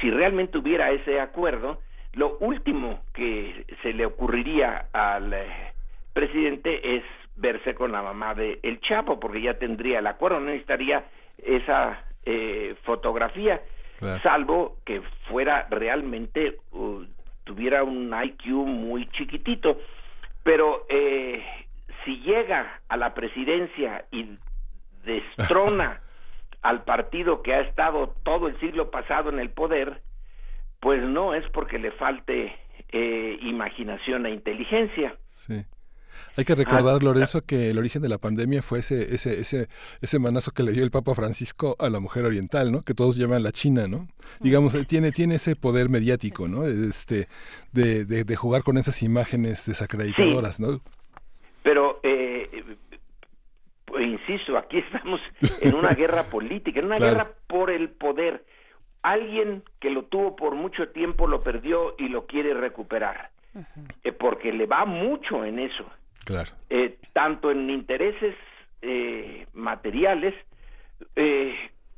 [0.00, 1.80] si realmente hubiera ese acuerdo,
[2.12, 5.72] lo último que se le ocurriría al eh,
[6.12, 7.04] presidente es
[7.36, 11.04] verse con la mamá de El Chapo, porque ya tendría el acuerdo, no necesitaría
[11.38, 13.60] esa eh, fotografía,
[14.22, 16.58] salvo que fuera realmente,
[17.44, 19.78] tuviera un IQ muy chiquitito.
[20.42, 20.86] Pero
[22.04, 24.36] si llega a la presidencia y
[25.04, 26.00] destrona
[26.62, 30.00] al partido que ha estado todo el siglo pasado en el poder,
[30.80, 32.56] pues no es porque le falte
[32.90, 35.14] eh, imaginación e inteligencia.
[35.30, 35.64] Sí.
[36.36, 39.68] Hay que recordar, ah, Lorenzo, que el origen de la pandemia fue ese, ese, ese,
[40.00, 42.82] ese manazo que le dio el Papa Francisco a la mujer oriental, ¿no?
[42.82, 44.08] Que todos llaman la China, ¿no?
[44.40, 46.66] Digamos, tiene, tiene ese poder mediático, ¿no?
[46.66, 47.28] Este,
[47.72, 50.80] de, de, jugar con esas imágenes desacreditadoras, ¿no?
[51.62, 52.48] Pero eh,
[54.00, 55.20] insisto, aquí estamos
[55.60, 58.44] en una guerra política, en una guerra por el poder.
[59.02, 63.30] Alguien que lo tuvo por mucho tiempo lo perdió y lo quiere recuperar,
[64.02, 65.84] eh, porque le va mucho en eso.
[66.24, 66.50] Claro.
[66.70, 68.34] Eh, tanto en intereses
[68.82, 70.34] eh, materiales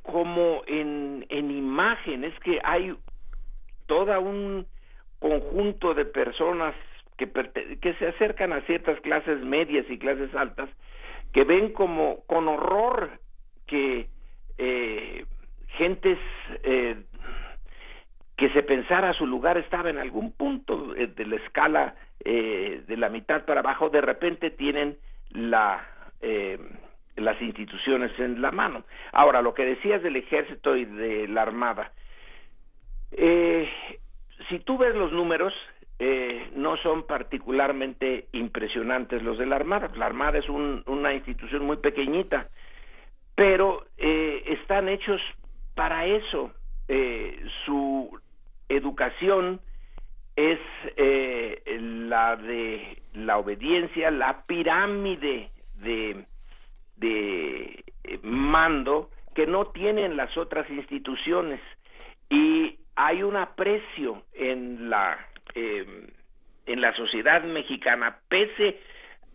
[0.02, 2.94] como en, en imágenes que hay
[3.86, 4.66] toda un
[5.18, 6.74] conjunto de personas
[7.16, 7.30] que,
[7.80, 10.68] que se acercan a ciertas clases medias y clases altas
[11.32, 13.18] que ven como con horror
[13.66, 14.08] que
[14.58, 15.24] eh,
[15.76, 16.18] gentes
[16.62, 16.96] eh,
[18.36, 21.94] que se pensara su lugar estaba en algún punto eh, de la escala
[22.24, 24.96] de la mitad para abajo, de repente tienen
[25.30, 25.86] la
[27.14, 28.82] las instituciones en la mano.
[29.12, 31.92] Ahora, lo que decías del ejército y de la armada,
[34.48, 35.54] si tú ves los números,
[35.98, 39.90] eh, no son particularmente impresionantes los de la Armada.
[39.96, 42.42] La Armada es una institución muy pequeñita,
[43.34, 45.20] pero eh, están hechos
[45.74, 46.52] para eso.
[46.88, 48.10] Eh, su
[48.68, 49.60] educación
[50.36, 50.58] es
[51.78, 56.24] la de la obediencia, la pirámide de,
[56.96, 57.84] de
[58.22, 61.60] mando que no tienen las otras instituciones.
[62.28, 65.18] Y hay un aprecio en la
[65.54, 65.86] eh,
[66.66, 68.80] en la sociedad mexicana, pese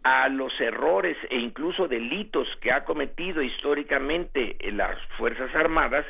[0.03, 6.06] a los errores e incluso delitos que ha cometido históricamente en las Fuerzas Armadas,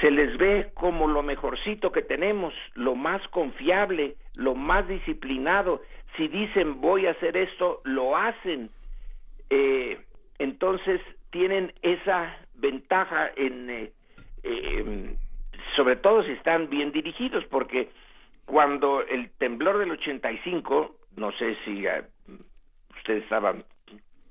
[0.00, 5.82] se les ve como lo mejorcito que tenemos, lo más confiable, lo más disciplinado.
[6.16, 8.70] Si dicen voy a hacer esto, lo hacen.
[9.50, 10.00] Eh,
[10.38, 11.00] entonces
[11.30, 13.92] tienen esa ventaja en, eh,
[14.42, 15.16] eh,
[15.76, 17.90] sobre todo si están bien dirigidos, porque
[18.44, 22.02] cuando el temblor del 85, no sé si eh,
[22.96, 23.64] ustedes estaban,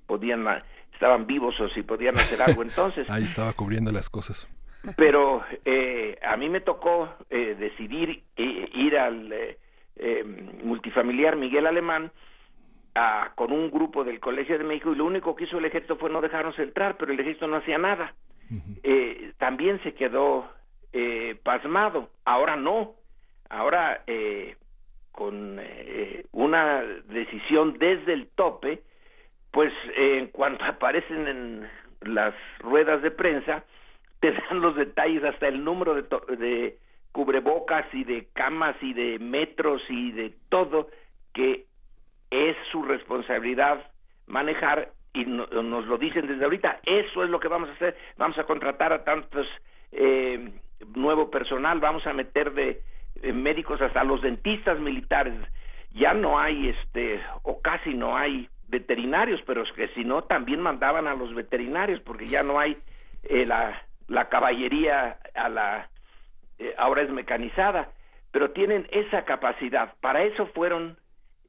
[0.05, 0.45] podían,
[0.93, 3.09] estaban vivos o si podían hacer algo entonces.
[3.09, 4.49] Ahí estaba cubriendo las cosas.
[4.97, 9.57] Pero eh, a mí me tocó eh, decidir ir al
[10.63, 12.11] multifamiliar Miguel Alemán
[12.95, 15.97] a, con un grupo del Colegio de México y lo único que hizo el ejército
[15.97, 18.13] fue no dejarnos entrar, pero el ejército no hacía nada.
[19.37, 20.49] también se quedó
[21.43, 22.09] pasmado.
[22.25, 22.95] Ahora no,
[23.51, 24.55] Ahora, eh,
[25.11, 28.81] con eh, una decisión desde el tope,
[29.51, 31.69] pues eh, en cuanto aparecen en
[32.13, 33.65] las ruedas de prensa,
[34.21, 36.03] te dan los detalles hasta el número de,
[36.37, 36.77] de
[37.11, 40.87] cubrebocas y de camas y de metros y de todo
[41.33, 41.65] que
[42.29, 43.91] es su responsabilidad
[44.27, 48.37] manejar y nos lo dicen desde ahorita, eso es lo que vamos a hacer, vamos
[48.37, 49.45] a contratar a tantos
[49.91, 50.53] eh,
[50.95, 52.81] nuevo personal, vamos a meter de
[53.21, 55.35] eh, médicos hasta los dentistas militares
[55.93, 60.61] ya no hay este o casi no hay veterinarios pero es que si no también
[60.61, 62.77] mandaban a los veterinarios porque ya no hay
[63.23, 63.81] eh, la,
[64.11, 65.89] la caballería a la
[66.59, 67.91] eh, ahora es mecanizada
[68.33, 69.93] pero tienen esa capacidad.
[69.99, 70.97] Para eso fueron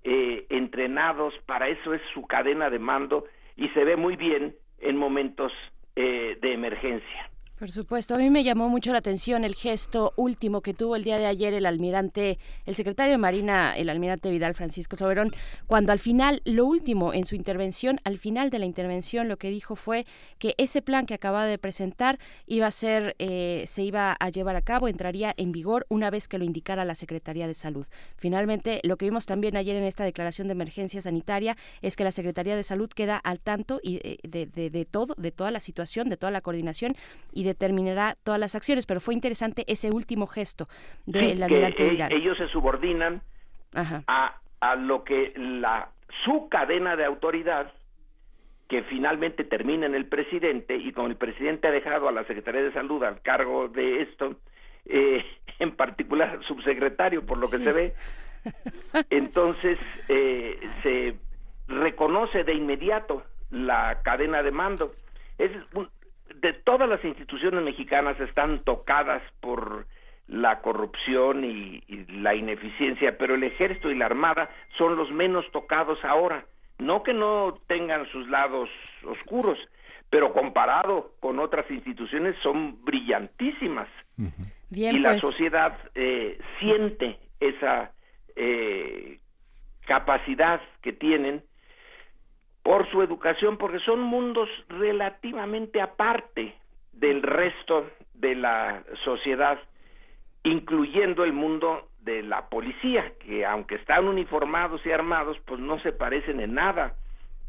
[0.02, 3.24] entrenados para eso es su cadena de mando
[3.54, 5.52] y se ve muy bien en momentos
[5.94, 7.31] de emergencia
[7.62, 11.04] Por supuesto, a mí me llamó mucho la atención el gesto último que tuvo el
[11.04, 15.30] día de ayer el almirante, el secretario de Marina, el almirante Vidal Francisco Soberón,
[15.68, 19.48] cuando al final, lo último en su intervención, al final de la intervención, lo que
[19.48, 20.06] dijo fue
[20.40, 22.18] que ese plan que acaba de presentar
[22.48, 26.26] iba a ser, eh, se iba a llevar a cabo, entraría en vigor una vez
[26.26, 27.86] que lo indicara la Secretaría de Salud.
[28.16, 32.10] Finalmente, lo que vimos también ayer en esta declaración de emergencia sanitaria es que la
[32.10, 36.16] Secretaría de Salud queda al tanto y eh, de todo, de toda la situación, de
[36.16, 36.96] toda la coordinación
[37.32, 40.66] y de determinará todas las acciones, pero fue interesante ese último gesto
[41.06, 42.12] del Sí, almirante Vidal.
[42.12, 43.22] ellos se subordinan
[43.74, 44.02] Ajá.
[44.06, 45.88] a, a lo que la
[46.24, 47.72] su cadena de autoridad
[48.68, 52.62] que finalmente termina en el presidente y como el presidente ha dejado a la Secretaría
[52.62, 54.36] de Salud al cargo de esto,
[54.86, 55.24] eh,
[55.58, 57.64] en particular subsecretario por lo que Sí.
[57.64, 57.94] se ve,
[59.10, 61.14] entonces eh, se
[61.68, 64.92] reconoce de inmediato la cadena de mando.
[65.38, 65.88] Es un-
[66.42, 69.86] de todas las instituciones mexicanas están tocadas por
[70.26, 75.50] la corrupción y, y la ineficiencia, pero el ejército y la armada son los menos
[75.52, 76.44] tocados ahora.
[76.78, 78.68] No que no tengan sus lados
[79.04, 79.58] oscuros,
[80.10, 83.88] pero comparado con otras instituciones son brillantísimas
[84.68, 85.22] Bien, y la pues.
[85.22, 87.92] sociedad eh, siente esa
[88.36, 89.18] eh,
[89.86, 91.42] capacidad que tienen
[92.62, 96.54] por su educación, porque son mundos relativamente aparte
[96.92, 99.58] del resto de la sociedad,
[100.44, 105.92] incluyendo el mundo de la policía, que aunque están uniformados y armados, pues no se
[105.92, 106.94] parecen en nada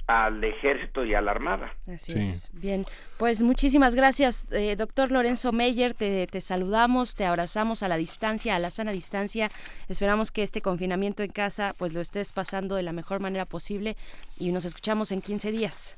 [0.08, 1.74] al ejército y a la armada.
[1.88, 2.50] Así es.
[2.54, 2.86] Bien,
[3.18, 5.94] pues muchísimas gracias, eh, doctor Lorenzo Meyer.
[5.94, 9.50] Te, te saludamos, te abrazamos a la distancia, a la sana distancia.
[9.88, 13.96] Esperamos que este confinamiento en casa, pues lo estés pasando de la mejor manera posible
[14.38, 15.98] y nos escuchamos en 15 días.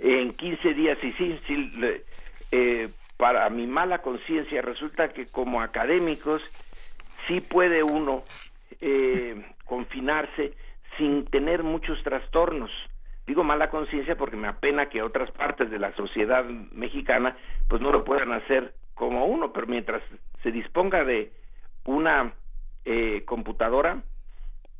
[0.00, 2.02] en 15 días y sí, sí le-
[2.50, 6.42] eh, para mi mala conciencia resulta que como académicos
[7.28, 8.24] sí puede uno
[8.80, 10.54] eh, confinarse
[10.98, 12.70] sin tener muchos trastornos.
[13.26, 17.36] Digo mala conciencia porque me apena que otras partes de la sociedad mexicana
[17.68, 20.02] pues no lo puedan hacer como uno, pero mientras
[20.42, 21.32] se disponga de
[21.86, 22.34] una
[22.84, 24.02] eh, computadora,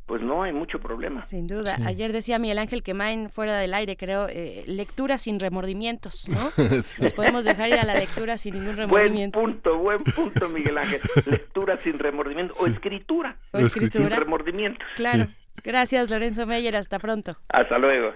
[0.06, 1.22] pues no hay mucho problema.
[1.22, 1.78] Sin duda.
[1.86, 6.50] Ayer decía Miguel Ángel Quemain fuera del aire, creo, eh, lectura sin remordimientos, ¿no?
[6.82, 7.02] Sí.
[7.02, 9.40] Nos podemos dejar ir a la lectura sin ningún Buen remordimiento.
[9.40, 11.00] punto, buen punto, Miguel Ángel.
[11.26, 13.36] Lectura sin remordimiento o escritura.
[13.52, 14.10] O escritura.
[14.10, 14.86] Sin remordimientos.
[14.96, 15.24] Claro.
[15.62, 16.76] Gracias, Lorenzo Meyer.
[16.76, 17.38] Hasta pronto.
[17.48, 18.12] Hasta luego.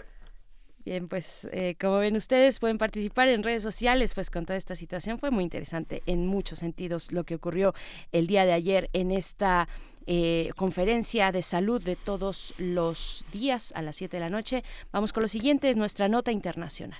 [0.89, 4.75] Bien, pues eh, como ven ustedes, pueden participar en redes sociales, pues con toda esta
[4.75, 7.75] situación fue muy interesante en muchos sentidos lo que ocurrió
[8.11, 9.69] el día de ayer en esta
[10.07, 14.65] eh, conferencia de salud de todos los días a las 7 de la noche.
[14.91, 16.99] Vamos con lo siguiente, es nuestra nota internacional.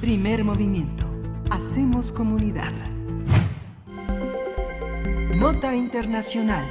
[0.00, 1.04] Primer movimiento.
[1.50, 2.72] Hacemos comunidad.
[5.36, 6.64] Nota internacional.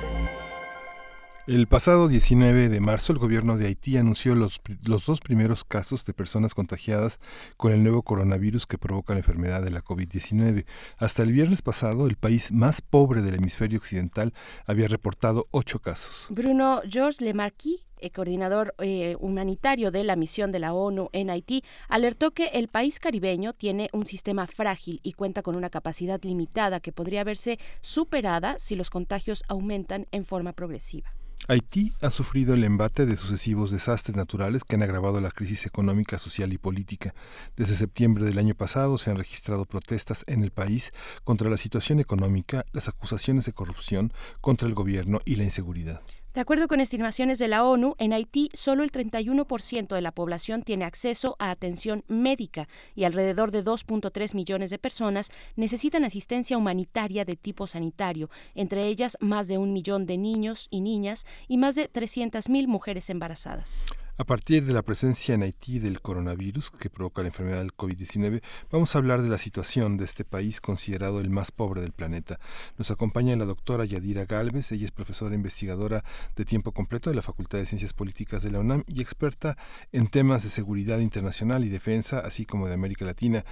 [1.47, 6.05] El pasado 19 de marzo, el gobierno de Haití anunció los, los dos primeros casos
[6.05, 7.19] de personas contagiadas
[7.57, 10.65] con el nuevo coronavirus que provoca la enfermedad de la COVID-19.
[10.97, 14.33] Hasta el viernes pasado, el país más pobre del hemisferio occidental
[14.67, 16.27] había reportado ocho casos.
[16.29, 21.63] Bruno Georges Lemarquis, el coordinador eh, humanitario de la misión de la ONU en Haití,
[21.87, 26.79] alertó que el país caribeño tiene un sistema frágil y cuenta con una capacidad limitada
[26.79, 31.11] que podría verse superada si los contagios aumentan en forma progresiva.
[31.47, 36.19] Haití ha sufrido el embate de sucesivos desastres naturales que han agravado la crisis económica,
[36.19, 37.15] social y política.
[37.55, 40.93] Desde septiembre del año pasado se han registrado protestas en el país
[41.23, 46.01] contra la situación económica, las acusaciones de corrupción contra el gobierno y la inseguridad.
[46.33, 50.61] De acuerdo con estimaciones de la ONU, en Haití solo el 31% de la población
[50.61, 57.25] tiene acceso a atención médica y alrededor de 2.3 millones de personas necesitan asistencia humanitaria
[57.25, 61.73] de tipo sanitario, entre ellas más de un millón de niños y niñas y más
[61.73, 63.85] de 300.000 mujeres embarazadas.
[64.19, 68.41] A partir de la presencia en Haití del coronavirus que provoca la enfermedad del COVID-19,
[68.69, 72.37] vamos a hablar de la situación de este país considerado el más pobre del planeta.
[72.77, 76.03] Nos acompaña la doctora Yadira Galvez, ella es profesora investigadora
[76.35, 79.57] de tiempo completo de la Facultad de Ciencias Políticas de la UNAM y experta
[79.93, 83.45] en temas de seguridad internacional y defensa, así como de América Latina.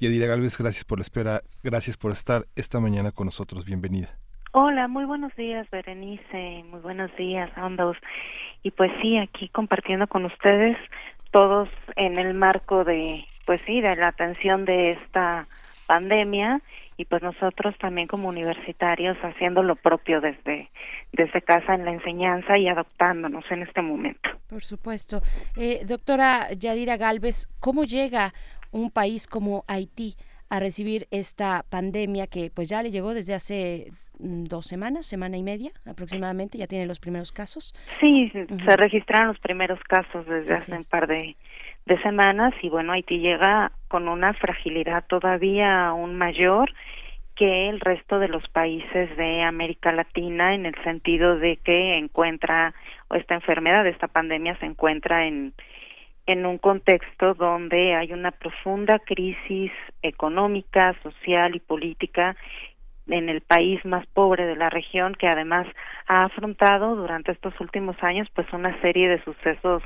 [0.00, 3.66] Yadira Galvez, gracias por la espera, gracias por estar esta mañana con nosotros.
[3.66, 4.16] Bienvenida.
[4.56, 6.62] Hola, muy buenos días, Berenice.
[6.70, 7.96] Muy buenos días ambos.
[8.62, 10.76] Y pues sí, aquí compartiendo con ustedes,
[11.32, 15.44] todos en el marco de, pues sí, de la atención de esta
[15.88, 16.62] pandemia
[16.96, 20.70] y pues nosotros también como universitarios haciendo lo propio desde,
[21.12, 24.30] desde casa en la enseñanza y adoptándonos en este momento.
[24.48, 25.20] Por supuesto.
[25.56, 28.32] Eh, doctora Yadira Galvez, ¿cómo llega
[28.70, 30.14] un país como Haití
[30.48, 35.42] a recibir esta pandemia que pues ya le llegó desde hace dos semanas, semana y
[35.42, 37.74] media aproximadamente, ya tiene los primeros casos.
[38.00, 41.36] Sí, se registraron los primeros casos desde hace un par de,
[41.86, 46.72] de semanas y bueno, Haití llega con una fragilidad todavía aún mayor
[47.36, 52.74] que el resto de los países de América Latina en el sentido de que encuentra
[53.10, 55.52] esta enfermedad, esta pandemia se encuentra en
[56.26, 59.70] en un contexto donde hay una profunda crisis
[60.02, 62.36] económica, social y política
[63.06, 65.66] en el país más pobre de la región que además
[66.06, 69.82] ha afrontado durante estos últimos años pues una serie de sucesos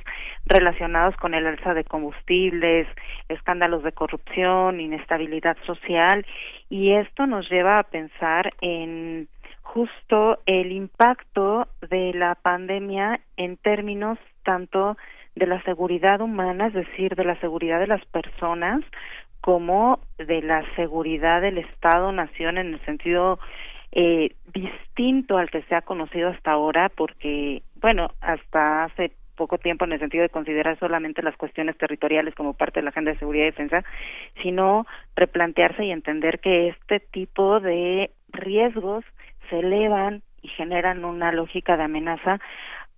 [0.46, 2.86] relacionados con el alza de combustibles,
[3.28, 6.24] escándalos de corrupción, inestabilidad social.
[6.70, 9.28] Y esto nos lleva a pensar en
[9.62, 14.96] justo el impacto de la pandemia en términos tanto
[15.34, 18.82] de la seguridad humana, es decir, de la seguridad de las personas,
[19.40, 23.38] como de la seguridad del Estado-Nación en el sentido
[23.92, 29.84] eh, distinto al que se ha conocido hasta ahora, porque, bueno, hasta hace poco tiempo
[29.84, 33.18] en el sentido de considerar solamente las cuestiones territoriales como parte de la agenda de
[33.18, 33.84] seguridad y defensa,
[34.42, 34.86] sino
[35.16, 39.04] replantearse y entender que este tipo de riesgos
[39.48, 42.40] se elevan y generan una lógica de amenaza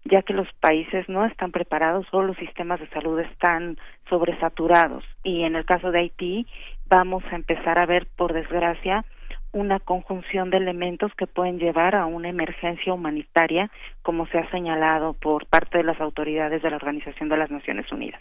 [0.04, 3.78] ya que los países no están preparados o los sistemas de salud están
[4.08, 5.04] sobresaturados.
[5.22, 6.46] Y en el caso de Haití,
[6.88, 9.04] vamos a empezar a ver, por desgracia,
[9.52, 13.70] una conjunción de elementos que pueden llevar a una emergencia humanitaria,
[14.02, 17.90] como se ha señalado por parte de las autoridades de la Organización de las Naciones
[17.90, 18.20] Unidas.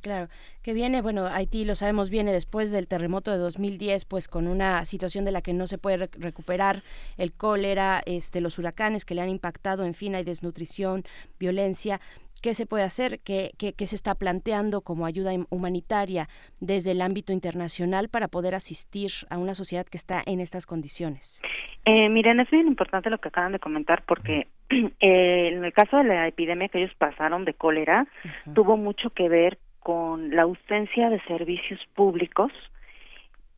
[0.00, 0.28] claro,
[0.62, 4.84] que viene, bueno, Haití, lo sabemos, viene después del terremoto de 2010, pues con una
[4.86, 6.82] situación de la que no se puede recuperar,
[7.16, 11.02] el cólera, este, los huracanes que le han impactado, en fin, hay desnutrición,
[11.38, 12.00] violencia
[12.44, 16.28] qué se puede hacer, qué, qué, se está planteando como ayuda humanitaria
[16.60, 21.40] desde el ámbito internacional para poder asistir a una sociedad que está en estas condiciones.
[21.86, 25.96] Eh, miren, es bien importante lo que acaban de comentar porque eh, en el caso
[25.96, 28.06] de la epidemia que ellos pasaron de cólera,
[28.54, 32.52] tuvo mucho que ver con la ausencia de servicios públicos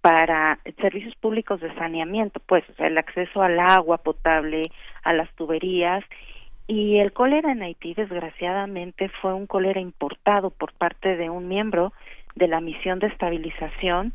[0.00, 4.62] para servicios públicos de saneamiento, pues, o sea, el acceso al agua potable,
[5.02, 6.04] a las tuberías
[6.66, 11.93] y el cólera en Haití, desgraciadamente, fue un cólera importado por parte de un miembro
[12.34, 14.12] de la misión de estabilización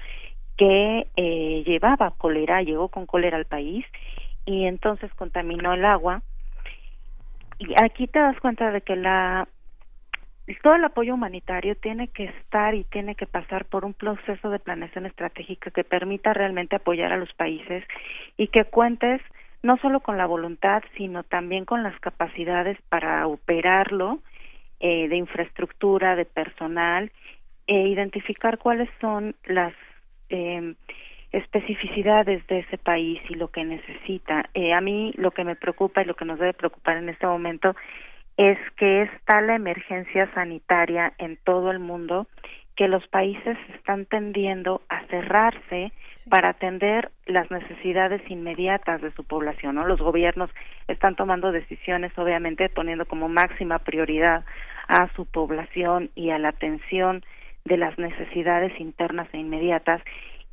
[0.57, 3.85] que eh, llevaba cólera, llegó con cólera al país
[4.45, 6.21] y entonces contaminó el agua.
[7.57, 9.47] Y aquí te das cuenta de que la
[10.61, 14.59] todo el apoyo humanitario tiene que estar y tiene que pasar por un proceso de
[14.59, 17.85] planeación estratégica que permita realmente apoyar a los países
[18.35, 19.21] y que cuentes
[19.63, 24.19] no solo con la voluntad, sino también con las capacidades para operarlo,
[24.79, 27.11] eh, de infraestructura, de personal,
[27.67, 29.73] e identificar cuáles son las
[30.29, 30.73] eh,
[31.31, 34.49] especificidades de ese país y lo que necesita.
[34.53, 37.27] Eh, a mí lo que me preocupa y lo que nos debe preocupar en este
[37.27, 37.75] momento
[38.37, 42.27] es que está la emergencia sanitaria en todo el mundo,
[42.75, 45.91] que los países están tendiendo a cerrarse
[46.29, 49.75] para atender las necesidades inmediatas de su población.
[49.75, 49.87] ¿no?
[49.87, 50.49] Los gobiernos
[50.87, 54.45] están tomando decisiones, obviamente, poniendo como máxima prioridad
[54.87, 57.23] a su población y a la atención
[57.65, 60.01] de las necesidades internas e inmediatas.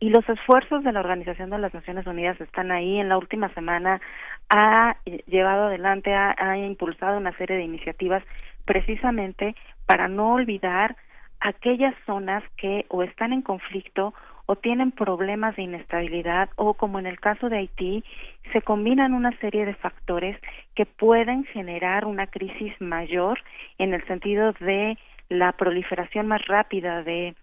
[0.01, 3.01] Y los esfuerzos de la Organización de las Naciones Unidas están ahí.
[3.01, 4.01] En la última semana
[4.49, 4.97] ha
[5.27, 8.23] llevado adelante, ha, ha impulsado una serie de iniciativas
[8.65, 10.97] precisamente para no olvidar
[11.41, 14.15] aquellas zonas que o están en conflicto
[14.51, 18.03] o tienen problemas de inestabilidad o como en el caso de Haití
[18.51, 20.41] se combinan una serie de factores
[20.75, 23.39] que pueden generar una crisis mayor
[23.77, 24.97] en el sentido de
[25.29, 27.35] la proliferación más rápida de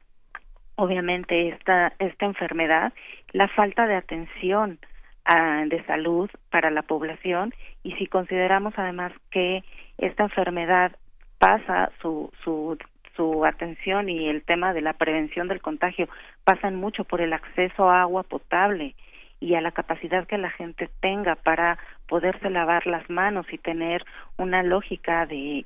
[0.78, 2.92] obviamente esta esta enfermedad,
[3.34, 4.80] la falta de atención
[5.26, 7.54] ah, de salud para la población
[7.84, 9.64] y si consideramos además que
[10.00, 10.92] esta enfermedad
[11.38, 12.80] pasa su su
[13.16, 16.08] su atención y el tema de la prevención del contagio
[16.44, 18.96] pasan mucho por el acceso a agua potable
[19.40, 21.78] y a la capacidad que la gente tenga para
[22.08, 24.06] poderse lavar las manos y tener
[24.38, 25.66] una lógica de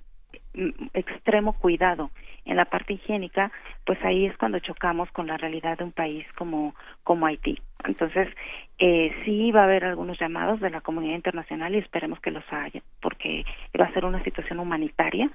[0.54, 2.12] mm, extremo cuidado
[2.46, 3.52] en la parte higiénica,
[3.86, 6.74] pues ahí es cuando chocamos con la realidad de un país como,
[7.04, 7.60] como Haití.
[7.86, 8.28] Entonces,
[8.80, 12.44] eh, sí va a haber algunos llamados de la comunidad internacional y esperemos que los
[12.52, 13.46] haya, porque
[13.80, 15.30] va a ser una situación humanitaria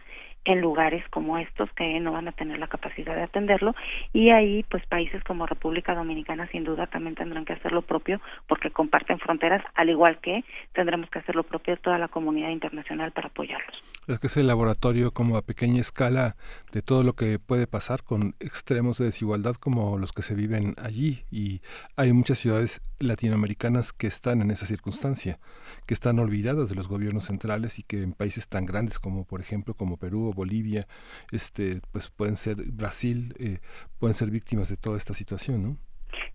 [0.45, 3.75] en lugares como estos que no van a tener la capacidad de atenderlo
[4.13, 8.21] y ahí pues países como República Dominicana sin duda también tendrán que hacer lo propio
[8.47, 13.13] porque comparten fronteras al igual que tendremos que hacer lo propio toda la comunidad internacional
[13.13, 13.77] para apoyarlos.
[14.07, 16.37] Es que es el laboratorio como a pequeña escala
[16.73, 20.75] de todo lo que puede pasar con extremos de desigualdad como los que se viven
[20.83, 21.61] allí y
[21.97, 25.39] hay muchas ciudades latinoamericanas que están en esa circunstancia,
[25.87, 29.41] que están olvidadas de los gobiernos centrales y que en países tan grandes como por
[29.41, 30.87] ejemplo como Perú Bolivia,
[31.33, 33.59] este, pues pueden ser Brasil, eh,
[33.99, 35.77] pueden ser víctimas de toda esta situación, ¿no?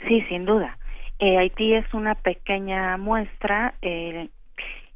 [0.07, 0.77] Sí, sin duda.
[1.19, 3.75] Eh, Haití es una pequeña muestra.
[3.81, 4.29] Eh,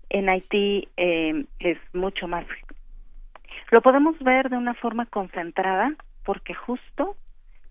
[0.09, 2.45] en Haití eh, es mucho más.
[3.71, 5.93] Lo podemos ver de una forma concentrada
[6.23, 7.17] porque justo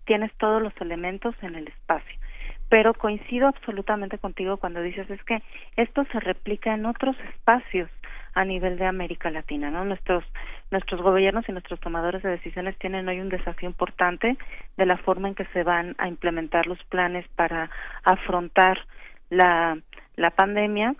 [0.05, 2.19] tienes todos los elementos en el espacio.
[2.69, 5.41] Pero coincido absolutamente contigo cuando dices es que
[5.75, 7.89] esto se replica en otros espacios
[8.33, 9.85] a nivel de América Latina, ¿no?
[9.85, 10.23] Nuestros
[10.71, 14.37] nuestros gobiernos y nuestros tomadores de decisiones tienen hoy un desafío importante
[14.75, 17.69] de la forma en que se van a implementar los planes para
[18.03, 18.79] afrontar
[19.29, 19.77] la
[20.15, 20.95] la pandemia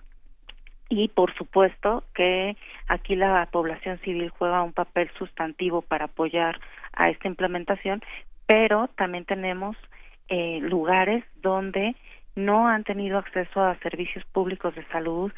[0.88, 2.56] y por supuesto que
[2.88, 6.60] aquí la población civil juega un papel sustantivo para apoyar
[6.92, 8.02] a esta implementación,
[8.46, 9.76] pero también tenemos
[10.28, 11.96] eh, lugares donde
[12.36, 15.32] no han tenido acceso a servicios públicos de salud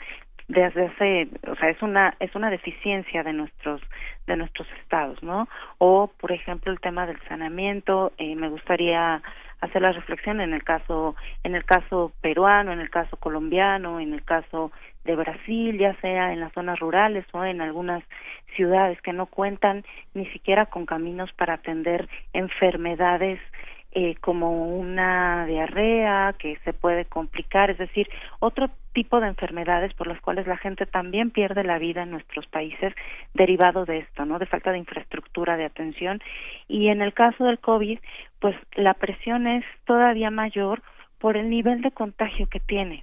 [0.48, 3.81] desde hace, o sea, es una es una deficiencia de nuestros
[4.27, 5.48] de nuestros estados, ¿no?
[5.78, 9.23] O por ejemplo el tema del saneamiento, eh, me gustaría
[9.60, 14.12] hacer la reflexión en el caso en el caso peruano, en el caso colombiano, en
[14.12, 14.70] el caso
[15.05, 18.05] de Brasil, ya sea en las zonas rurales o en algunas
[18.55, 23.40] ciudades que no cuentan ni siquiera con caminos para atender enfermedades
[23.98, 28.06] eh, como una diarrea que se puede complicar, es decir,
[28.40, 32.47] otro tipo de enfermedades por las cuales la gente también pierde la vida en nuestros
[32.47, 32.93] países
[33.32, 34.39] derivado de esto, ¿no?
[34.39, 36.20] De falta de infraestructura de atención
[36.68, 37.98] y en el caso del COVID,
[38.39, 40.82] pues la presión es todavía mayor
[41.18, 43.02] por el nivel de contagio que tiene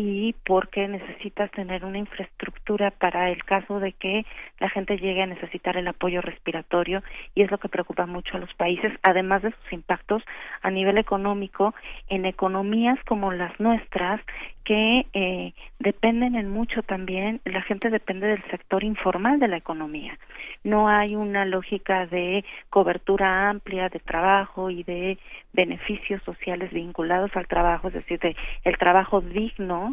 [0.00, 4.24] y porque necesitas tener una infraestructura para el caso de que
[4.60, 7.02] la gente llegue a necesitar el apoyo respiratorio
[7.34, 10.22] y es lo que preocupa mucho a los países, además de sus impactos
[10.62, 11.74] a nivel económico
[12.08, 14.20] en economías como las nuestras
[14.62, 20.16] que eh, dependen en mucho también, la gente depende del sector informal de la economía.
[20.62, 25.18] No hay una lógica de cobertura amplia de trabajo y de
[25.54, 29.87] beneficios sociales vinculados al trabajo, es decir, de el trabajo digno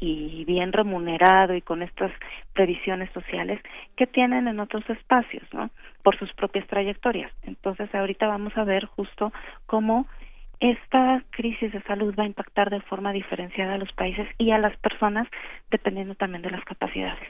[0.00, 2.12] y bien remunerado y con estas
[2.52, 3.60] previsiones sociales
[3.96, 5.70] que tienen en otros espacios, ¿no?
[6.02, 7.32] Por sus propias trayectorias.
[7.42, 9.32] Entonces, ahorita vamos a ver justo
[9.66, 10.06] cómo
[10.60, 14.58] esta crisis de salud va a impactar de forma diferenciada a los países y a
[14.58, 15.28] las personas
[15.70, 17.28] dependiendo también de las capacidades.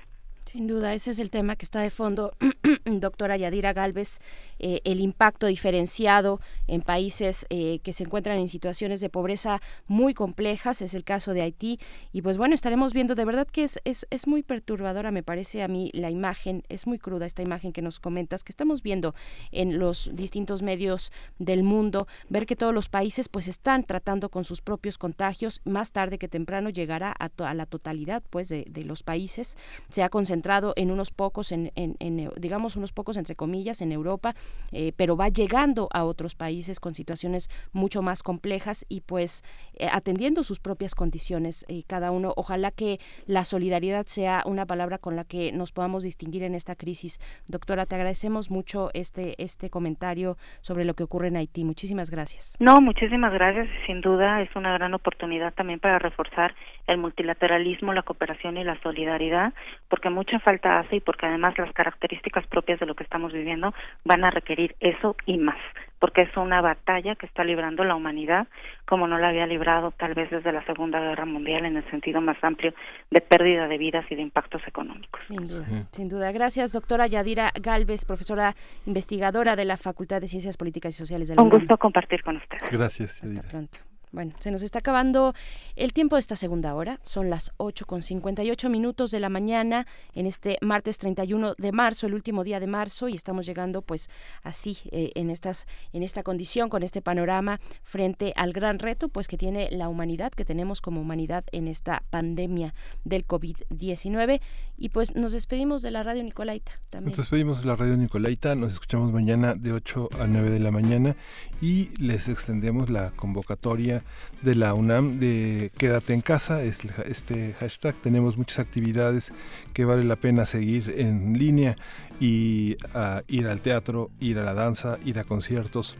[0.48, 2.32] Sin duda, ese es el tema que está de fondo,
[2.86, 4.18] doctora Yadira Galvez,
[4.58, 10.14] eh, el impacto diferenciado en países eh, que se encuentran en situaciones de pobreza muy
[10.14, 11.78] complejas, es el caso de Haití,
[12.14, 15.62] y pues bueno, estaremos viendo, de verdad que es, es, es muy perturbadora, me parece
[15.62, 19.14] a mí la imagen, es muy cruda esta imagen que nos comentas, que estamos viendo
[19.52, 24.44] en los distintos medios del mundo, ver que todos los países pues están tratando con
[24.44, 29.02] sus propios contagios, más tarde que temprano llegará a, la totalidad pues de, de los
[29.02, 29.58] países,
[29.90, 33.92] se ha concentrado entrado en unos pocos, en, en, digamos unos pocos entre comillas, en
[33.92, 34.34] Europa,
[34.72, 39.42] eh, pero va llegando a otros países con situaciones mucho más complejas y pues
[39.74, 42.32] eh, atendiendo sus propias condiciones eh, cada uno.
[42.36, 46.76] Ojalá que la solidaridad sea una palabra con la que nos podamos distinguir en esta
[46.76, 47.18] crisis.
[47.48, 51.64] Doctora, te agradecemos mucho este, este comentario sobre lo que ocurre en Haití.
[51.64, 52.56] Muchísimas gracias.
[52.60, 53.68] No, muchísimas gracias.
[53.86, 56.54] Sin duda es una gran oportunidad también para reforzar
[56.88, 59.52] el multilateralismo, la cooperación y la solidaridad,
[59.88, 63.72] porque mucha falta hace y porque además las características propias de lo que estamos viviendo
[64.04, 65.58] van a requerir eso y más,
[65.98, 68.48] porque es una batalla que está librando la humanidad
[68.86, 72.22] como no la había librado tal vez desde la Segunda Guerra Mundial en el sentido
[72.22, 72.72] más amplio
[73.10, 75.20] de pérdida de vidas y de impactos económicos.
[75.28, 76.32] Sin duda, sin duda.
[76.32, 78.54] Gracias, doctora Yadira Galvez, profesora
[78.86, 82.36] investigadora de la Facultad de Ciencias Políticas y Sociales de la Un gusto compartir con
[82.36, 82.70] ustedes.
[82.70, 83.22] Gracias.
[83.22, 83.78] Hasta pronto.
[84.10, 85.34] Bueno, se nos está acabando
[85.76, 86.98] el tiempo de esta segunda hora.
[87.02, 92.06] Son las 8 con 58 minutos de la mañana en este martes 31 de marzo,
[92.06, 94.08] el último día de marzo, y estamos llegando pues
[94.42, 99.28] así eh, en estas en esta condición con este panorama frente al gran reto pues
[99.28, 102.74] que tiene la humanidad, que tenemos como humanidad en esta pandemia
[103.04, 104.40] del COVID-19
[104.76, 107.10] y pues nos despedimos de la radio Nicolaita también.
[107.10, 110.70] Nos despedimos de la radio Nicolaita, nos escuchamos mañana de 8 a 9 de la
[110.70, 111.16] mañana
[111.60, 113.97] y les extendemos la convocatoria
[114.42, 117.94] de la UNAM de Quédate en casa, es este hashtag.
[117.96, 119.32] Tenemos muchas actividades
[119.72, 121.76] que vale la pena seguir en línea
[122.20, 125.96] y a ir al teatro, ir a la danza, ir a conciertos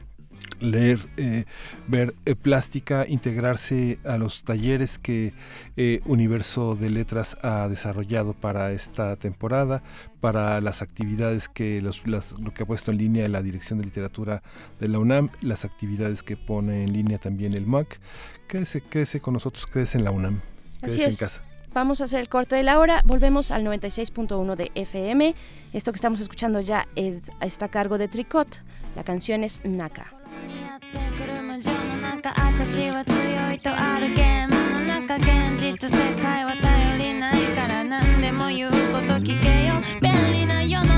[0.60, 1.44] leer, eh,
[1.86, 5.32] ver eh, plástica, integrarse a los talleres que
[5.76, 9.82] eh, Universo de Letras ha desarrollado para esta temporada,
[10.20, 14.42] para las actividades que los, lo que ha puesto en línea la Dirección de Literatura
[14.80, 18.00] de la UNAM, las actividades que pone en línea también el MAC.
[18.48, 20.40] Quédese, quédese con nosotros, quédese en la UNAM,
[20.80, 21.42] quédese en casa.
[21.74, 23.02] Vamos a hacer el corte de la hora.
[23.04, 25.34] Volvemos al 96.1 de FM.
[25.72, 28.62] Esto que estamos escuchando ya es, está a cargo de Tricot.
[28.96, 30.17] La canción es Naka.
[31.16, 35.16] くる無常の中私は強いとあるゲームの中。
[35.16, 38.76] 現実世界は頼りないから何でも言うこ
[39.06, 39.74] と聞けよ。
[40.00, 40.97] 便利な世の中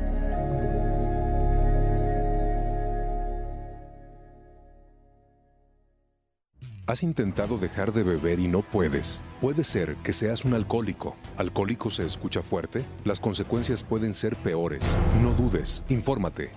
[6.91, 9.21] ¿Has intentado dejar de beber y no puedes?
[9.39, 11.15] Puede ser que seas un alcohólico.
[11.37, 12.83] ¿Alcohólico se escucha fuerte?
[13.05, 14.97] Las consecuencias pueden ser peores.
[15.23, 16.51] No dudes, infórmate.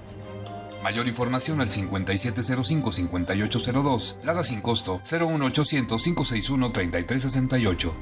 [0.82, 4.16] Mayor información al 5705-5802.
[4.24, 7.92] Lada sin costo 01800-561-3368.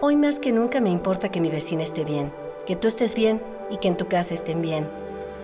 [0.00, 2.32] Hoy más que nunca me importa que mi vecina esté bien,
[2.66, 4.88] que tú estés bien y que en tu casa estén bien.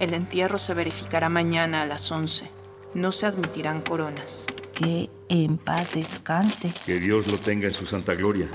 [0.00, 2.50] El entierro se verificará mañana a las 11.
[2.94, 4.46] No se admitirán coronas.
[4.74, 6.72] Que en paz descanse.
[6.86, 8.48] Que Dios lo tenga en su santa gloria.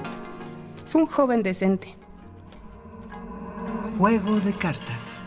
[0.87, 1.95] Fue un joven decente.
[3.99, 5.19] Juego de cartas.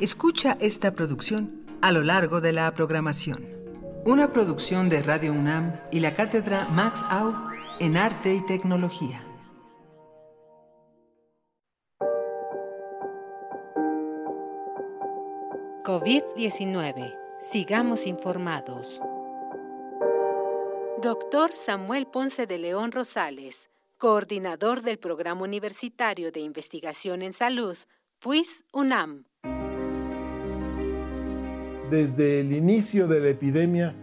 [0.00, 3.46] Escucha esta producción a lo largo de la programación.
[4.04, 7.36] Una producción de Radio UNAM y la cátedra Max Au
[7.78, 9.24] en Arte y Tecnología.
[15.82, 17.12] COVID-19.
[17.40, 19.00] Sigamos informados.
[21.02, 23.68] Doctor Samuel Ponce de León Rosales,
[23.98, 27.76] coordinador del Programa Universitario de Investigación en Salud,
[28.20, 29.24] PUIS UNAM.
[31.90, 33.96] Desde el inicio de la epidemia,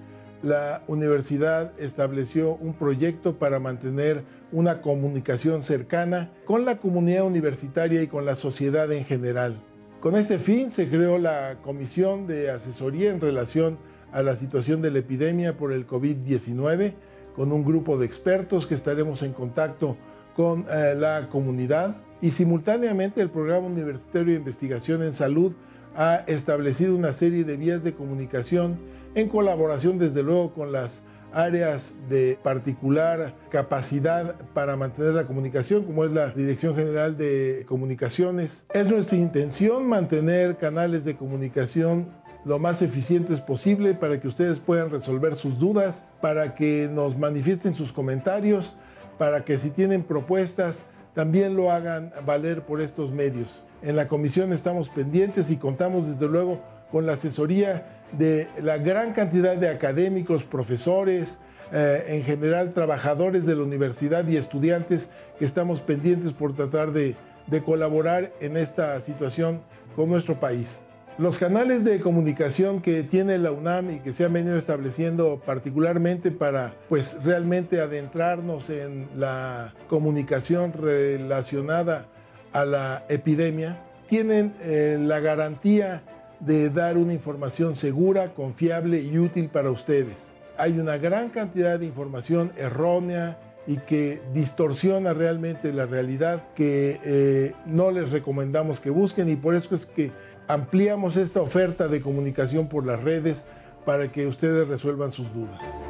[0.44, 8.08] la universidad estableció un proyecto para mantener una comunicación cercana con la comunidad universitaria y
[8.08, 9.64] con la sociedad en general.
[10.02, 13.78] Con este fin se creó la Comisión de Asesoría en relación
[14.14, 16.94] a la situación de la epidemia por el COVID-19,
[17.36, 19.98] con un grupo de expertos que estaremos en contacto
[20.38, 21.98] con eh, la comunidad.
[22.22, 25.52] Y simultáneamente el Programa Universitario de Investigación en Salud
[25.98, 28.80] ha establecido una serie de vías de comunicación
[29.16, 31.02] en colaboración desde luego con las
[31.34, 38.66] áreas de particular capacidad para mantener la comunicación, como es la Dirección General de Comunicaciones.
[38.74, 42.08] Es nuestra intención mantener canales de comunicación
[42.46, 47.74] lo más eficientes posible para que ustedes puedan resolver sus dudas, para que nos manifiesten
[47.74, 48.76] sus comentarios,
[49.18, 53.62] para que si tienen propuestas también lo hagan valer por estos medios.
[53.82, 56.62] En la comisión estamos pendientes y contamos desde luego
[56.92, 61.40] con la asesoría de la gran cantidad de académicos, profesores,
[61.72, 67.16] eh, en general trabajadores de la universidad y estudiantes que estamos pendientes por tratar de,
[67.64, 69.62] colaborar en esta situación
[69.96, 70.80] con nuestro país.
[71.18, 76.32] Los canales de comunicación que tiene la UNAM y que se han venido estableciendo particularmente
[76.32, 82.06] para pues realmente adentrarnos en la comunicación relacionada
[82.52, 86.02] a la epidemia, tienen eh, la garantía
[86.40, 90.34] de dar una información segura, confiable y útil para ustedes.
[90.58, 97.54] Hay una gran cantidad de información errónea y que distorsiona realmente la realidad que eh,
[97.66, 100.12] no les recomendamos que busquen y por eso es que
[100.48, 103.46] ampliamos esta oferta de comunicación por las redes
[103.86, 105.84] para que ustedes resuelvan sus dudas.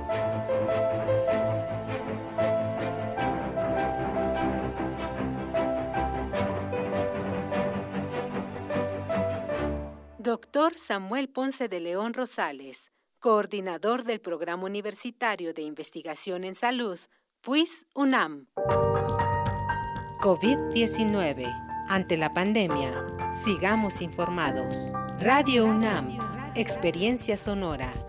[10.22, 17.00] Doctor Samuel Ponce de León Rosales, coordinador del Programa Universitario de Investigación en Salud,
[17.40, 18.48] PUIS UNAM.
[20.20, 21.48] COVID-19.
[21.88, 24.92] Ante la pandemia, sigamos informados.
[25.22, 26.20] Radio UNAM,
[26.54, 28.09] Experiencia Sonora.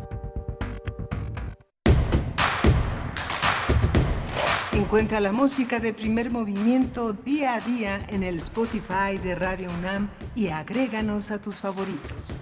[4.80, 10.08] Encuentra la música de primer movimiento día a día en el Spotify de Radio UNAM
[10.34, 12.38] y agréganos a tus favoritos.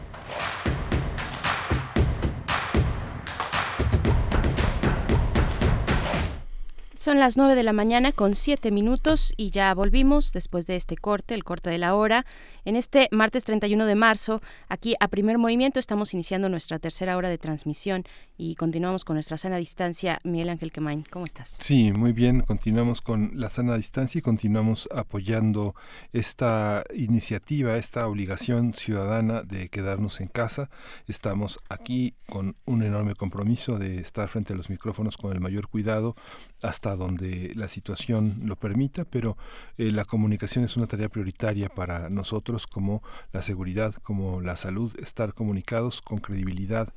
[6.94, 10.96] Son las 9 de la mañana con 7 minutos y ya volvimos después de este
[10.96, 12.24] corte, el corte de la hora.
[12.68, 17.30] En este martes 31 de marzo, aquí a primer movimiento, estamos iniciando nuestra tercera hora
[17.30, 18.04] de transmisión
[18.36, 20.18] y continuamos con nuestra sana distancia.
[20.22, 21.56] Miguel Ángel Quemain, ¿cómo estás?
[21.60, 22.42] Sí, muy bien.
[22.42, 25.74] Continuamos con la sana distancia y continuamos apoyando
[26.12, 30.68] esta iniciativa, esta obligación ciudadana de quedarnos en casa.
[31.06, 35.68] Estamos aquí con un enorme compromiso de estar frente a los micrófonos con el mayor
[35.68, 36.16] cuidado
[36.62, 39.38] hasta donde la situación lo permita, pero
[39.78, 43.02] eh, la comunicación es una tarea prioritaria para nosotros como
[43.32, 46.92] la seguridad, como la salud, estar comunicados con credibilidad,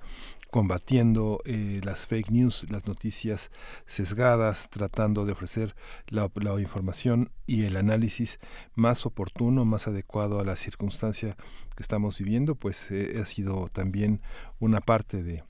[0.52, 3.52] combatiendo eh, las fake news, las noticias
[3.86, 5.76] sesgadas, tratando de ofrecer
[6.08, 6.30] la,
[6.60, 8.40] información y el análisis
[8.76, 11.38] más oportuno, más adecuado a la circunstancia
[11.76, 14.22] que estamos viviendo, pues eh, ha sido también
[14.60, 15.44] una parte de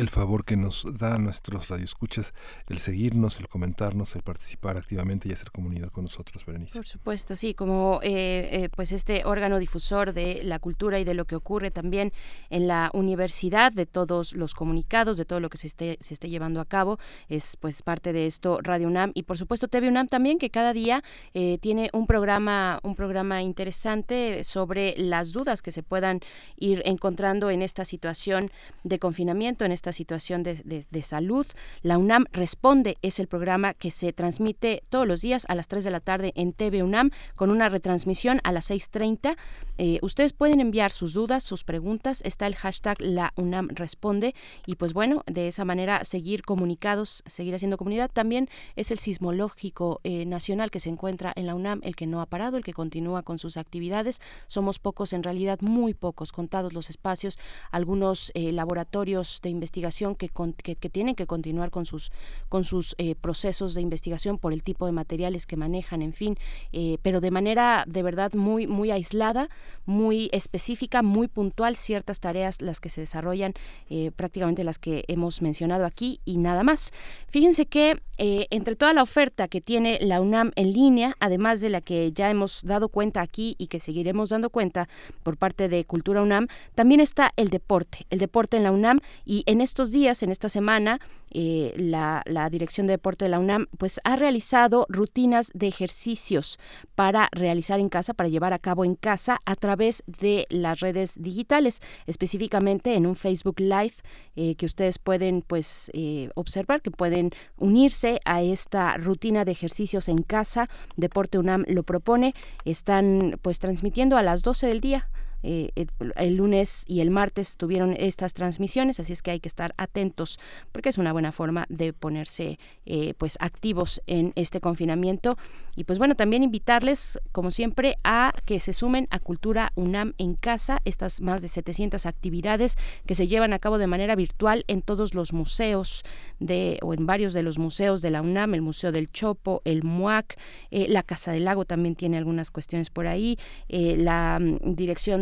[0.00, 2.32] el favor que nos da a nuestros radioescuchas
[2.68, 6.78] el seguirnos, el comentarnos, el participar activamente y hacer comunidad con nosotros, Berenice.
[6.78, 11.12] Por supuesto, sí, como eh, eh, pues este órgano difusor de la cultura y de
[11.12, 12.12] lo que ocurre también
[12.48, 16.30] en la universidad, de todos los comunicados, de todo lo que se esté, se esté
[16.30, 16.98] llevando a cabo,
[17.28, 20.72] es pues parte de esto Radio UNAM y por supuesto TV UNAM también, que cada
[20.72, 21.04] día
[21.34, 26.20] eh, tiene un programa, un programa interesante sobre las dudas que se puedan
[26.56, 28.50] ir encontrando en esta situación
[28.82, 31.46] de confinamiento, en esta situación de, salud.
[31.82, 35.84] La UNAM Responde es el programa que se transmite todos los días a las 3
[35.84, 39.36] de la tarde en TV UNAM con una retransmisión a las 6.30.
[39.78, 42.20] Eh, ustedes pueden enviar sus dudas, sus preguntas.
[42.24, 44.34] Está el hashtag La UNAM Responde
[44.66, 48.10] y pues bueno, de esa manera seguir comunicados, seguir haciendo comunidad.
[48.12, 52.20] También es el sismológico eh, nacional que se encuentra en la UNAM, el que no
[52.20, 54.20] ha parado, el que continúa con sus actividades.
[54.48, 57.38] Somos pocos, en realidad muy pocos, contados los espacios,
[57.70, 62.10] algunos eh, laboratorios de investigación investigación que, que, tienen que continuar con sus,
[62.48, 66.36] con sus eh, procesos de investigación por el tipo de materiales que manejan, en fin,
[66.72, 69.48] eh, pero de manera de verdad muy, muy aislada,
[69.86, 73.54] muy específica, muy puntual, ciertas tareas las que se desarrollan,
[73.90, 76.92] eh, prácticamente las que hemos mencionado aquí y nada más.
[77.28, 81.80] Fíjense que entre toda la oferta que tiene la UNAM en línea, además de la
[81.80, 84.90] que ya hemos dado cuenta aquí y que seguiremos dando cuenta
[85.22, 89.42] por parte de Cultura UNAM, también está el deporte, el deporte en la UNAM y
[89.46, 91.00] en estos días, en esta semana,
[91.30, 96.58] eh, la, Dirección de Deporte de la UNAM pues ha realizado rutinas de ejercicios
[96.94, 101.14] para realizar en casa, para llevar a cabo en casa a través de las redes
[101.22, 103.94] digitales, específicamente en un Facebook Live
[104.36, 110.08] eh, que ustedes pueden pues eh, observar, que pueden unirse a esta rutina de ejercicios
[110.08, 110.68] en casa.
[110.96, 112.34] Deporte UNAM lo propone,
[112.64, 115.08] están pues transmitiendo a las 12 del día
[115.42, 115.70] eh,
[116.16, 120.38] el lunes y el martes tuvieron estas transmisiones, así es que hay que estar atentos
[120.72, 125.36] porque es una buena forma de ponerse eh, pues activos en este confinamiento.
[125.76, 130.34] Y pues bueno también invitarles como siempre a que se sumen a Cultura UNAM en
[130.34, 132.76] casa estas más de 700 actividades
[133.06, 136.02] que se llevan a cabo de manera virtual en todos los museos
[136.38, 139.82] de o en varios de los museos de la UNAM, el Museo del Chopo, el
[139.82, 140.38] MUAC,
[140.70, 143.38] eh, la Casa del Lago también tiene algunas cuestiones por ahí,
[143.68, 144.74] la mm,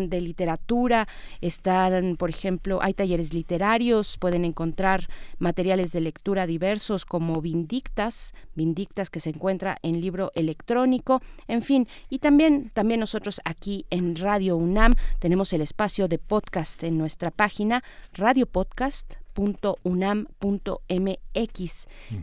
[0.09, 1.09] de literatura,
[1.41, 5.09] están, por ejemplo, hay talleres literarios, pueden encontrar
[5.39, 11.89] materiales de lectura diversos como Vindictas, Vindictas que se encuentra en libro electrónico, en fin,
[12.09, 17.31] y también, también nosotros aquí en Radio UNAM tenemos el espacio de podcast en nuestra
[17.31, 17.83] página,
[18.15, 19.17] Radio Podcast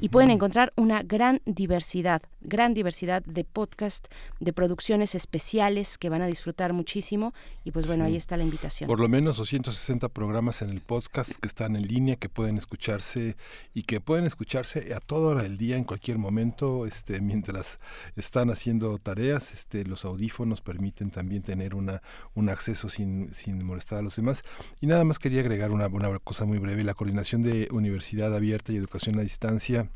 [0.01, 4.07] y pueden encontrar una gran diversidad, gran diversidad de podcast,
[4.39, 8.88] de producciones especiales que van a disfrutar muchísimo y pues bueno, ahí está la invitación.
[8.88, 13.35] Por lo menos 260 programas en el podcast que están en línea, que pueden escucharse
[13.73, 17.80] y que pueden escucharse a toda hora del día, en cualquier momento, este, mientras
[18.15, 22.01] están haciendo tareas, este, los audífonos permiten también tener una,
[22.34, 24.43] un acceso sin, sin molestar a los demás.
[24.81, 28.72] Y nada más quería agregar una, una cosa muy breve, la Coordinación de Universidad Abierta
[28.72, 29.89] y Educación a Distancia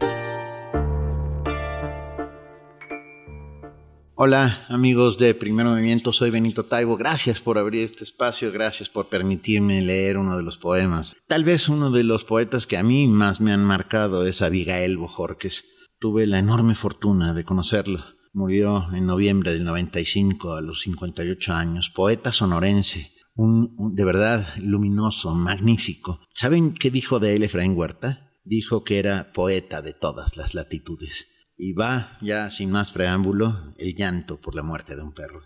[4.15, 6.99] Hola amigos de Primer Movimiento, soy Benito Taibo.
[6.99, 11.17] Gracias por abrir este espacio, gracias por permitirme leer uno de los poemas.
[11.27, 14.99] Tal vez uno de los poetas que a mí más me han marcado es Abigail
[14.99, 15.65] Bojorques.
[15.99, 21.91] Tuve la enorme fortuna de conocerlo Murió en noviembre del 95 a los 58 años,
[21.91, 26.19] poeta sonorense, un, de verdad luminoso, magnífico.
[26.33, 28.33] ¿Saben qué dijo de él Efraín Huerta?
[28.43, 31.27] Dijo que era poeta de todas las latitudes.
[31.59, 35.43] Y va, ya sin más preámbulo, el llanto por la muerte de un perro.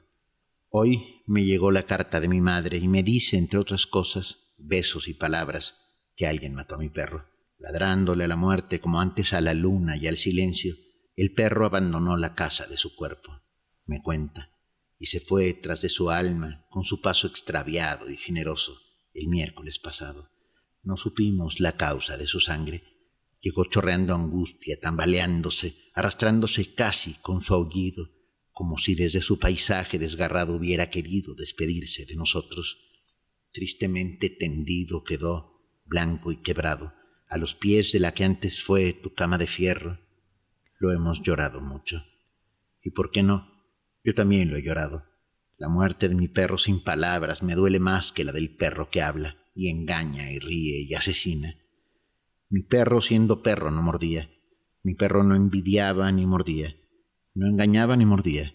[0.68, 5.08] Hoy me llegó la carta de mi madre y me dice, entre otras cosas, besos
[5.08, 7.24] y palabras, que alguien mató a mi perro,
[7.58, 10.76] ladrándole a la muerte como antes a la luna y al silencio
[11.16, 13.40] el perro abandonó la casa de su cuerpo,
[13.86, 14.50] me cuenta,
[14.98, 18.78] y se fue tras de su alma con su paso extraviado y generoso
[19.14, 20.30] el miércoles pasado.
[20.82, 22.84] No supimos la causa de su sangre.
[23.40, 28.10] Llegó chorreando angustia, tambaleándose, arrastrándose casi con su aullido,
[28.52, 32.78] como si desde su paisaje desgarrado hubiera querido despedirse de nosotros.
[33.52, 36.92] Tristemente tendido quedó, blanco y quebrado,
[37.28, 39.98] a los pies de la que antes fue tu cama de fierro,
[40.78, 42.04] lo hemos llorado mucho.
[42.82, 43.50] ¿Y por qué no?
[44.04, 45.04] Yo también lo he llorado.
[45.58, 49.02] La muerte de mi perro sin palabras me duele más que la del perro que
[49.02, 51.56] habla y engaña y ríe y asesina.
[52.48, 54.28] Mi perro siendo perro no mordía.
[54.82, 56.76] Mi perro no envidiaba ni mordía.
[57.34, 58.52] No engañaba ni mordía.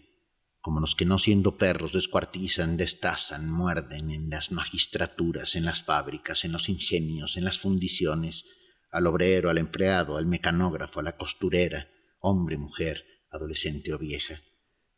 [0.61, 6.45] Como los que no siendo perros descuartizan, destazan, muerden en las magistraturas, en las fábricas,
[6.45, 8.45] en los ingenios, en las fundiciones,
[8.91, 11.88] al obrero, al empleado, al mecanógrafo, a la costurera,
[12.22, 14.41] hombre, mujer, adolescente o vieja.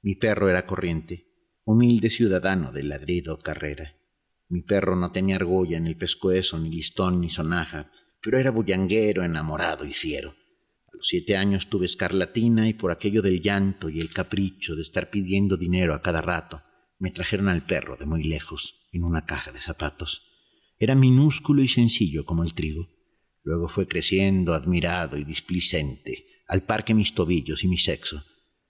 [0.01, 1.27] Mi perro era corriente,
[1.63, 3.95] humilde ciudadano de ladrido carrera.
[4.49, 7.91] Mi perro no tenía argolla en el pescuezo, ni listón, ni sonaja,
[8.21, 10.31] pero era bullanguero, enamorado y fiero.
[10.31, 14.81] A los siete años tuve escarlatina y por aquello del llanto y el capricho de
[14.81, 16.61] estar pidiendo dinero a cada rato,
[16.99, 20.29] me trajeron al perro de muy lejos, en una caja de zapatos.
[20.77, 22.89] Era minúsculo y sencillo como el trigo.
[23.43, 28.23] Luego fue creciendo, admirado y displicente, al par que mis tobillos y mi sexo.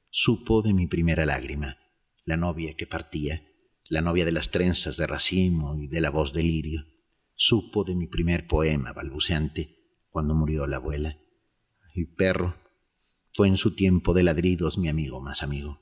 [0.09, 1.79] Supo de mi primera lágrima,
[2.23, 3.45] la novia que partía,
[3.89, 6.85] la novia de las trenzas de racimo y de la voz de lirio.
[7.35, 11.17] Supo de mi primer poema balbuceante cuando murió la abuela.
[11.93, 12.55] El perro
[13.33, 15.81] fue en su tiempo de ladridos mi amigo más amigo.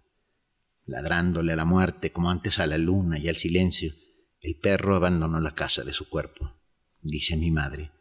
[0.87, 3.93] Ladrándole a la muerte como antes a la luna y al silencio,
[4.39, 6.51] el perro abandonó la casa de su cuerpo,
[7.03, 7.91] dice mi madre,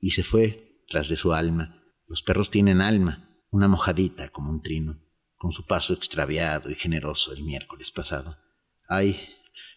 [0.00, 1.76] y se fue tras de su alma.
[2.08, 5.00] Los perros tienen alma, una mojadita como un trino
[5.36, 8.36] con su paso extraviado y generoso el miércoles pasado.
[8.86, 9.18] Ay,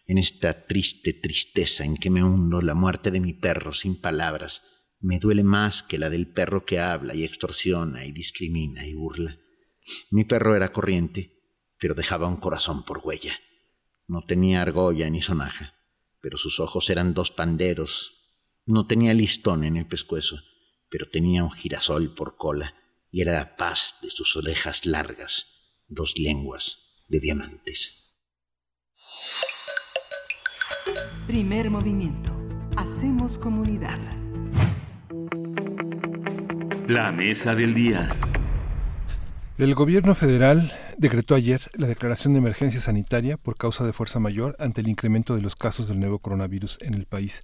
[0.06, 4.62] en esta triste tristeza en que me hundo, la muerte de mi perro sin palabras
[5.00, 9.38] me duele más que la del perro que habla y extorsiona y discrimina y burla.
[10.12, 11.32] Mi perro era corriente,
[11.80, 13.34] pero dejaba un corazón por huella.
[14.08, 15.76] No tenía argolla ni sonaja,
[16.22, 18.36] pero sus ojos eran dos panderos.
[18.66, 20.38] No tenía listón en el pescuezo,
[20.90, 22.83] pero tenía un girasol por cola
[23.14, 25.46] y era la paz de sus orejas largas
[25.88, 28.16] dos lenguas de diamantes.
[31.28, 32.32] Primer movimiento.
[32.76, 34.00] Hacemos comunidad.
[36.88, 38.10] La mesa del día.
[39.60, 44.56] El gobierno federal decretó ayer la declaración de emergencia sanitaria por causa de fuerza mayor
[44.58, 47.44] ante el incremento de los casos del nuevo coronavirus en el país.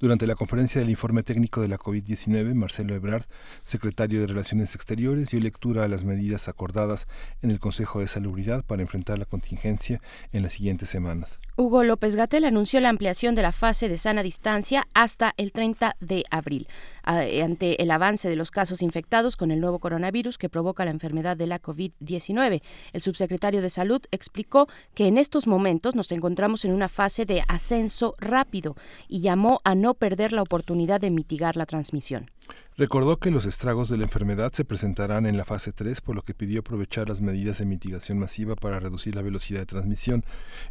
[0.00, 3.24] Durante la conferencia del informe técnico de la COVID-19, Marcelo Ebrard,
[3.64, 7.08] secretario de Relaciones Exteriores, dio lectura a las medidas acordadas
[7.42, 10.00] en el Consejo de Salubridad para enfrentar la contingencia
[10.30, 11.40] en las siguientes semanas.
[11.56, 15.96] Hugo López Gatel anunció la ampliación de la fase de sana distancia hasta el 30
[15.98, 16.68] de abril,
[17.08, 21.36] ante el avance de los casos infectados con el nuevo coronavirus que provoca la enfermedad
[21.36, 22.62] de la COVID-19.
[22.92, 27.42] El subsecretario de Salud explicó que en estos momentos nos encontramos en una fase de
[27.48, 28.76] ascenso rápido
[29.08, 32.30] y llamó a no perder la oportunidad de mitigar la transmisión.
[32.78, 36.22] Recordó que los estragos de la enfermedad se presentarán en la fase 3, por lo
[36.22, 40.24] que pidió aprovechar las medidas de mitigación masiva para reducir la velocidad de transmisión.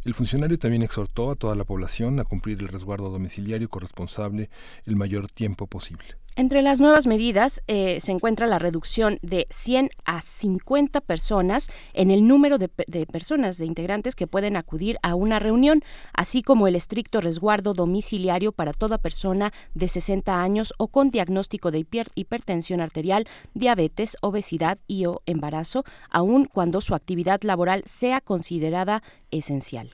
[0.04, 4.48] El funcionario también exhortó a toda la población a cumplir el resguardo domiciliario corresponsable
[4.86, 6.16] el mayor tiempo posible.
[6.38, 12.12] Entre las nuevas medidas eh, se encuentra la reducción de 100 a 50 personas en
[12.12, 15.82] el número de, personas, de integrantes que pueden acudir a una reunión,
[16.12, 21.72] así como el estricto resguardo domiciliario para toda persona de 60 años o con diagnóstico
[21.72, 21.84] de
[22.14, 29.02] hipertensión arterial, diabetes, obesidad y o embarazo, aun cuando su actividad laboral sea considerada
[29.32, 29.90] esencial.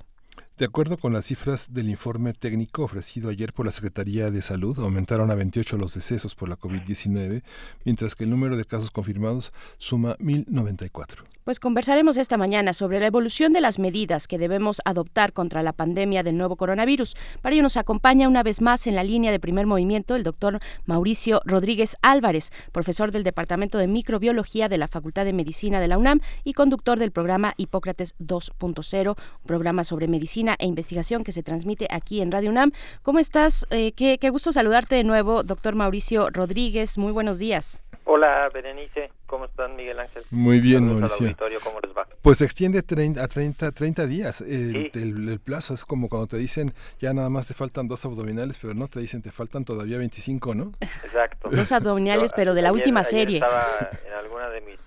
[0.56, 4.78] De acuerdo con las cifras del informe técnico ofrecido ayer por la Secretaría de Salud,
[4.78, 7.43] aumentaron a 28 los decesos por la COVID-19,
[7.85, 11.24] mientras que el número de casos confirmados suma 1.094.
[11.43, 15.72] Pues conversaremos esta mañana sobre la evolución de las medidas que debemos adoptar contra la
[15.72, 17.16] pandemia del nuevo coronavirus.
[17.43, 20.60] Para ello nos acompaña una vez más en la línea de primer movimiento el doctor
[20.86, 25.98] Mauricio Rodríguez Álvarez, profesor del Departamento de Microbiología de la Facultad de Medicina de la
[25.98, 31.43] UNAM y conductor del programa Hipócrates 2.0, un programa sobre medicina e Investigación que se
[31.43, 32.73] transmite aquí en Radio UNAM.
[33.03, 33.66] ¿Cómo estás?
[33.71, 36.99] Eh, qué, gusto saludarte de nuevo, doctor Mauricio Rodríguez.
[36.99, 37.83] Muy buenos días.
[38.05, 39.11] Hola, Berenice.
[39.27, 40.23] ¿Cómo están, Miguel Ángel?
[40.31, 41.35] Muy bien, Mauricio.
[41.62, 42.07] ¿Cómo les va?
[42.21, 44.43] Pues se extiende a 30, 30 días.
[44.43, 48.75] El, plazo es como cuando te dicen ya nada más te faltan dos abdominales, pero
[48.75, 50.73] no te dicen te faltan todavía 25, ¿no?
[50.81, 51.49] Exacto.
[51.51, 53.39] Dos abdominales, pero de la última serie.
[53.39, 54.79] Estaba en alguna de mis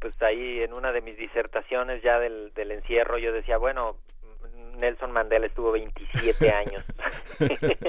[0.00, 3.96] pues ahí en una de mis disertaciones ya del, del encierro yo decía, bueno,
[4.80, 6.84] Nelson Mandela estuvo 27 años.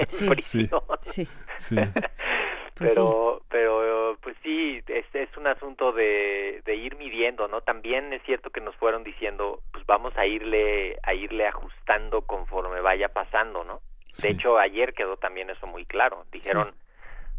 [0.08, 1.28] Sí, sí,
[1.58, 1.76] sí,
[2.74, 8.12] pues pero pero pues sí es, es un asunto de, de ir midiendo no también
[8.12, 13.08] es cierto que nos fueron diciendo pues vamos a irle a irle ajustando conforme vaya
[13.08, 13.80] pasando no
[14.20, 16.24] de hecho ayer quedó también eso muy claro.
[16.32, 16.74] Dijeron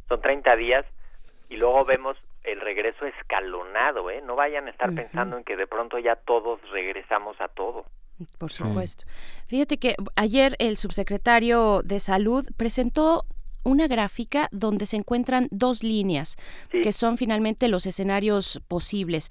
[0.07, 0.85] son 30 días
[1.49, 4.21] y luego vemos el regreso escalonado, ¿eh?
[4.21, 7.85] No vayan a estar pensando en que de pronto ya todos regresamos a todo
[8.37, 9.05] Por supuesto.
[9.47, 13.25] Fíjate que ayer el subsecretario de Salud presentó
[13.63, 16.35] una gráfica donde se encuentran dos líneas
[16.69, 19.29] que son finalmente los escenarios posibles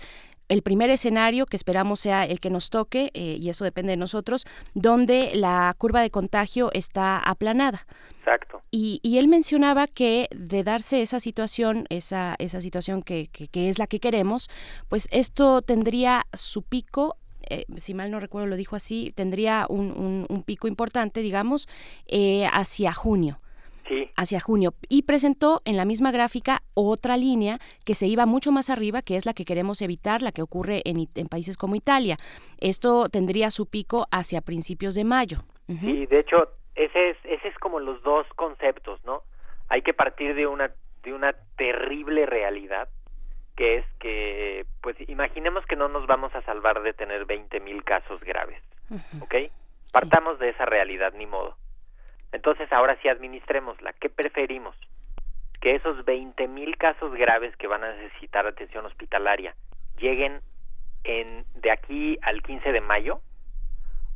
[0.52, 3.96] el primer escenario que esperamos sea el que nos toque, eh, y eso depende de
[3.96, 4.44] nosotros,
[4.74, 7.86] donde la curva de contagio está aplanada.
[8.18, 8.60] Exacto.
[8.70, 13.86] Y, él mencionaba que de darse esa situación, esa, esa situación que, que, es la
[13.86, 14.48] que queremos,
[14.88, 17.16] pues esto tendría su pico
[17.50, 21.68] eh, si mal no recuerdo lo dijo así, tendría un, un, pico importante, digamos,
[22.06, 23.38] eh, hacia junio
[24.16, 28.70] hacia junio y presentó en la misma gráfica otra línea que se iba mucho más
[28.70, 32.16] arriba, que es la que queremos evitar, la que ocurre en, países como Italia.
[32.60, 35.38] Esto tendría su pico hacia principios de mayo.
[35.66, 39.22] Sí, de hecho, ese es, ese es como los dos conceptos, ¿no?
[39.68, 40.70] Hay que partir de una,
[41.02, 42.88] de una terrible realidad,
[43.62, 47.84] que es que, pues imaginemos que no nos vamos a salvar de tener 20 mil
[47.84, 48.60] casos graves,
[49.20, 49.36] ¿ok?
[49.92, 51.56] Partamos de esa realidad, ni modo.
[52.32, 53.92] Entonces, ahora sí administrémosla.
[53.92, 54.74] ¿Qué preferimos?
[55.60, 59.54] Que esos 20 mil casos graves que van a necesitar atención hospitalaria
[59.96, 60.40] lleguen
[61.04, 63.20] en, de aquí al 15 de mayo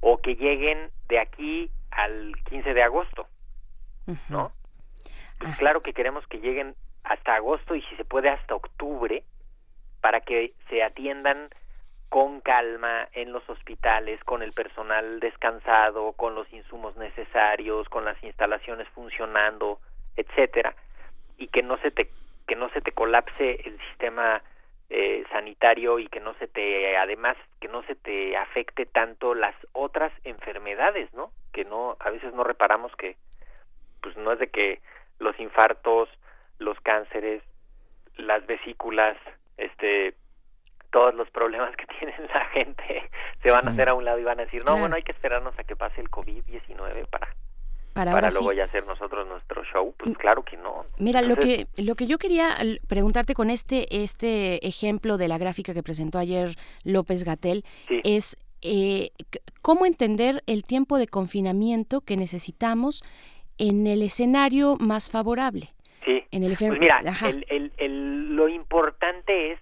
[0.01, 3.29] o que lleguen de aquí al 15 de agosto,
[4.29, 4.51] ¿no?
[5.39, 6.75] Pues claro que queremos que lleguen
[7.05, 9.23] hasta agosto y si se puede hasta octubre
[10.07, 11.49] para que se atiendan
[12.11, 18.23] con calma en los hospitales, con el personal descansado, con los insumos necesarios, con las
[18.23, 19.81] instalaciones funcionando,
[20.17, 20.77] etcétera,
[21.39, 22.09] y que no se te
[22.47, 24.43] que no se te colapse el sistema
[24.91, 29.57] eh, sanitario y que no se te además que no se te afecte tanto las
[29.73, 31.33] otras enfermedades, ¿no?
[31.53, 33.17] Que no a veces no reparamos que
[34.03, 34.79] pues no es de que
[35.19, 36.09] los infartos,
[36.61, 37.43] los cánceres,
[38.17, 39.17] las vesículas,
[39.57, 40.15] este
[40.91, 43.11] todos los problemas que tiene la gente
[43.43, 45.13] se van a hacer a un lado y van a decir, no, bueno, hay que
[45.13, 47.35] esperarnos a que pase el COVID-19 para
[47.93, 50.85] para, para luego ya hacer nosotros nuestro show, pues claro que no.
[50.99, 52.55] Mira, lo que lo que yo quería
[52.87, 57.65] preguntarte con este este ejemplo de la gráfica que presentó ayer López Gatel
[58.05, 59.13] es eh,
[59.63, 63.03] cómo entender el tiempo de confinamiento que necesitamos
[63.57, 65.71] en el escenario más favorable.
[66.07, 66.25] Sí.
[66.31, 69.61] En el pues mira, el, el, el, lo importante es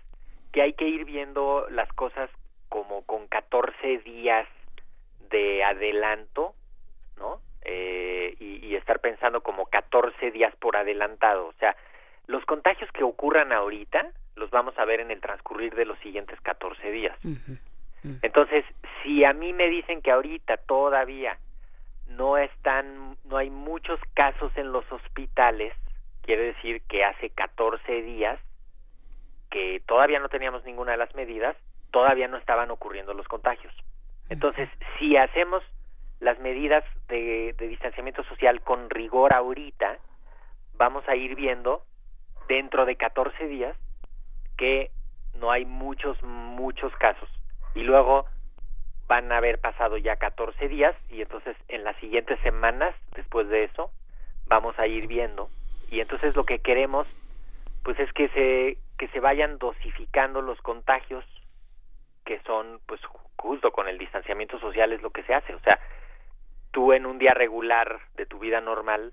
[0.52, 2.30] que hay que ir viendo las cosas
[2.68, 4.46] como con 14 días
[5.30, 6.54] de adelanto,
[7.16, 7.40] ¿no?
[7.62, 11.46] Eh, y, estar pensando como 14 días por adelantado.
[11.46, 11.76] O sea,
[12.26, 16.38] los contagios que ocurran ahorita los vamos a ver en el transcurrir de los siguientes
[16.42, 17.16] 14 días.
[18.20, 18.64] Entonces,
[19.02, 21.38] si a mí me dicen que ahorita todavía
[22.08, 25.72] no están, no hay muchos casos en los hospitales,
[26.24, 28.40] quiere decir que hace 14 días
[29.50, 31.56] que todavía no teníamos ninguna de las medidas,
[31.92, 33.72] todavía no estaban ocurriendo los contagios.
[34.28, 35.62] Entonces, si hacemos
[36.20, 39.98] las medidas de, distanciamiento social con rigor ahorita,
[40.76, 41.82] vamos a ir viendo
[42.48, 43.76] dentro de 14 días
[44.56, 44.90] que
[45.38, 47.28] no hay muchos, muchos casos.
[47.74, 48.24] Y luego
[49.06, 53.64] van a haber pasado ya 14 días y entonces en las siguientes semanas, después de
[53.64, 53.90] eso,
[54.46, 55.50] vamos a ir viendo.
[55.90, 57.06] Y entonces lo que queremos,
[57.82, 61.24] pues es que se que se vayan dosificando los contagios
[62.24, 63.00] que son pues
[63.36, 65.54] justo con el distanciamiento social es lo que se hace.
[65.54, 65.78] O sea
[66.74, 69.12] tú en un día regular de tu vida normal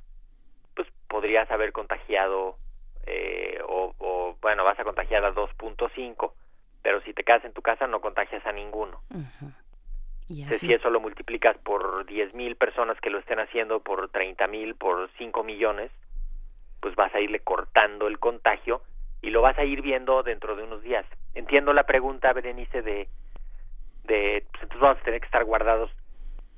[0.75, 2.58] pues podrías haber contagiado
[3.06, 6.33] eh, o, bueno vas a contagiar a 2.5
[6.82, 9.01] pero si te quedas en tu casa no contagias a ninguno.
[10.51, 15.43] Si eso lo multiplicas por 10.000 personas que lo estén haciendo por 30.000 por 5
[15.43, 15.91] millones
[16.82, 18.82] pues vas a irle cortando el contagio
[19.22, 21.06] y lo vas a ir viendo dentro de unos días.
[21.35, 23.08] Entiendo la pregunta, Berenice, de,
[24.03, 25.92] de pues entonces vamos a tener que estar guardados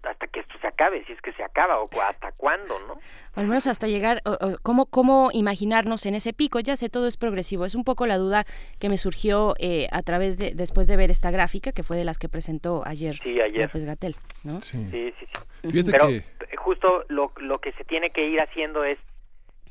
[0.03, 2.97] hasta que esto se acabe, si es que se acaba, o hasta cuándo, ¿no?
[3.35, 4.21] al menos hasta llegar,
[4.61, 6.59] ¿cómo, ¿cómo imaginarnos en ese pico?
[6.59, 7.65] Ya sé, todo es progresivo.
[7.65, 8.43] Es un poco la duda
[8.79, 12.03] que me surgió eh, a través de, después de ver esta gráfica, que fue de
[12.03, 13.61] las que presentó ayer, sí, ayer.
[13.61, 14.59] López Gatel, ¿no?
[14.59, 15.83] Sí, sí, sí.
[15.89, 16.09] Pero
[16.57, 18.99] justo lo, lo que se tiene que ir haciendo es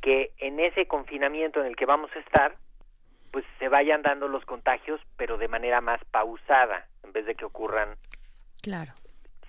[0.02, 2.56] que en ese confinamiento en el que vamos a estar,
[3.30, 7.46] pues se vayan dando los contagios, pero de manera más pausada, en vez de que
[7.46, 7.96] ocurran
[8.60, 8.92] claro.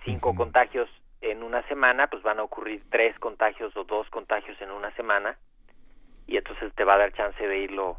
[0.04, 0.88] cinco contagios
[1.20, 5.36] en una semana, pues van a ocurrir tres contagios o dos contagios en una semana,
[6.26, 7.98] y entonces te va a dar chance de irlo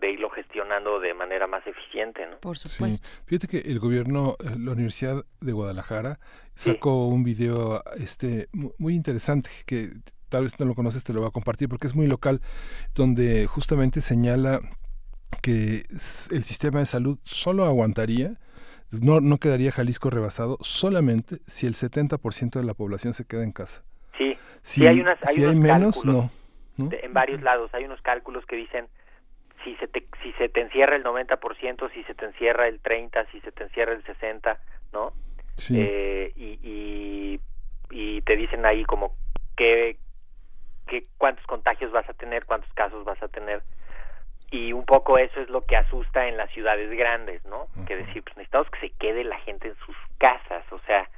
[0.00, 2.38] de irlo gestionando de manera más eficiente, ¿no?
[2.40, 3.08] Por supuesto.
[3.24, 6.18] Fíjate que el gobierno, eh, la Universidad de Guadalajara
[6.54, 9.88] sacó un video este muy interesante que
[10.36, 12.42] tal vez no lo conoces, te lo voy a compartir porque es muy local,
[12.94, 14.60] donde justamente señala
[15.40, 15.86] que
[16.30, 18.34] el sistema de salud solo aguantaría
[18.90, 23.52] no, no quedaría Jalisco rebasado solamente si el 70% de la población se queda en
[23.52, 23.82] casa.
[24.18, 26.30] Sí, si, hay, unas, si hay menos, no.
[26.76, 28.88] en varios lados hay unos cálculos que dicen
[29.64, 33.26] si se te, si se te encierra el 90%, si se te encierra el 30%,
[33.32, 34.58] si se te encierra el 60%,
[34.92, 35.12] ¿no?
[35.56, 35.80] Sí.
[35.80, 37.40] Eh, y, y,
[37.90, 39.16] y, te dicen ahí como
[39.56, 39.96] que,
[40.86, 43.62] que cuántos contagios vas a tener, cuántos casos vas a tener.
[44.50, 47.66] Y un poco eso es lo que asusta en las ciudades grandes, ¿no?
[47.86, 51.08] Que decir, pues necesitamos que se quede la gente en sus casas, o sea,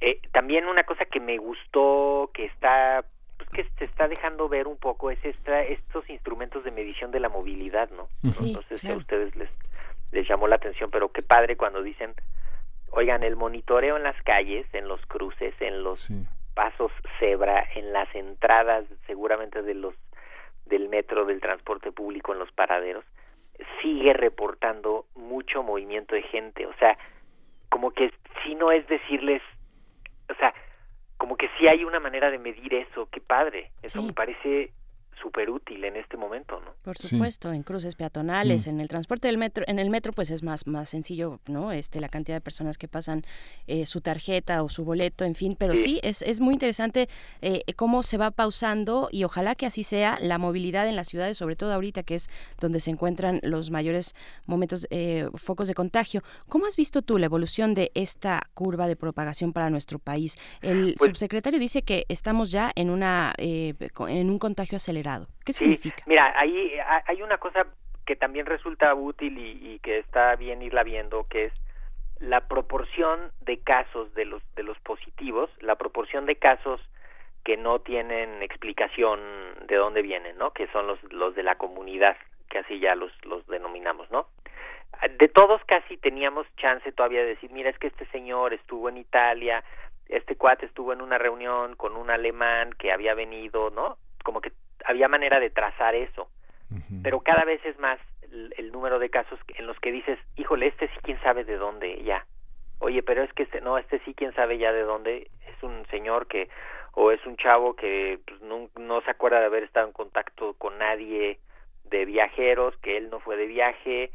[0.00, 3.04] eh, también una cosa que me gustó, que está,
[3.36, 7.20] pues que se está dejando ver un poco, es esta, estos instrumentos de medición de
[7.20, 8.08] la movilidad, ¿no?
[8.22, 9.50] Entonces a ustedes les,
[10.12, 12.14] les llamó la atención, pero qué padre cuando dicen,
[12.90, 16.10] oigan, el monitoreo en las calles, en los cruces, en los
[16.58, 19.94] pasos cebra, en las entradas seguramente de los
[20.66, 23.04] del metro, del transporte público en los paraderos,
[23.80, 26.66] sigue reportando mucho movimiento de gente.
[26.66, 26.98] O sea,
[27.68, 28.12] como que
[28.42, 29.40] si no es decirles,
[30.28, 30.52] o sea,
[31.16, 33.70] como que sí hay una manera de medir eso, qué padre.
[33.80, 34.72] Eso me parece
[35.20, 36.74] súper útil en este momento, ¿no?
[36.82, 40.42] Por supuesto, en cruces peatonales, en el transporte del metro, en el metro pues es
[40.42, 41.72] más más sencillo, ¿no?
[41.72, 43.24] Este la cantidad de personas que pasan
[43.66, 47.08] eh, su tarjeta o su boleto, en fin, pero sí, es, es muy interesante
[47.42, 51.36] eh, cómo se va pausando y ojalá que así sea la movilidad en las ciudades,
[51.36, 52.28] sobre todo ahorita que es
[52.60, 54.14] donde se encuentran los mayores
[54.46, 56.22] momentos eh, focos de contagio.
[56.48, 60.36] ¿Cómo has visto tú la evolución de esta curva de propagación para nuestro país?
[60.60, 65.07] El pues subsecretario dice que estamos ya en una en un contagio acelerado
[65.44, 66.02] ¿Qué significa?
[66.06, 66.72] Mira, ahí
[67.06, 67.66] hay una cosa
[68.08, 71.52] que también resulta útil y, que está bien irla viendo, que es
[72.18, 76.80] la proporción de casos de los de los positivos, la proporción de casos
[77.44, 79.20] que no tienen explicación
[79.66, 80.52] de dónde vienen, ¿no?
[80.52, 82.16] Que son los los de la comunidad,
[82.48, 84.26] que así ya los los denominamos, ¿no?
[85.18, 88.96] De todos casi teníamos chance todavía de decir, mira, es que este señor estuvo en
[88.96, 89.62] Italia,
[90.08, 93.98] este cuate estuvo en una reunión con un alemán que había venido, ¿no?
[94.24, 94.50] Como que
[94.84, 96.28] había manera de trazar eso.
[97.02, 97.98] Pero cada vez es más
[98.30, 102.02] el, número de casos en los que dices, híjole, este sí quién sabe de dónde
[102.04, 102.26] ya.
[102.80, 105.30] Oye, pero es que este, no, este sí quién sabe ya de dónde.
[105.46, 106.48] Es un señor que,
[106.92, 110.54] o es un chavo que pues, no, no se acuerda de haber estado en contacto
[110.54, 111.38] con nadie
[111.84, 114.12] de viajeros, que él no fue de viaje.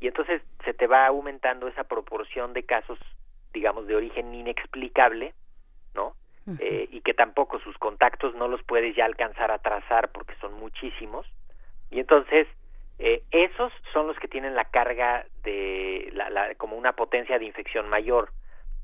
[0.00, 2.98] Y entonces se te va aumentando esa proporción de casos,
[3.52, 5.34] digamos, de origen inexplicable,
[5.94, 6.14] ¿no?
[6.58, 10.54] Eh, y que tampoco sus contactos no los puedes ya alcanzar a trazar porque son
[10.54, 11.26] muchísimos.
[11.90, 12.46] Y entonces,
[12.98, 17.44] eh, esos son los que tienen la carga de, la, la, como una potencia de
[17.44, 18.30] infección mayor,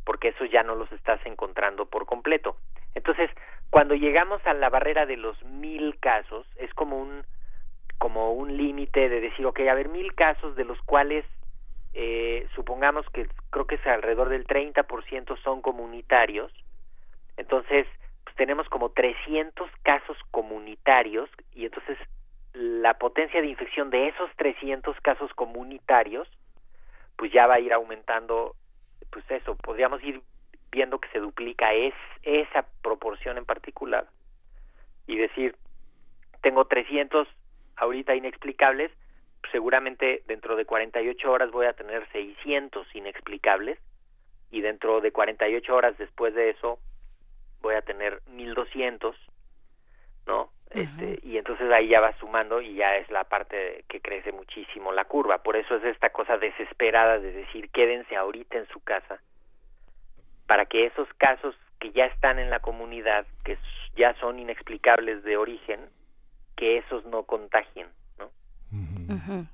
[0.04, 2.56] porque esos ya no los estás encontrando por completo.
[2.94, 3.30] Entonces,
[3.70, 7.24] cuando llegamos a la barrera de los mil casos, es como un,
[7.98, 11.24] como un límite de decir, ok, a ver, mil casos de los cuales
[11.94, 16.52] eh, supongamos que creo que es alrededor del 30% son comunitarios,
[17.36, 17.86] entonces,
[18.24, 21.98] pues tenemos como 300 casos comunitarios y entonces
[22.52, 26.28] la potencia de infección de esos 300 casos comunitarios,
[27.16, 28.54] pues ya va a ir aumentando,
[29.10, 30.22] pues eso, podríamos ir
[30.70, 34.06] viendo que se duplica es, esa proporción en particular
[35.06, 35.54] y decir,
[36.42, 37.28] tengo 300
[37.76, 38.90] ahorita inexplicables,
[39.52, 43.78] seguramente dentro de 48 horas voy a tener 600 inexplicables
[44.50, 46.78] y dentro de 48 horas después de eso
[47.60, 49.16] voy a tener 1200,
[50.26, 50.50] ¿no?
[50.70, 54.92] Este, y entonces ahí ya va sumando y ya es la parte que crece muchísimo
[54.92, 55.38] la curva.
[55.38, 59.20] Por eso es esta cosa desesperada de decir quédense ahorita en su casa
[60.46, 63.58] para que esos casos que ya están en la comunidad, que
[63.96, 65.80] ya son inexplicables de origen,
[66.56, 68.30] que esos no contagien, ¿no?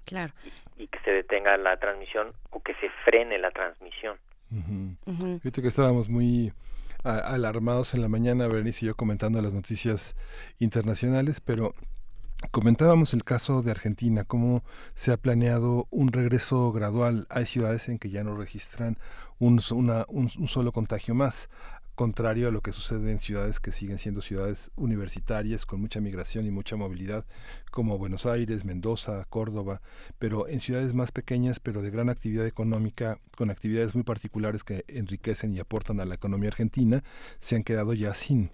[0.07, 0.33] claro.
[0.77, 4.17] Y, que se detenga la transmisión o que se frene la transmisión.
[5.43, 6.53] Fíjate que estábamos muy
[7.05, 10.15] alarmados en la mañana, Berenice y yo comentando las noticias
[10.59, 11.75] internacionales, pero
[12.51, 14.65] Comentábamos el caso de Argentina, cómo
[14.95, 17.27] se ha planeado un regreso gradual.
[17.31, 18.99] Hay ciudades en que ya no registran
[19.39, 21.49] un, un solo contagio más
[21.95, 26.47] contrario a lo que sucede en ciudades que siguen siendo ciudades universitarias con mucha migración
[26.47, 27.27] y mucha movilidad,
[27.71, 29.83] como Buenos Aires, Mendoza, Córdoba,
[30.19, 34.85] pero en ciudades más pequeñas, pero de gran actividad económica, con actividades muy particulares que
[34.89, 37.05] enriquecen y aportan a la economía argentina,
[37.41, 38.51] se han quedado ya sin,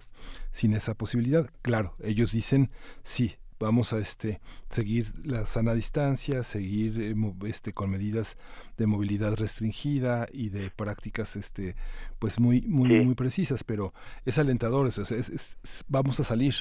[0.51, 1.49] sin esa posibilidad.
[1.61, 2.69] Claro, ellos dicen,
[3.03, 4.39] sí, vamos a este
[4.69, 7.15] seguir la sana distancia, seguir eh,
[7.47, 8.37] este con medidas
[8.77, 11.75] de movilidad restringida y de prácticas este
[12.19, 13.93] pues muy muy muy precisas, pero
[14.25, 15.57] es alentador, eso es,
[15.87, 16.53] vamos a salir.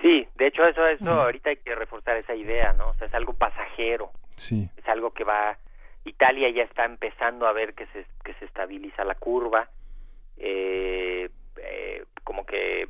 [0.00, 2.90] Sí, de hecho eso eso ahorita hay que reforzar esa idea, ¿no?
[2.90, 4.10] O sea, es algo pasajero.
[4.36, 4.70] Sí.
[4.76, 5.58] Es algo que va
[6.04, 9.68] Italia ya está empezando a ver que se, que se estabiliza la curva,
[10.36, 12.88] eh, eh, como que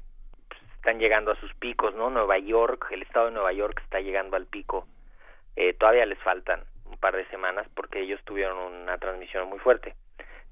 [0.89, 2.09] están llegando a sus picos, ¿no?
[2.09, 4.87] Nueva York, el estado de Nueva York está llegando al pico.
[5.55, 9.95] Eh, todavía les faltan un par de semanas porque ellos tuvieron una transmisión muy fuerte,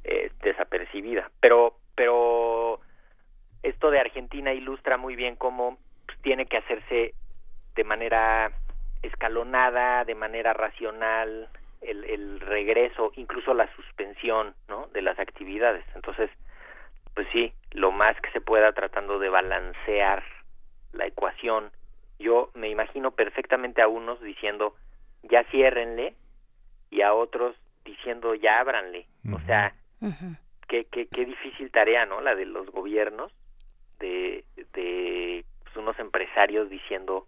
[0.05, 1.31] eh, desapercibida.
[1.40, 2.81] Pero, pero
[3.62, 7.15] esto de Argentina ilustra muy bien cómo pues, tiene que hacerse
[7.74, 8.52] de manera
[9.00, 11.48] escalonada, de manera racional,
[11.81, 14.89] el, el regreso, incluso la suspensión, ¿no?
[14.89, 15.86] De las actividades.
[15.94, 16.28] Entonces,
[17.16, 20.22] pues sí, lo más que se pueda tratando de balancear
[20.92, 21.72] la ecuación.
[22.18, 24.76] Yo me imagino perfectamente a unos diciendo,
[25.22, 26.14] ya ciérrenle,
[26.90, 29.06] y a otros diciendo, ya ábranle.
[29.32, 29.74] O sea,
[30.68, 32.20] qué, qué, qué difícil tarea, ¿no?
[32.20, 33.32] La de los gobiernos,
[33.98, 37.26] de, de pues, unos empresarios diciendo,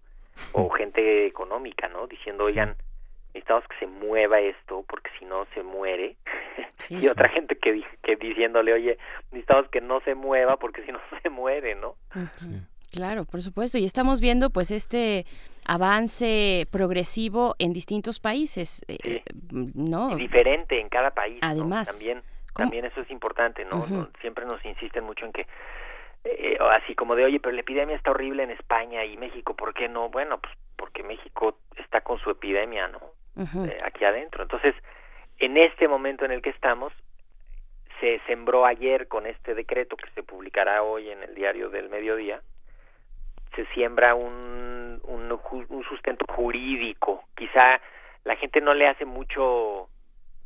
[0.52, 2.06] o gente económica, ¿no?
[2.06, 2.76] Diciendo, oigan,
[3.38, 6.16] necesitamos que se mueva esto porque si no se muere.
[6.90, 8.98] y otra gente que, que diciéndole, oye,
[9.30, 11.94] necesitamos que no se mueva porque si no se muere, ¿no?
[12.90, 13.78] Claro, por supuesto.
[13.78, 15.26] Y estamos viendo pues este
[15.66, 20.16] avance progresivo en distintos países, eh, ¿no?
[20.16, 21.38] Y diferente en cada país.
[21.42, 21.88] Además.
[21.88, 22.22] También,
[22.54, 23.86] también eso es importante, ¿no?
[24.20, 25.46] Siempre nos insisten mucho en que
[26.24, 29.74] eh, así como de, oye, pero la epidemia está horrible en España y México, ¿por
[29.74, 30.08] qué no?
[30.08, 33.00] Bueno, pues porque México está con su epidemia, ¿no?
[33.66, 34.42] Eh, aquí adentro.
[34.42, 34.74] Entonces,
[35.38, 36.92] en este momento en el que estamos,
[38.00, 42.40] se sembró ayer con este decreto que se publicará hoy en el diario del mediodía,
[43.54, 47.24] se siembra un, un, un sustento jurídico.
[47.36, 47.80] Quizá
[48.24, 49.88] la gente no le hace mucho,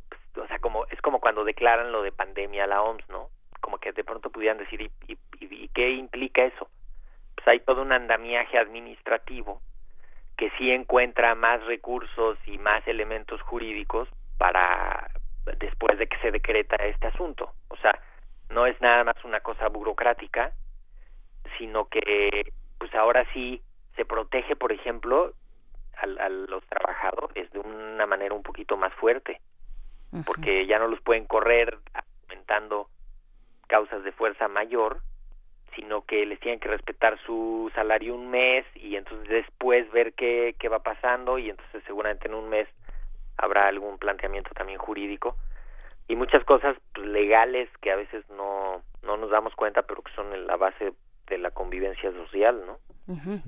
[0.09, 3.29] pues, o sea, como es como cuando declaran lo de pandemia a la OMS, ¿no?
[3.63, 6.67] Como que de pronto pudieran decir, ¿y, y, y qué implica eso?
[7.33, 9.61] Pues hay todo un andamiaje administrativo
[10.37, 15.09] que sí encuentra más recursos y más elementos jurídicos para
[15.59, 17.53] después de que se decreta este asunto.
[17.69, 17.97] O sea,
[18.49, 20.51] no es nada más una cosa burocrática,
[21.57, 23.61] sino que pues ahora sí
[23.95, 25.33] se protege, por ejemplo,
[25.95, 29.39] a, a los trabajadores de una manera un poquito más fuerte,
[30.25, 31.79] porque ya no los pueden correr
[32.27, 32.89] aumentando
[33.73, 34.99] causas de fuerza mayor,
[35.75, 40.55] sino que les tienen que respetar su salario un mes y entonces después ver qué,
[40.59, 42.67] qué va pasando y entonces seguramente en un mes
[43.35, 45.35] habrá algún planteamiento también jurídico.
[46.07, 50.13] Y muchas cosas pues, legales que a veces no, no nos damos cuenta pero que
[50.13, 50.93] son la base
[51.27, 52.77] de la convivencia social, ¿no?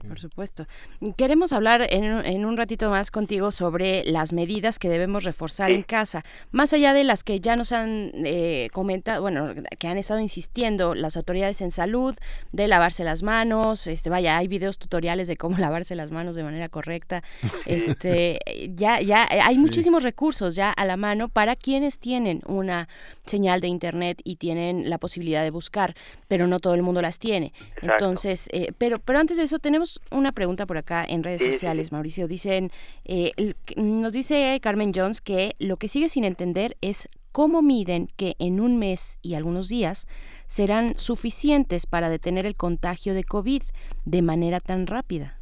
[0.08, 0.68] Por supuesto.
[1.16, 5.84] Queremos hablar en, en, un ratito más contigo sobre las medidas que debemos reforzar en
[5.84, 10.20] casa, más allá de las que ya nos han eh, comentado, bueno, que han estado
[10.20, 12.18] insistiendo las autoridades en salud,
[12.52, 16.44] de lavarse las manos, este, vaya, hay videos tutoriales de cómo lavarse las manos de
[16.44, 17.24] manera correcta,
[17.66, 18.40] este,
[18.74, 22.90] ya, ya hay muchísimos recursos ya a la mano para quienes tienen una
[23.26, 25.96] señal de internet y tienen la posibilidad de buscar,
[26.28, 27.54] pero no todo el mundo las tiene.
[27.76, 27.92] Exacto.
[27.94, 31.52] Entonces, eh, pero, pero antes de eso tenemos una pregunta por acá en redes Sí,
[31.52, 31.94] sociales, sí.
[31.94, 32.28] Mauricio.
[32.28, 32.72] Dicen,
[33.06, 33.32] eh,
[33.76, 38.62] nos dice Carmen Jones que lo que sigue sin entender es cómo miden que en
[38.62, 40.08] un mes y algunos días
[40.48, 43.62] serán suficientes para detener el contagio de COVID
[44.06, 45.38] de manera tan rápida.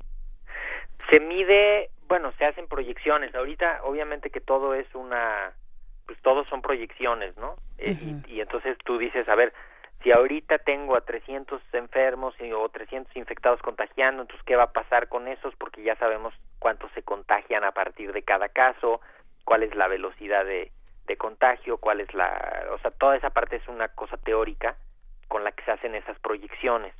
[1.11, 3.35] Se mide, bueno, se hacen proyecciones.
[3.35, 5.53] Ahorita, obviamente que todo es una,
[6.07, 7.57] pues todos son proyecciones, ¿no?
[7.77, 7.95] Eh,
[8.27, 9.53] y, y entonces tú dices, a ver,
[10.03, 15.07] si ahorita tengo a 300 enfermos o 300 infectados contagiando, entonces ¿qué va a pasar
[15.07, 15.55] con esos?
[15.55, 18.99] Porque ya sabemos cuántos se contagian a partir de cada caso,
[19.45, 20.71] cuál es la velocidad de,
[21.17, 24.75] contagio, cuál es la, o sea, toda esa parte es una cosa teórica
[25.27, 26.93] con la que se hacen esas proyecciones.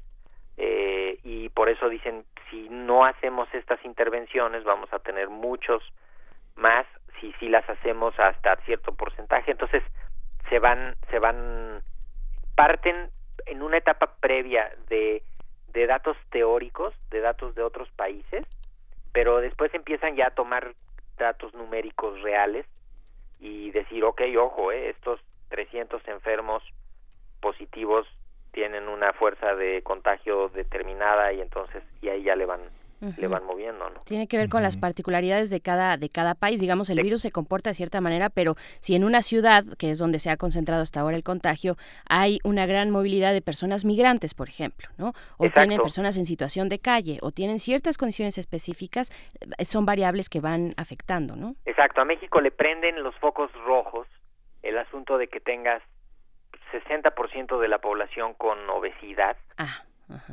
[0.55, 5.83] Eh, y por eso dicen, si no hacemos estas intervenciones, vamos a tener muchos
[6.55, 6.85] más,
[7.19, 9.83] si sí las hacemos hasta cierto porcentaje, entonces
[10.47, 11.81] se van, se van,
[12.55, 13.09] parten
[13.45, 15.23] en una etapa previa de,
[15.73, 18.45] de datos teóricos, de datos de otros países,
[19.11, 20.73] pero después empiezan ya a tomar
[21.17, 22.65] datos numéricos reales
[23.39, 26.63] y decir, ok, ojo, eh, estos 300 enfermos
[27.41, 28.07] positivos
[28.51, 32.61] tienen una fuerza de contagio determinada y entonces y ahí ya le van
[33.17, 33.99] le van moviendo, ¿no?
[34.05, 36.59] Tiene que ver con las particularidades de cada, de cada país.
[36.59, 39.99] Digamos, el virus se comporta de cierta manera, pero si en una ciudad, que es
[39.99, 41.75] donde se ha concentrado hasta ahora el contagio,
[42.07, 45.13] hay una gran movilidad de personas migrantes, por ejemplo, ¿no?
[45.37, 45.61] O Exacto.
[45.61, 49.11] tienen personas en situación de calle, o tienen ciertas condiciones específicas,
[49.57, 51.55] eh, son variables que van afectando, ¿no?
[51.65, 54.07] Exacto, a México le prenden los focos rojos
[54.61, 55.81] el asunto de que tengas
[56.71, 59.83] 60% de la población con obesidad, Ah,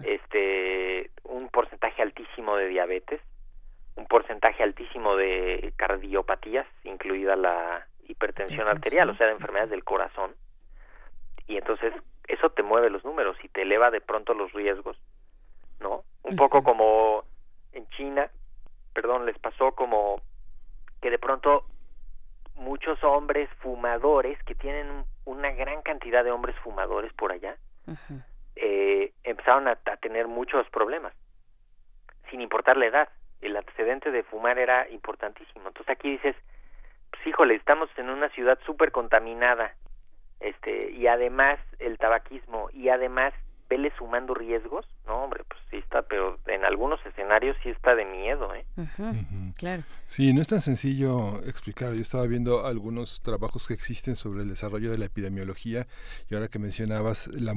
[0.05, 3.21] este un porcentaje altísimo de diabetes,
[3.97, 10.35] un porcentaje altísimo de cardiopatías, incluida la hipertensión arterial, o sea, de enfermedades del corazón.
[11.47, 11.93] Y entonces
[12.29, 14.97] eso te mueve los números y te eleva de pronto los riesgos,
[15.81, 16.05] ¿no?
[16.23, 17.25] Un poco como
[17.73, 18.31] en China,
[18.93, 20.21] perdón, les pasó como
[21.01, 21.65] que de pronto
[22.55, 27.57] muchos hombres fumadores que tienen una gran cantidad de hombres fumadores por allá
[28.61, 31.15] eh, empezaron a, tener muchos problemas
[32.31, 33.09] sin importar la edad.
[33.41, 35.69] El antecedente de fumar era importantísimo.
[35.69, 36.37] Entonces aquí dices
[37.11, 39.75] pues híjole estamos en una ciudad súper contaminada
[40.39, 43.35] este y además el tabaquismo y además
[43.71, 48.05] vele sumando riesgos, no, hombre, pues sí está, pero en algunos escenarios sí está de
[48.05, 48.67] miedo, ¿eh?
[49.57, 49.85] Claro.
[50.07, 51.95] Sí, no es tan sencillo explicar.
[51.95, 55.87] Yo estaba viendo algunos trabajos que existen sobre el desarrollo de la epidemiología
[56.29, 57.55] y ahora que mencionabas la,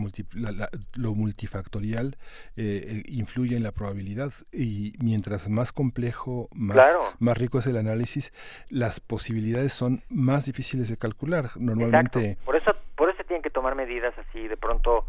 [0.95, 2.15] lo multifactorial
[2.55, 7.77] eh, eh, influye en la probabilidad y mientras más complejo, más, más rico es el
[7.77, 8.33] análisis,
[8.69, 11.49] las posibilidades son más difíciles de calcular.
[11.55, 12.37] Normalmente.
[12.45, 15.07] Por eso, por eso tienen que tomar medidas así de pronto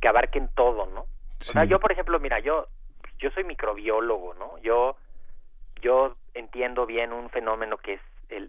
[0.00, 1.02] que abarquen todo, ¿no?
[1.02, 2.66] O sea, yo, por ejemplo, mira, yo,
[3.18, 4.58] yo soy microbiólogo, ¿no?
[4.58, 4.96] Yo,
[5.80, 8.00] yo entiendo bien un fenómeno que es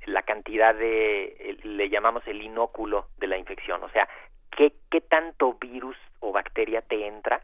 [0.06, 4.08] la cantidad de, le llamamos el inóculo de la infección, o sea,
[4.56, 7.42] qué, qué tanto virus o bacteria te entra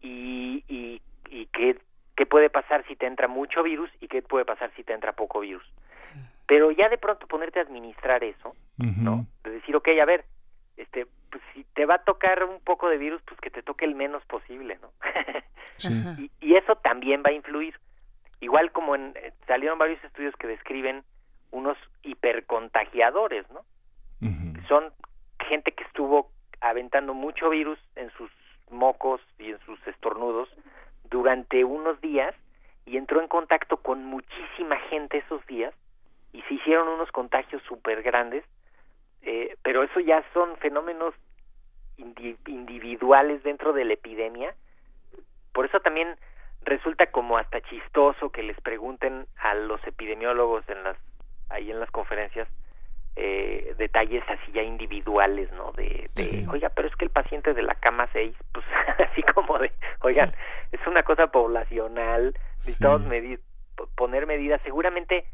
[0.00, 1.78] y, y, y qué,
[2.16, 5.12] qué puede pasar si te entra mucho virus y qué puede pasar si te entra
[5.12, 5.64] poco virus.
[6.46, 9.26] Pero ya de pronto ponerte a administrar eso, ¿no?
[9.44, 10.24] De decir, ok, a ver,
[10.78, 13.84] este, pues si te va a tocar un poco de virus, pues que te toque
[13.84, 14.90] el menos posible, ¿no?
[16.40, 17.78] y, eso también va a influir.
[18.40, 21.04] Igual como en, eh, salieron varios estudios que describen
[21.50, 23.62] unos hipercontagiadores, ¿no?
[24.68, 24.92] Son
[25.48, 28.30] gente que estuvo aventando mucho virus en sus
[28.70, 30.50] mocos y en sus estornudos
[31.04, 32.34] durante unos días
[32.84, 35.74] y entró en contacto con muchísima gente esos días
[36.34, 38.44] y se hicieron unos contagios súper grandes
[39.22, 41.14] eh, pero eso ya son fenómenos
[41.96, 44.54] individuales dentro de la epidemia.
[45.52, 46.16] Por eso también
[46.62, 50.96] resulta como hasta chistoso que les pregunten a los epidemiólogos en las
[51.50, 52.46] ahí en las conferencias
[53.20, 55.72] eh, detalles así ya individuales, ¿no?
[55.72, 56.08] De,
[56.52, 58.64] oiga, pero es que el paciente de la cama 6, pues
[58.98, 59.72] así como de,
[60.02, 60.30] oigan,
[60.70, 63.40] es una cosa poblacional, necesitamos medir,
[63.96, 65.24] poner medidas, seguramente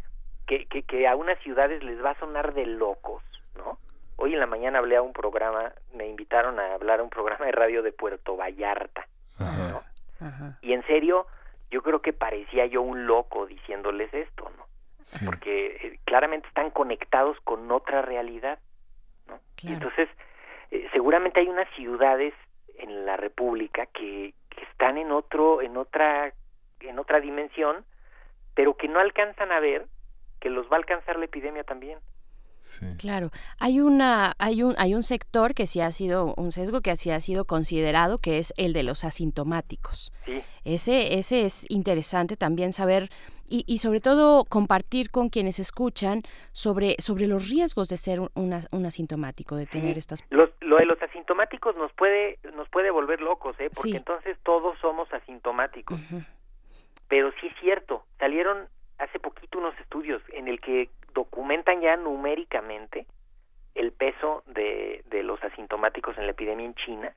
[0.46, 3.22] que, que, que a unas ciudades les va a sonar de locos,
[3.56, 3.78] ¿no?
[4.16, 7.46] Hoy en la mañana hablé a un programa, me invitaron a hablar a un programa
[7.46, 9.06] de radio de Puerto Vallarta,
[9.38, 9.82] ¿no?
[10.62, 11.26] Y en serio,
[11.70, 14.66] yo creo que parecía yo un loco diciéndoles esto, ¿no?
[15.26, 18.58] Porque eh, claramente están conectados con otra realidad,
[19.28, 19.38] ¿no?
[19.62, 20.08] entonces,
[20.70, 22.32] eh, seguramente hay unas ciudades
[22.78, 26.32] en la República que, que están en otro, en otra,
[26.80, 27.84] en otra dimensión,
[28.54, 29.86] pero que no alcanzan a ver
[30.40, 31.98] que los va a alcanzar la epidemia también.
[32.98, 36.96] Claro, hay una, hay un, hay un sector que sí ha sido un sesgo que
[36.96, 40.12] sí ha sido considerado, que es el de los asintomáticos.
[40.64, 43.10] Ese, ese es interesante también saber
[43.48, 48.30] y, y, sobre todo compartir con quienes escuchan sobre, sobre los riesgos de ser un,
[48.34, 50.24] un asintomático, de tener estas.
[50.30, 53.70] lo de los asintomáticos nos puede, nos puede volver locos, ¿eh?
[53.74, 56.00] porque entonces todos somos asintomáticos.
[57.08, 58.66] Pero sí es cierto, salieron
[58.98, 63.06] hace poquito unos estudios en el que documentan ya numéricamente
[63.74, 67.12] el peso de, de los asintomáticos en la epidemia en China,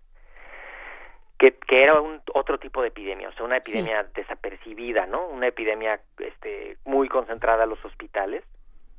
[1.37, 5.27] que, que era un otro tipo de epidemia, o sea, una epidemia desapercibida, ¿no?
[5.27, 8.43] Una epidemia este, muy concentrada a los hospitales,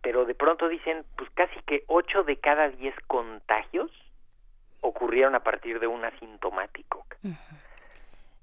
[0.03, 3.91] pero de pronto dicen, pues casi que 8 de cada 10 contagios
[4.81, 7.05] ocurrieron a partir de un asintomático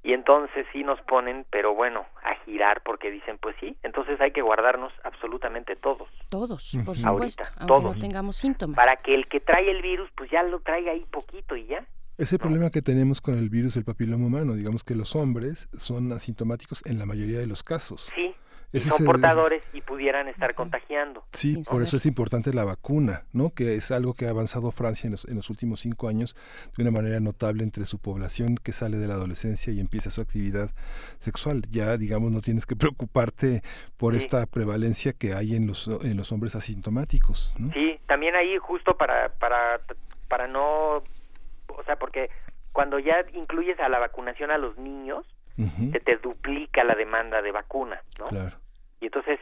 [0.06, 4.32] y entonces sí nos ponen, pero bueno, a girar porque dicen, pues sí, entonces hay
[4.32, 6.08] que guardarnos absolutamente todos.
[6.30, 8.78] Todos, por supuesto, aunque no tengamos síntomas.
[8.78, 11.88] Para que el que trae el virus, pues ya lo traiga ahí poquito y ya.
[12.20, 16.12] Ese problema que tenemos con el virus del papiloma humano, digamos que los hombres son
[16.14, 18.12] asintomáticos en la mayoría de los casos.
[18.16, 18.36] Sí,
[18.74, 21.24] son portadores y pudieran estar contagiando.
[21.32, 23.52] Sí, por eso es importante la vacuna, ¿no?
[23.52, 26.36] Que es algo que ha avanzado Francia en los, en los, últimos cinco años
[26.76, 30.22] de una manera notable entre su población que sale de la adolescencia y empieza su
[30.22, 30.72] actividad
[31.20, 31.64] sexual.
[31.72, 33.62] Ya, digamos, no tienes que preocuparte
[33.98, 37.72] por esta prevalencia que hay en los, en los hombres asintomáticos, ¿no?
[37.74, 39.80] Sí, también ahí justo para, para,
[40.28, 42.30] para no, o sea, porque
[42.72, 47.52] cuando ya incluyes a la vacunación a los niños, se te duplica la demanda de
[47.52, 48.28] vacuna, ¿no?
[48.28, 48.58] Claro.
[49.00, 49.40] Y entonces,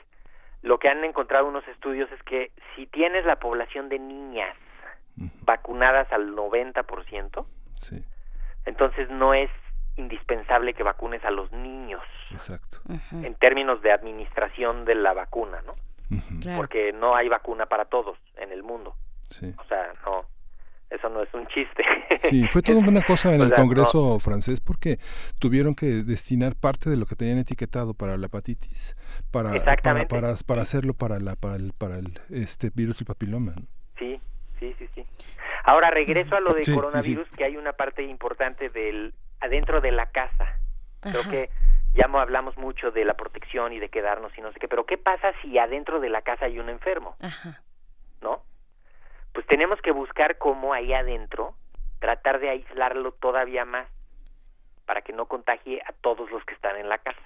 [0.61, 4.55] lo que han encontrado unos estudios es que si tienes la población de niñas
[5.15, 7.45] vacunadas al 90%,
[7.77, 8.03] sí.
[8.65, 9.49] entonces no es
[9.95, 12.03] indispensable que vacunes a los niños.
[12.31, 12.79] Exacto.
[13.11, 15.73] En términos de administración de la vacuna, ¿no?
[16.55, 18.95] porque no hay vacuna para todos en el mundo.
[19.57, 20.22] O sea, no,
[20.93, 21.83] eso no es un chiste.
[22.17, 24.99] Sí, fue toda una cosa en el Congreso francés porque
[25.39, 28.95] tuvieron que destinar parte de lo que tenían etiquetado para la hepatitis
[29.31, 33.53] para para, para, para, hacerlo para la para el, para el este virus y papiloma.
[33.97, 34.19] Sí,
[34.59, 35.05] sí, sí, sí.
[35.63, 40.07] Ahora regreso a lo de coronavirus, que hay una parte importante del adentro de la
[40.07, 40.59] casa.
[41.01, 41.49] Creo que
[41.93, 44.97] ya hablamos mucho de la protección y de quedarnos y no sé qué, pero ¿qué
[44.97, 47.15] pasa si adentro de la casa hay un enfermo?
[48.21, 48.43] ¿No?
[49.33, 51.55] Pues tenemos que buscar cómo ahí adentro
[51.99, 53.87] tratar de aislarlo todavía más
[54.85, 57.21] para que no contagie a todos los que están en la casa.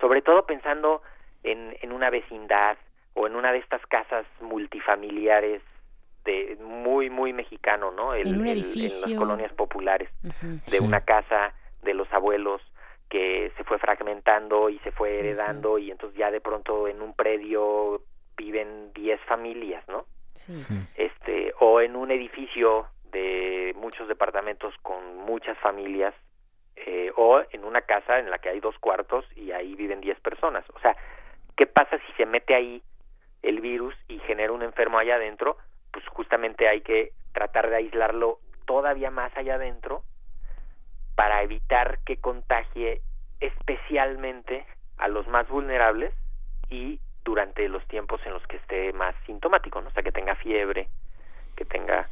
[0.00, 1.02] Sobre todo pensando
[1.42, 2.76] en, en una vecindad
[3.14, 5.62] o en una de estas casas multifamiliares
[6.24, 8.14] de muy muy mexicano, ¿no?
[8.14, 10.08] El, en, las colonias populares
[10.70, 11.52] de una casa
[11.82, 12.62] de los abuelos
[13.08, 17.14] que se fue fragmentando y se fue heredando y entonces ya de pronto en un
[17.14, 18.02] predio
[18.36, 20.06] viven 10 familias, ¿no?
[20.34, 20.52] Sí.
[20.96, 26.14] Este o en un edificio de muchos departamentos con muchas familias
[26.76, 30.18] eh, o en una casa en la que hay dos cuartos y ahí viven 10
[30.20, 30.64] personas.
[30.74, 30.96] O sea,
[31.56, 32.82] ¿qué pasa si se mete ahí
[33.42, 35.58] el virus y genera un enfermo allá adentro?
[35.92, 40.02] Pues justamente hay que tratar de aislarlo todavía más allá adentro
[41.14, 43.02] para evitar que contagie
[43.40, 44.64] especialmente
[44.96, 46.14] a los más vulnerables
[46.70, 49.88] y durante los tiempos en los que esté más sintomático, ¿no?
[49.88, 50.88] o sea, que tenga fiebre,
[51.56, 52.08] que tenga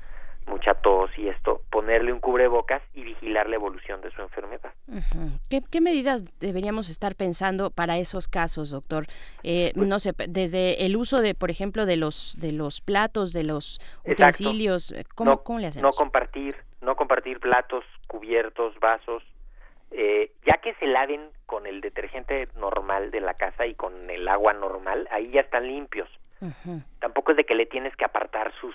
[0.46, 4.72] mucha tos y esto, ponerle un cubrebocas y vigilar la evolución de su enfermedad.
[5.48, 9.06] ¿Qué, medidas deberíamos estar pensando para esos casos, doctor?
[9.42, 13.32] Eh, pues no sé, desde el uso de, por ejemplo, de los de los platos,
[13.32, 15.94] de los utensilios, ¿cómo, no, ¿cómo le hacemos?
[15.94, 19.22] No compartir, no compartir platos, cubiertos, vasos,
[19.90, 24.28] eh, ya que se laven con el detergente normal de la casa y con el
[24.28, 26.08] agua normal, ahí ya están limpios.
[27.00, 28.74] Tampoco es de que le tienes que apartar sus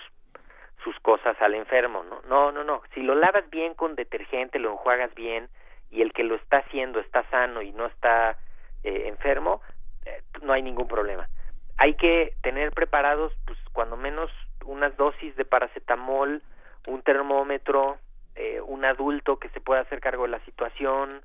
[0.84, 2.20] sus cosas al enfermo, ¿no?
[2.28, 2.80] No, no, no.
[2.94, 5.48] Si lo lavas bien con detergente, lo enjuagas bien
[5.90, 8.38] y el que lo está haciendo está sano y no está
[8.84, 9.62] eh, enfermo,
[10.04, 11.28] eh, no hay ningún problema.
[11.76, 14.30] Hay que tener preparados, pues, cuando menos
[14.64, 16.40] unas dosis de paracetamol,
[16.86, 17.98] un termómetro,
[18.36, 21.22] eh, un adulto que se pueda hacer cargo de la situación,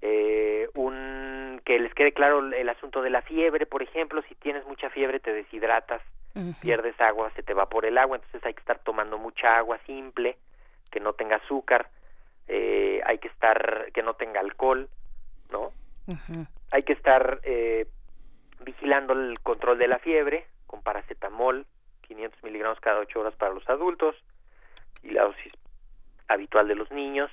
[0.00, 4.64] eh, un que les quede claro el asunto de la fiebre, por ejemplo, si tienes
[4.66, 6.00] mucha fiebre te deshidratas,
[6.60, 9.78] pierdes agua, se te va por el agua, entonces hay que estar tomando mucha agua
[9.86, 10.36] simple,
[10.90, 11.88] que no tenga azúcar,
[12.46, 14.88] eh, hay que estar que no tenga alcohol,
[15.50, 15.72] ¿no?
[16.72, 17.86] Hay que estar eh,
[18.60, 21.66] vigilando el control de la fiebre con paracetamol,
[22.02, 24.14] 500 miligramos cada 8 horas para los adultos
[25.02, 25.52] y la dosis
[26.28, 27.30] habitual de los niños.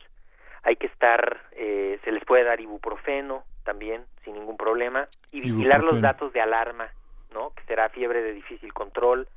[0.64, 5.84] Hay que estar, eh, se les puede dar ibuprofeno también sin ningún problema y vigilar
[5.84, 6.90] los datos de alarma,
[7.34, 7.52] ¿no?
[7.52, 9.28] Que será fiebre de difícil control,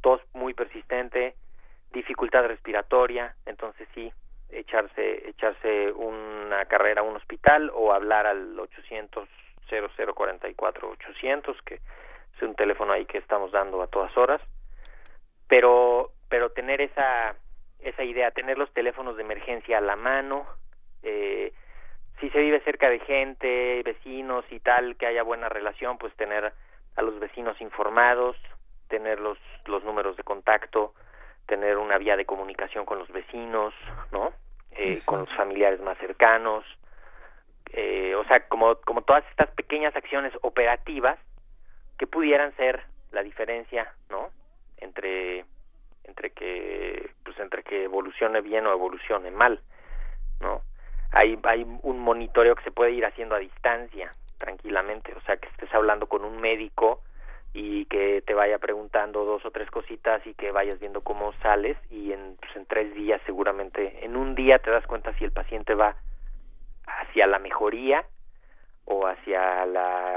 [0.00, 1.34] tos muy persistente,
[1.92, 4.12] dificultad respiratoria, entonces sí,
[4.50, 9.28] echarse echarse una carrera a un hospital o hablar al 800
[9.68, 14.40] 0044 800 que es un teléfono ahí que estamos dando a todas horas
[15.46, 17.36] pero pero tener esa
[17.80, 20.46] esa idea, tener los teléfonos de emergencia a la mano,
[21.02, 21.52] eh,
[22.20, 26.52] si se vive cerca de gente, vecinos y tal, que haya buena relación, pues tener
[26.96, 28.36] a los vecinos informados,
[28.88, 30.94] tener los, los números de contacto,
[31.46, 33.72] tener una vía de comunicación con los vecinos,
[34.10, 34.32] ¿no?
[34.72, 36.64] Eh, con los familiares más cercanos,
[37.72, 41.18] eh, o sea, como, como todas estas pequeñas acciones operativas
[41.98, 42.82] que pudieran ser
[43.12, 44.30] la diferencia, ¿no?
[44.78, 45.44] Entre
[46.08, 49.60] entre que pues entre que evolucione bien o evolucione mal
[50.40, 50.62] no
[51.12, 55.48] hay hay un monitoreo que se puede ir haciendo a distancia tranquilamente o sea que
[55.48, 57.02] estés hablando con un médico
[57.54, 61.76] y que te vaya preguntando dos o tres cositas y que vayas viendo cómo sales
[61.90, 65.32] y en, pues, en tres días seguramente en un día te das cuenta si el
[65.32, 65.96] paciente va
[66.86, 68.04] hacia la mejoría
[68.90, 69.64] o hacia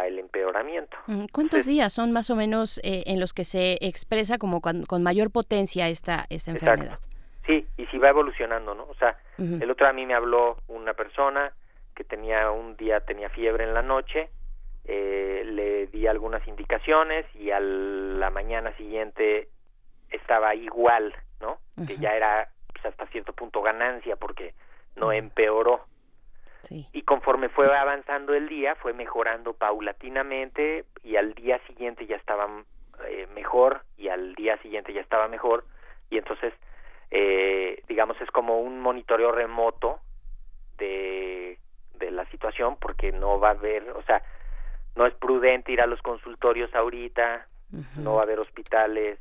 [0.07, 0.97] el empeoramiento.
[1.31, 5.31] ¿Cuántos días son más o menos eh, en los que se expresa como con, mayor
[5.31, 6.99] potencia esta, esta enfermedad?
[7.45, 8.83] Sí, y si va evolucionando, ¿no?
[8.83, 11.51] O sea, el otro a mí me habló una persona
[11.95, 14.29] que tenía un día tenía fiebre en la noche,
[14.85, 19.49] eh, le di algunas indicaciones y a la mañana siguiente
[20.09, 21.57] estaba igual, ¿no?
[21.85, 24.53] Que ya era pues, hasta cierto punto ganancia porque
[24.95, 25.85] no empeoró.
[26.93, 32.47] Y conforme fue avanzando el día, fue mejorando paulatinamente y al día siguiente ya estaba
[33.07, 35.65] eh, mejor y al día siguiente ya estaba mejor.
[36.09, 36.53] Y entonces,
[37.09, 39.99] eh, digamos, es como un monitoreo remoto
[40.77, 41.59] de,
[41.95, 44.23] de la situación porque no va a haber, o sea,
[44.95, 47.47] no es prudente ir a los consultorios ahorita,
[47.95, 49.17] No va a haber hospitales,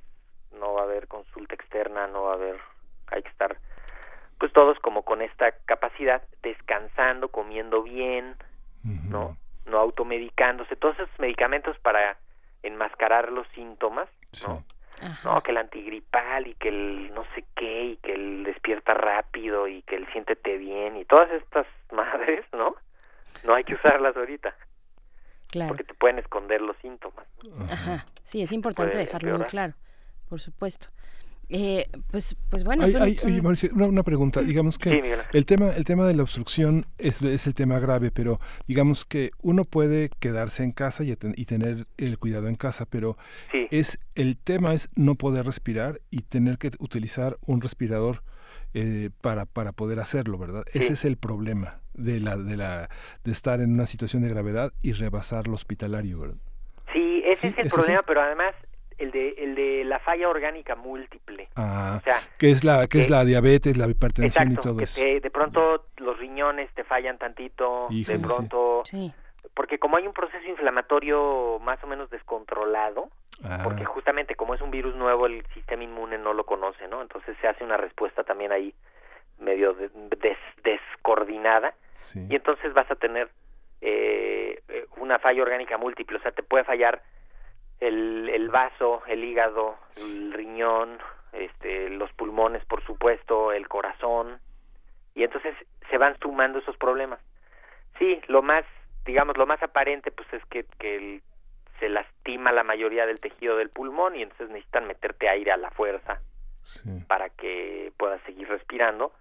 [0.59, 2.59] no va a haber consulta externa, no va a haber,
[3.07, 3.57] hay que estar
[4.41, 8.37] pues todos como con esta capacidad, descansando, comiendo bien,
[8.83, 9.37] ¿no?
[9.67, 12.17] No automedicándose, todos esos medicamentos para
[12.63, 14.09] enmascarar los síntomas,
[14.49, 14.65] ¿no?
[15.25, 19.69] No, que el antigripal y que el no sé qué y que el despierta rápido
[19.69, 22.77] y que el siéntete bien y todas estas madres, ¿no?
[23.45, 24.55] No hay que usarlas ahorita.
[25.49, 25.69] Claro.
[25.69, 27.27] Porque te pueden esconder los síntomas.
[27.71, 28.07] Ajá.
[28.23, 29.75] Sí, es importante dejarlo muy claro,
[30.31, 30.89] por supuesto.
[31.53, 32.87] Eh, pues, pues bueno.
[33.75, 34.41] una, pregunta.
[34.41, 38.39] Digamos que el tema, el tema de la obstrucción es, es, el tema grave, pero
[38.69, 43.19] digamos que uno puede quedarse en casa y, y tener el cuidado en casa, pero
[43.71, 48.23] es el tema es no poder respirar y tener que utilizar un respirador
[48.73, 50.65] eh, para, para poder hacerlo, ¿verdad?
[50.73, 52.89] Ese es el problema de la, de la
[53.25, 56.37] de estar en una situación de gravedad y rebasar lo hospitalario, ¿verdad?
[56.93, 58.55] Sí, ese es el problema, pero además
[59.01, 61.49] el de el de la falla orgánica múltiple.
[61.57, 64.85] Ah, o sea, que es la que, es la diabetes, la hipertensión y todo que
[64.85, 65.01] eso.
[65.01, 68.83] de pronto los riñones te fallan tantito, de pronto
[69.55, 73.11] porque como hay un proceso inflamatorio más o menos descontrolado,
[73.43, 73.61] ah.
[73.65, 77.03] porque justamente como es un virus nuevo el sistema inmune no lo conoce, ¿no?
[77.03, 78.75] Entonces se hace una respuesta también ahí
[79.39, 79.75] medio
[80.63, 81.75] descoordinada
[82.15, 83.31] y entonces vas a tener
[83.81, 84.63] eh,
[84.99, 87.03] una falla orgánica múltiple, o sea, te puede fallar
[87.81, 90.99] el, el vaso, el hígado, el riñón,
[91.33, 94.41] este, los pulmones, por supuesto, el corazón,
[95.15, 95.55] y entonces
[95.89, 97.21] se van sumando esos problemas.
[97.99, 98.65] Sí, lo más,
[99.05, 101.21] digamos, lo más aparente, pues es que, que
[101.79, 105.71] se lastima la mayoría del tejido del pulmón y entonces necesitan meterte aire a la
[105.71, 106.21] fuerza
[107.09, 109.13] para que puedas seguir respirando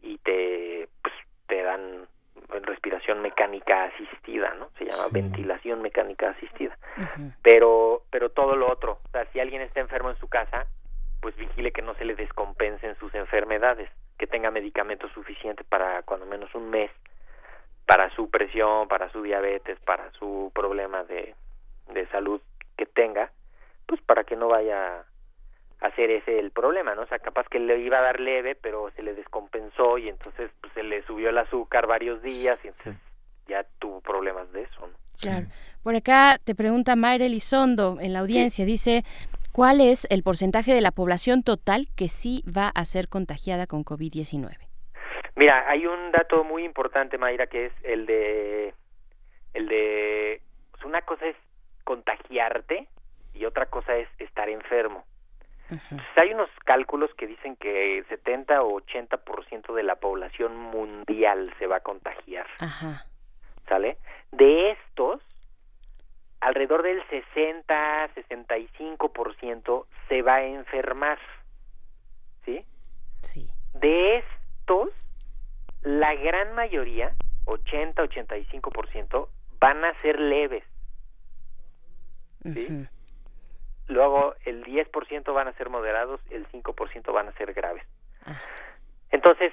[0.00, 1.14] y te, pues,
[1.48, 2.08] te dan
[2.48, 4.70] respiración mecánica asistida, ¿no?
[4.78, 6.76] Se llama ventilación mecánica asistida.
[7.42, 10.66] Pero pero todo lo otro, o sea, si alguien está enfermo en su casa,
[11.20, 16.26] pues vigile que no se le descompensen sus enfermedades, que tenga medicamento suficiente para cuando
[16.26, 16.90] menos un mes
[17.86, 21.34] para su presión, para su diabetes, para su problema de,
[21.92, 22.40] de salud
[22.76, 23.32] que tenga,
[23.86, 25.04] pues para que no vaya
[25.80, 27.02] hacer ese el problema, ¿no?
[27.02, 30.50] O sea, capaz que le iba a dar leve, pero se le descompensó y entonces
[30.60, 32.96] pues, se le subió el azúcar varios días y entonces
[33.46, 34.96] ya tuvo problemas de eso, ¿no?
[35.20, 35.46] Claro.
[35.82, 39.02] Por acá te pregunta Mayra Elizondo en la audiencia, dice,
[39.52, 43.84] ¿cuál es el porcentaje de la población total que sí va a ser contagiada con
[43.84, 44.56] COVID-19?
[45.34, 48.74] Mira, hay un dato muy importante, Mayra, que es el de
[49.54, 50.40] el de
[50.72, 51.36] pues, una cosa es
[51.84, 52.86] contagiarte
[53.34, 55.04] y otra cosa es estar enfermo
[56.16, 61.76] hay unos cálculos que dicen que 70 o 80% de la población mundial se va
[61.76, 62.46] a contagiar.
[63.68, 63.98] ¿Sale?
[64.32, 65.20] De estos,
[66.40, 71.18] alrededor del 60, 65% se va a enfermar.
[72.44, 72.64] ¿Sí?
[73.22, 73.50] Sí.
[73.74, 74.90] De estos,
[75.82, 77.14] la gran mayoría,
[77.44, 79.28] 80, 85%,
[79.60, 80.64] van a ser leves.
[82.44, 82.88] ¿Sí?
[83.88, 87.84] Luego el 10% van a ser moderados, el 5% van a ser graves.
[88.24, 88.40] Ah.
[89.10, 89.52] Entonces,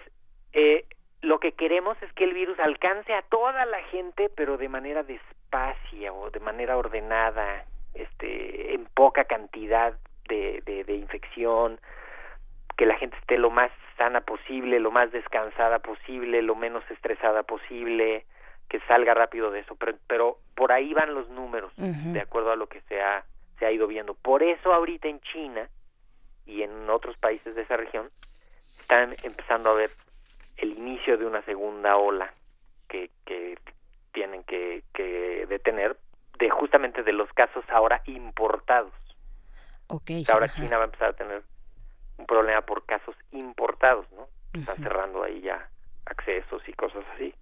[0.54, 0.86] eh,
[1.22, 5.04] lo que queremos es que el virus alcance a toda la gente, pero de manera
[5.04, 9.94] despacia o de manera ordenada, este, en poca cantidad
[10.28, 11.80] de, de, de infección,
[12.78, 17.44] que la gente esté lo más sana posible, lo más descansada posible, lo menos estresada
[17.44, 18.26] posible,
[18.70, 22.56] que salga rápido de eso, pero, pero por ahí van los números, de acuerdo a
[22.56, 23.24] lo que se ha
[23.60, 24.14] se ha ido viendo.
[24.14, 25.70] Por eso ahorita en China
[26.46, 28.10] y en otros países de esa región
[28.80, 29.92] están empezando a ver
[30.58, 32.34] el inicio de una segunda ola
[32.88, 33.58] que, que
[34.14, 35.98] tienen que, que detener
[36.40, 38.94] de justamente de los casos ahora importados.
[39.88, 41.44] Okay, ahora China va a empezar a tener
[42.18, 44.28] un problema por casos importados, ¿no?
[44.54, 45.70] Están cerrando ahí ya
[46.06, 47.34] accesos y cosas así.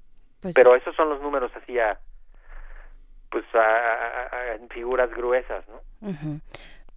[0.42, 2.00] Pues Pero esos son los números así a,
[3.34, 4.30] pues a,
[4.70, 5.82] figuras gruesas, ¿no?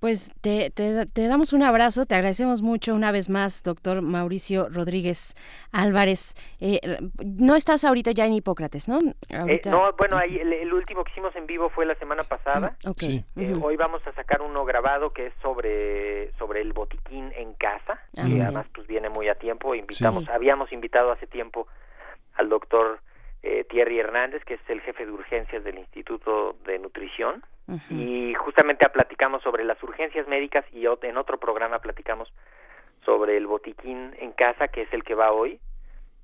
[0.00, 5.34] Pues te, te, damos un abrazo, te agradecemos mucho una vez más, doctor Mauricio Rodríguez
[5.72, 6.34] Álvarez.
[6.60, 6.80] Eh,
[7.24, 8.98] no estás ahorita ya en Hipócrates, ¿no?
[9.30, 12.76] Eh, no, bueno, ahí, el, último que hicimos en vivo fue la semana pasada.
[12.84, 13.24] Mm, okay.
[13.36, 17.98] Eh, hoy vamos a sacar uno grabado que es sobre, sobre el botiquín en casa,
[18.18, 19.74] ah, y además pues viene muy a tiempo.
[19.74, 21.68] Invitamos, habíamos invitado hace tiempo
[22.34, 23.00] al doctor
[23.42, 27.42] eh, Thierry Hernández, que es el jefe de urgencias del Instituto de Nutrición,
[27.90, 32.32] y justamente platicamos sobre las urgencias médicas y en otro programa platicamos
[33.04, 35.58] sobre el botiquín en casa, que es el que va hoy,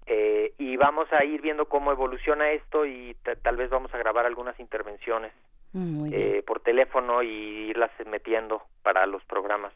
[0.07, 4.25] eh, y vamos a ir viendo cómo evoluciona esto y tal vez vamos a grabar
[4.25, 5.33] algunas intervenciones
[5.73, 9.73] Mm, eh, por teléfono y irlas metiendo para los programas.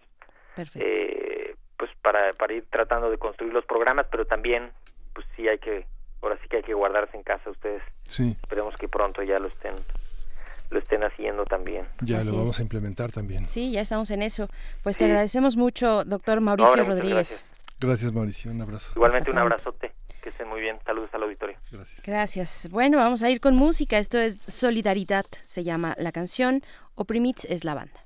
[0.55, 0.87] Perfecto.
[0.87, 4.73] Eh, pues para, para ir tratando de construir los programas, pero también,
[5.15, 5.87] pues sí hay que,
[6.23, 7.83] ahora sí que hay que guardarse en casa ustedes.
[8.07, 8.37] Sí.
[8.43, 9.75] Esperemos que pronto ya lo estén
[10.71, 11.87] lo estén haciendo también.
[12.01, 13.49] Ya lo vamos a implementar también.
[13.49, 14.49] Sí, ya estamos en eso.
[14.83, 17.47] Pues te agradecemos mucho, doctor Mauricio Rodríguez.
[17.79, 18.13] Gracias.
[18.13, 18.51] Mauricio.
[18.51, 18.93] Un abrazo.
[18.97, 19.93] Igualmente un abrazote.
[20.23, 20.79] Que estén muy bien.
[20.85, 21.57] Saludos al auditorio.
[21.71, 22.03] Gracias.
[22.03, 22.69] Gracias.
[22.71, 23.99] Bueno, vamos a ir con música.
[23.99, 26.63] Esto es Solidaridad, se llama la canción.
[26.95, 28.01] Oprimits es la banda.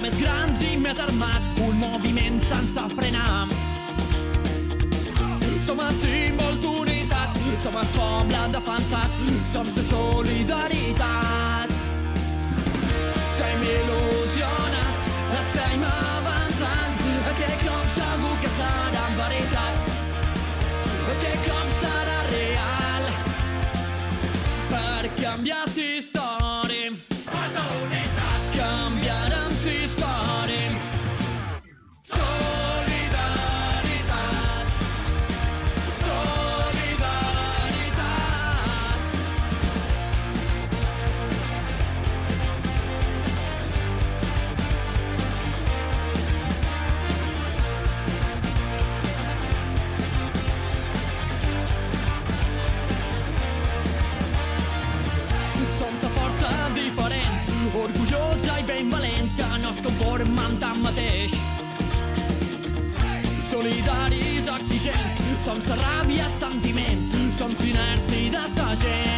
[0.00, 3.50] Som més grans i més armats, un moviment sense frenar.
[5.66, 9.20] Som el símbol d'unitat, som el poble defensat,
[9.52, 11.76] som de solidaritat.
[13.26, 14.09] Estem il·lusionats,
[65.44, 69.09] som sa ràbia et sentiment, som sinerci de sa gent.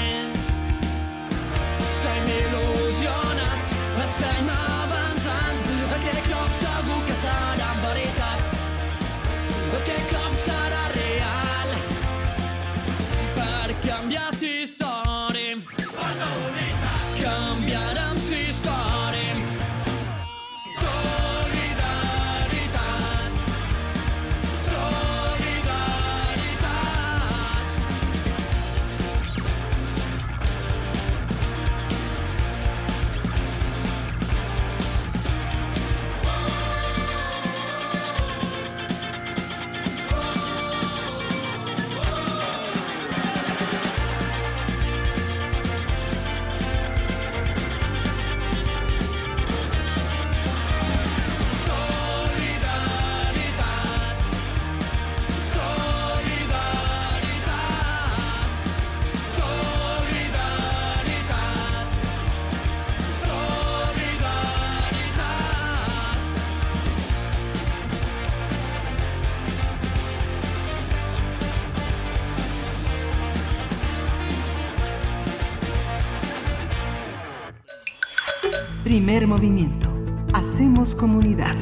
[81.02, 81.56] Comunidad.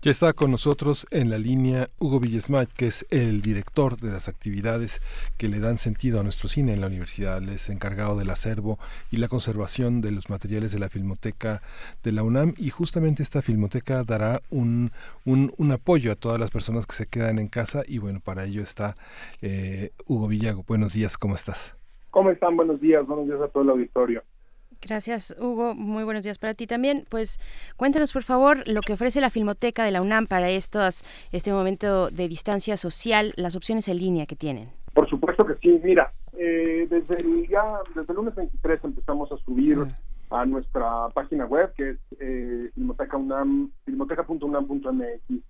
[0.00, 4.28] Ya está con nosotros en la línea Hugo Villesmach, que es el director de las
[4.28, 5.00] actividades
[5.36, 7.38] que le dan sentido a nuestro cine en la universidad.
[7.38, 8.78] Él es encargado del acervo
[9.10, 11.62] y la conservación de los materiales de la Filmoteca
[12.04, 14.92] de la UNAM y justamente esta Filmoteca dará un,
[15.24, 18.44] un, un apoyo a todas las personas que se quedan en casa y bueno, para
[18.44, 18.94] ello está
[19.42, 20.64] eh, Hugo Villago.
[20.68, 21.76] Buenos días, ¿cómo estás?
[22.12, 22.56] ¿Cómo están?
[22.56, 24.22] Buenos días, buenos días a todo el auditorio.
[24.86, 25.74] Gracias, Hugo.
[25.74, 27.04] Muy buenos días para ti también.
[27.08, 27.40] Pues
[27.76, 32.08] cuéntanos, por favor, lo que ofrece la Filmoteca de la UNAM para estos, este momento
[32.08, 34.68] de distancia social, las opciones en línea que tienen.
[34.94, 35.80] Por supuesto que sí.
[35.82, 36.08] Mira,
[36.38, 37.64] eh, desde, el, ya,
[37.96, 39.78] desde el lunes 23 empezamos a subir
[40.30, 45.42] a nuestra página web, que es eh, filmoteca UNAM, filmoteca.unam.mx,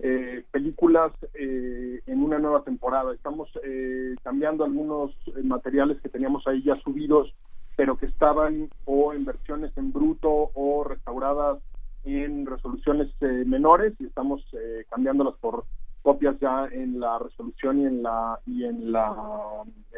[0.00, 3.14] eh, películas eh, en una nueva temporada.
[3.14, 7.34] Estamos eh, cambiando algunos eh, materiales que teníamos ahí ya subidos
[7.76, 11.58] pero que estaban o en versiones en bruto o restauradas
[12.04, 15.64] en resoluciones eh, menores y estamos eh, cambiándolas por
[16.04, 19.10] copias ya en la resolución y en la y en la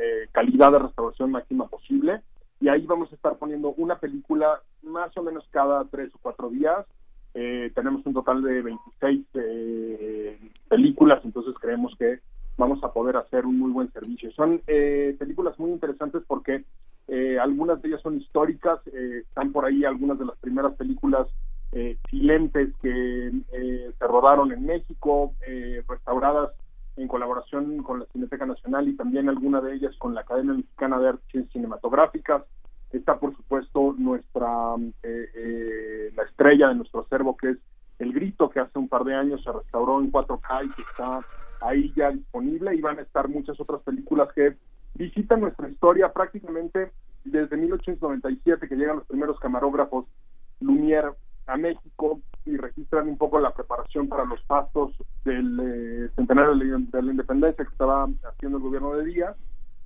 [0.00, 2.22] eh, calidad de restauración máxima posible.
[2.60, 6.48] Y ahí vamos a estar poniendo una película más o menos cada tres o cuatro
[6.48, 6.86] días.
[7.34, 10.38] Eh, tenemos un total de 26 eh,
[10.68, 12.20] películas entonces creemos que
[12.56, 14.30] vamos a poder hacer un muy buen servicio.
[14.30, 14.60] Son
[15.18, 16.64] películas muy interesantes porque
[17.08, 21.28] eh, algunas de ellas son históricas, eh, están por ahí algunas de las primeras películas
[21.72, 25.34] eh, silentes que eh, se rodaron en México,
[25.88, 26.50] restauradas
[26.96, 30.98] en colaboración con la Cineteca Nacional y también alguna de ellas con la Academia Mexicana
[30.98, 32.42] de Artes Cinematográficas.
[32.90, 37.58] Está, por supuesto, nuestra la estrella de nuestro acervo, que es
[37.98, 41.20] El Grito, que hace un par de años se restauró en 4K y que está
[41.60, 42.74] ahí ya disponible.
[42.74, 44.56] Y van a estar muchas otras películas que
[44.96, 46.92] visitan nuestra historia prácticamente
[47.24, 50.06] desde 1897, que llegan los primeros camarógrafos
[50.60, 51.14] Lumière
[51.46, 54.92] a México y registran un poco la preparación para los pasos
[55.24, 59.36] del eh, centenario de la, independencia que estaba haciendo el gobierno de Díaz,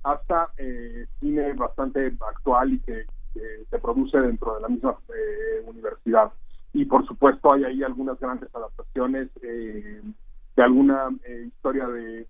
[0.03, 6.33] hasta eh, cine bastante actual y que, se produce dentro de la misma eh, universidad.
[6.73, 9.29] Y por supuesto hay ahí algunas grandes adaptaciones
[10.55, 11.09] de alguna
[11.45, 12.27] historia de,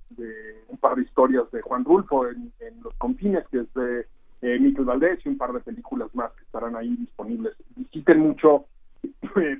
[0.67, 2.51] un par de historias de Juan Rulfo en,
[2.83, 4.06] Los Confines, que es de
[4.41, 7.56] eh, Miquel Valdés y un par de películas más que estarán ahí disponibles.
[7.75, 8.66] Visiten mucho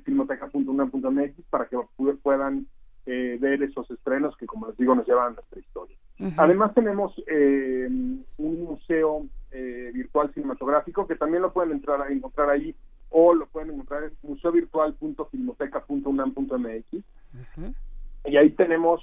[0.04, 1.78] filmoteca.unam.mx para que
[2.22, 2.66] puedan
[3.06, 5.96] eh, ver esos estrenos que, como les digo, nos llevan a nuestra historia.
[6.36, 12.50] Además tenemos eh, un museo eh, virtual cinematográfico que también lo pueden entrar a encontrar
[12.50, 12.76] ahí
[13.10, 17.04] o lo pueden encontrar en museovirtual.filmoteca.unam.mx.
[18.24, 19.02] Y ahí tenemos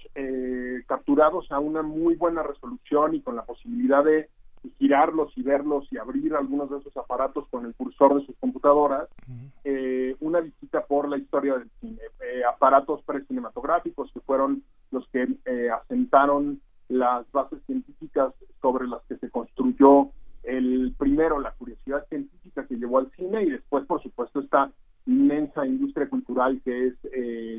[0.87, 4.29] capturados a una muy buena resolución y con la posibilidad de
[4.77, 9.07] girarlos y verlos y abrir algunos de esos aparatos con el cursor de sus computadoras,
[9.63, 15.27] eh, una visita por la historia del cine, eh, aparatos precinematográficos que fueron los que
[15.45, 20.09] eh, asentaron las bases científicas sobre las que se construyó
[20.43, 24.71] el primero, la curiosidad científica que llevó al cine y después, por supuesto, esta
[25.29, 26.93] inmensa industria cultural que es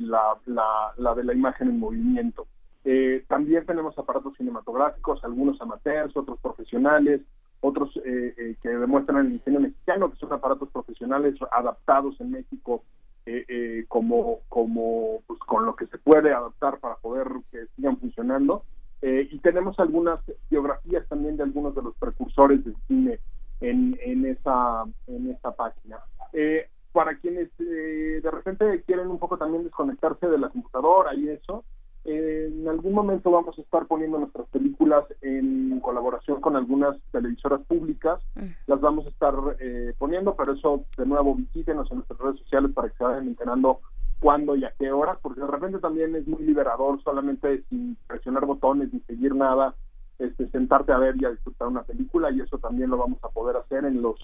[0.03, 2.47] la, la, la de la imagen en movimiento.
[2.85, 7.21] Eh, también tenemos aparatos cinematográficos, algunos amateurs, otros profesionales,
[7.61, 12.83] otros eh, eh, que demuestran el diseño mexicano, que son aparatos profesionales adaptados en México
[13.87, 18.65] como, como pues, con lo que se puede adaptar para poder que sigan funcionando.
[19.03, 20.19] y tenemos algunas
[20.51, 23.21] biografías también de algunos de los precursores del cine
[23.61, 25.99] en, en, esa, en esa página.
[26.93, 31.65] Para quienes de repente quieren un poco también desconectarse de la computadora y eso,
[32.05, 38.21] en algún momento vamos a estar poniendo nuestras películas en colaboración con algunas televisoras públicas.
[38.35, 38.47] Mm.
[38.67, 42.73] Las vamos a estar eh, poniendo, pero eso de nuevo visítenos en nuestras redes sociales
[42.73, 43.81] para que se vayan enterando
[44.19, 48.47] cuándo y a qué hora, porque de repente también es muy liberador solamente sin presionar
[48.47, 49.75] botones ni seguir nada,
[50.19, 53.29] este, sentarte a ver y a disfrutar una película y eso también lo vamos a
[53.29, 54.19] poder hacer en los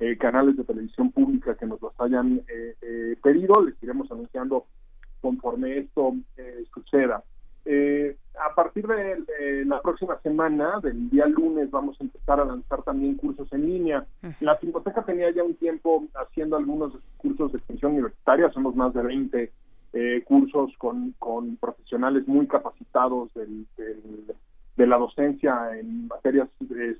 [0.00, 3.62] eh, canales de televisión pública que nos los hayan eh, pedido.
[3.62, 4.66] Les iremos anunciando
[5.20, 7.22] conforme esto eh, suceda.
[7.66, 12.82] Eh, a partir de la próxima semana, del día lunes, vamos a empezar a lanzar
[12.82, 14.06] también cursos en línea.
[14.40, 19.02] La Filmoteca tenía ya un tiempo haciendo algunos cursos de extensión universitaria, somos más de
[19.02, 19.52] 20
[19.92, 23.66] eh, cursos con, con profesionales muy capacitados del,
[24.76, 26.48] de la docencia en materias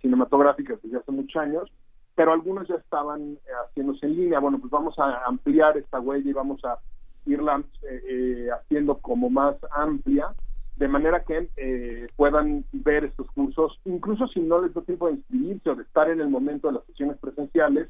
[0.02, 1.72] cinematográficas desde hace muchos años,
[2.20, 4.40] pero algunos ya estaban haciéndose en línea.
[4.40, 6.78] Bueno, pues vamos a ampliar esta huella y vamos a
[7.24, 10.34] irla eh, eh, haciendo como más amplia,
[10.76, 15.14] de manera que eh, puedan ver estos cursos, incluso si no les da tiempo de
[15.14, 17.88] inscribirse o de estar en el momento de las sesiones presenciales,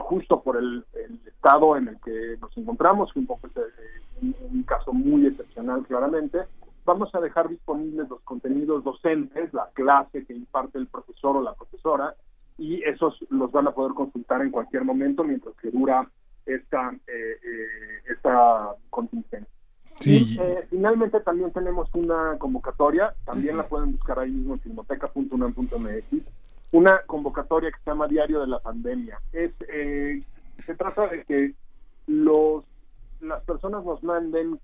[0.00, 0.84] justo por el,
[1.26, 3.52] estado en el que nos encontramos, que un poco es
[4.20, 6.40] un, caso muy excepcional claramente,
[6.84, 11.54] vamos a dejar disponibles los contenidos docentes, la clase que imparte el profesor o la
[11.54, 12.14] profesora,
[12.58, 16.08] y esos los van a poder consultar en cualquier momento mientras que dura
[16.46, 19.50] esta, eh, eh, esta contingencia.
[20.04, 26.22] Y, eh, finalmente también tenemos una convocatoria, también la pueden buscar ahí mismo en filmoteca.unam.mx,
[26.72, 29.20] una convocatoria que se llama Diario de la Pandemia.
[29.32, 29.52] Es
[30.66, 31.54] Se trata de que
[32.06, 32.64] los
[33.20, 34.60] las personas nos manden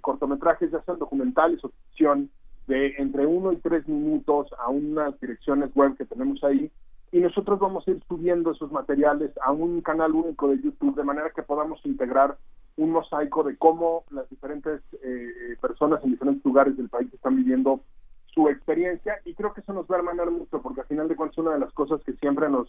[0.00, 2.28] cortometrajes, ya sean documentales o ficción,
[2.66, 6.70] de entre uno y tres minutos a unas direcciones web que tenemos ahí,
[7.12, 11.04] y nosotros vamos a ir subiendo esos materiales a un canal único de YouTube de
[11.04, 12.36] manera que podamos integrar
[12.76, 17.80] un mosaico de cómo las diferentes eh, personas en diferentes lugares del país están viviendo
[18.26, 21.14] su experiencia y creo que eso nos va a hermanar mucho porque al final de
[21.14, 22.68] cuentas una de las cosas que siempre nos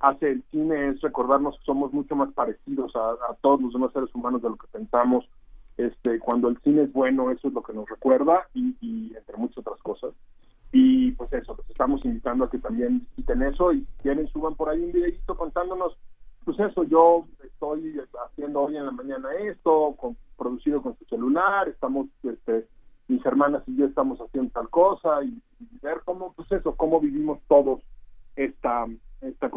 [0.00, 4.14] hace el cine es recordarnos que somos mucho más parecidos a, todos los demás seres
[4.14, 5.28] humanos de lo que pensamos.
[5.78, 9.58] Este cuando el cine es bueno eso es lo que nos recuerda y entre muchas
[9.58, 10.12] otras cosas
[10.72, 14.68] y pues eso, los estamos invitando a que también visiten eso y quieren suban por
[14.68, 15.96] ahí un videito contándonos,
[16.44, 21.68] pues eso, yo estoy haciendo hoy en la mañana esto, con, producido con su celular,
[21.68, 22.66] estamos, este,
[23.08, 25.42] mis hermanas y yo estamos haciendo tal cosa y,
[25.82, 27.80] ver cómo, pues eso, cómo vivimos todos
[28.36, 28.86] esta,
[29.22, 29.50] esta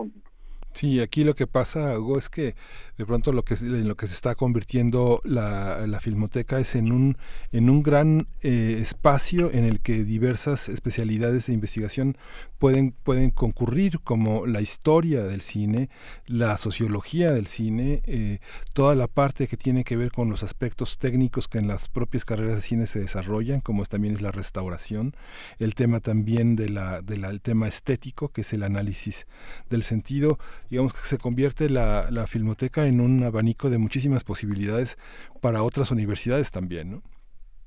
[0.73, 2.55] Sí, aquí lo que pasa, Hugo, es que
[2.97, 6.91] de pronto lo que en lo que se está convirtiendo la, la filmoteca es en
[6.93, 7.17] un
[7.51, 12.17] en un gran eh, espacio en el que diversas especialidades de investigación
[12.61, 15.89] pueden pueden concurrir como la historia del cine
[16.27, 18.37] la sociología del cine eh,
[18.75, 22.23] toda la parte que tiene que ver con los aspectos técnicos que en las propias
[22.23, 25.15] carreras de cine se desarrollan como también es la restauración
[25.57, 29.25] el tema también de la, de la tema estético que es el análisis
[29.71, 30.37] del sentido
[30.69, 34.99] digamos que se convierte la, la filmoteca en un abanico de muchísimas posibilidades
[35.39, 37.01] para otras universidades también, ¿no?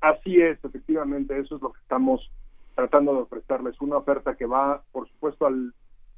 [0.01, 2.29] Así es, efectivamente, eso es lo que estamos
[2.75, 5.73] tratando de ofrecerles, una oferta que va, por supuesto, al,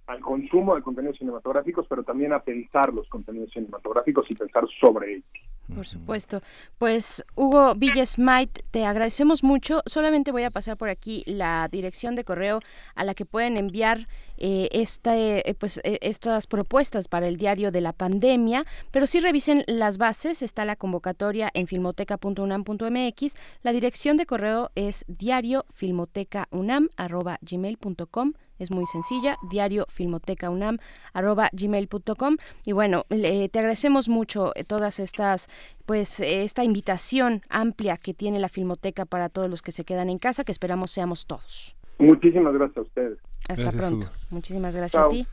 [0.07, 5.15] al consumo de contenidos cinematográficos, pero también a pensar los contenidos cinematográficos y pensar sobre
[5.15, 5.27] ellos.
[5.75, 6.41] Por supuesto.
[6.77, 9.81] Pues Hugo Villesmait, te agradecemos mucho.
[9.85, 12.61] Solamente voy a pasar por aquí la dirección de correo
[12.95, 17.81] a la que pueden enviar eh, eh, pues, eh, estas propuestas para el diario de
[17.81, 20.41] la pandemia, pero sí revisen las bases.
[20.41, 23.35] Está la convocatoria en filmoteca.unam.mx.
[23.61, 30.77] La dirección de correo es diario filmotecaunam.gmail.com es muy sencilla, diario filmoteca unam
[31.13, 35.49] arroba gmail.com y bueno, te agradecemos mucho eh, todas estas,
[35.85, 40.19] pues esta invitación amplia que tiene la filmoteca para todos los que se quedan en
[40.19, 41.75] casa, que esperamos seamos todos.
[41.99, 43.17] Muchísimas gracias a ustedes.
[43.49, 44.07] Hasta pronto.
[44.29, 45.25] Muchísimas gracias a ti.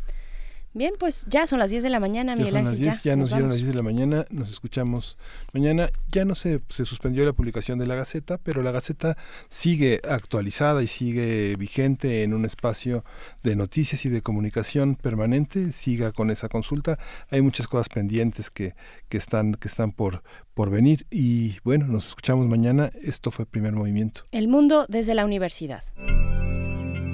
[0.76, 2.86] Bien, pues ya son las 10 de la mañana, Miguel ya son Ángel.
[2.86, 5.16] Las 10, ya, nos, dieron las 10 de la mañana, nos escuchamos
[5.52, 5.88] mañana.
[6.10, 9.16] Ya no se, se suspendió la publicación de la Gaceta, pero la Gaceta
[9.48, 13.04] sigue actualizada y sigue vigente en un espacio
[13.44, 15.70] de noticias y de comunicación permanente.
[15.70, 16.98] Siga con esa consulta.
[17.30, 18.74] Hay muchas cosas pendientes que,
[19.08, 21.06] que están, que están por, por venir.
[21.08, 22.90] Y bueno, nos escuchamos mañana.
[23.00, 24.22] Esto fue Primer Movimiento.
[24.32, 25.84] El mundo desde la universidad.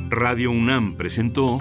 [0.09, 1.61] Radio UNAM presentó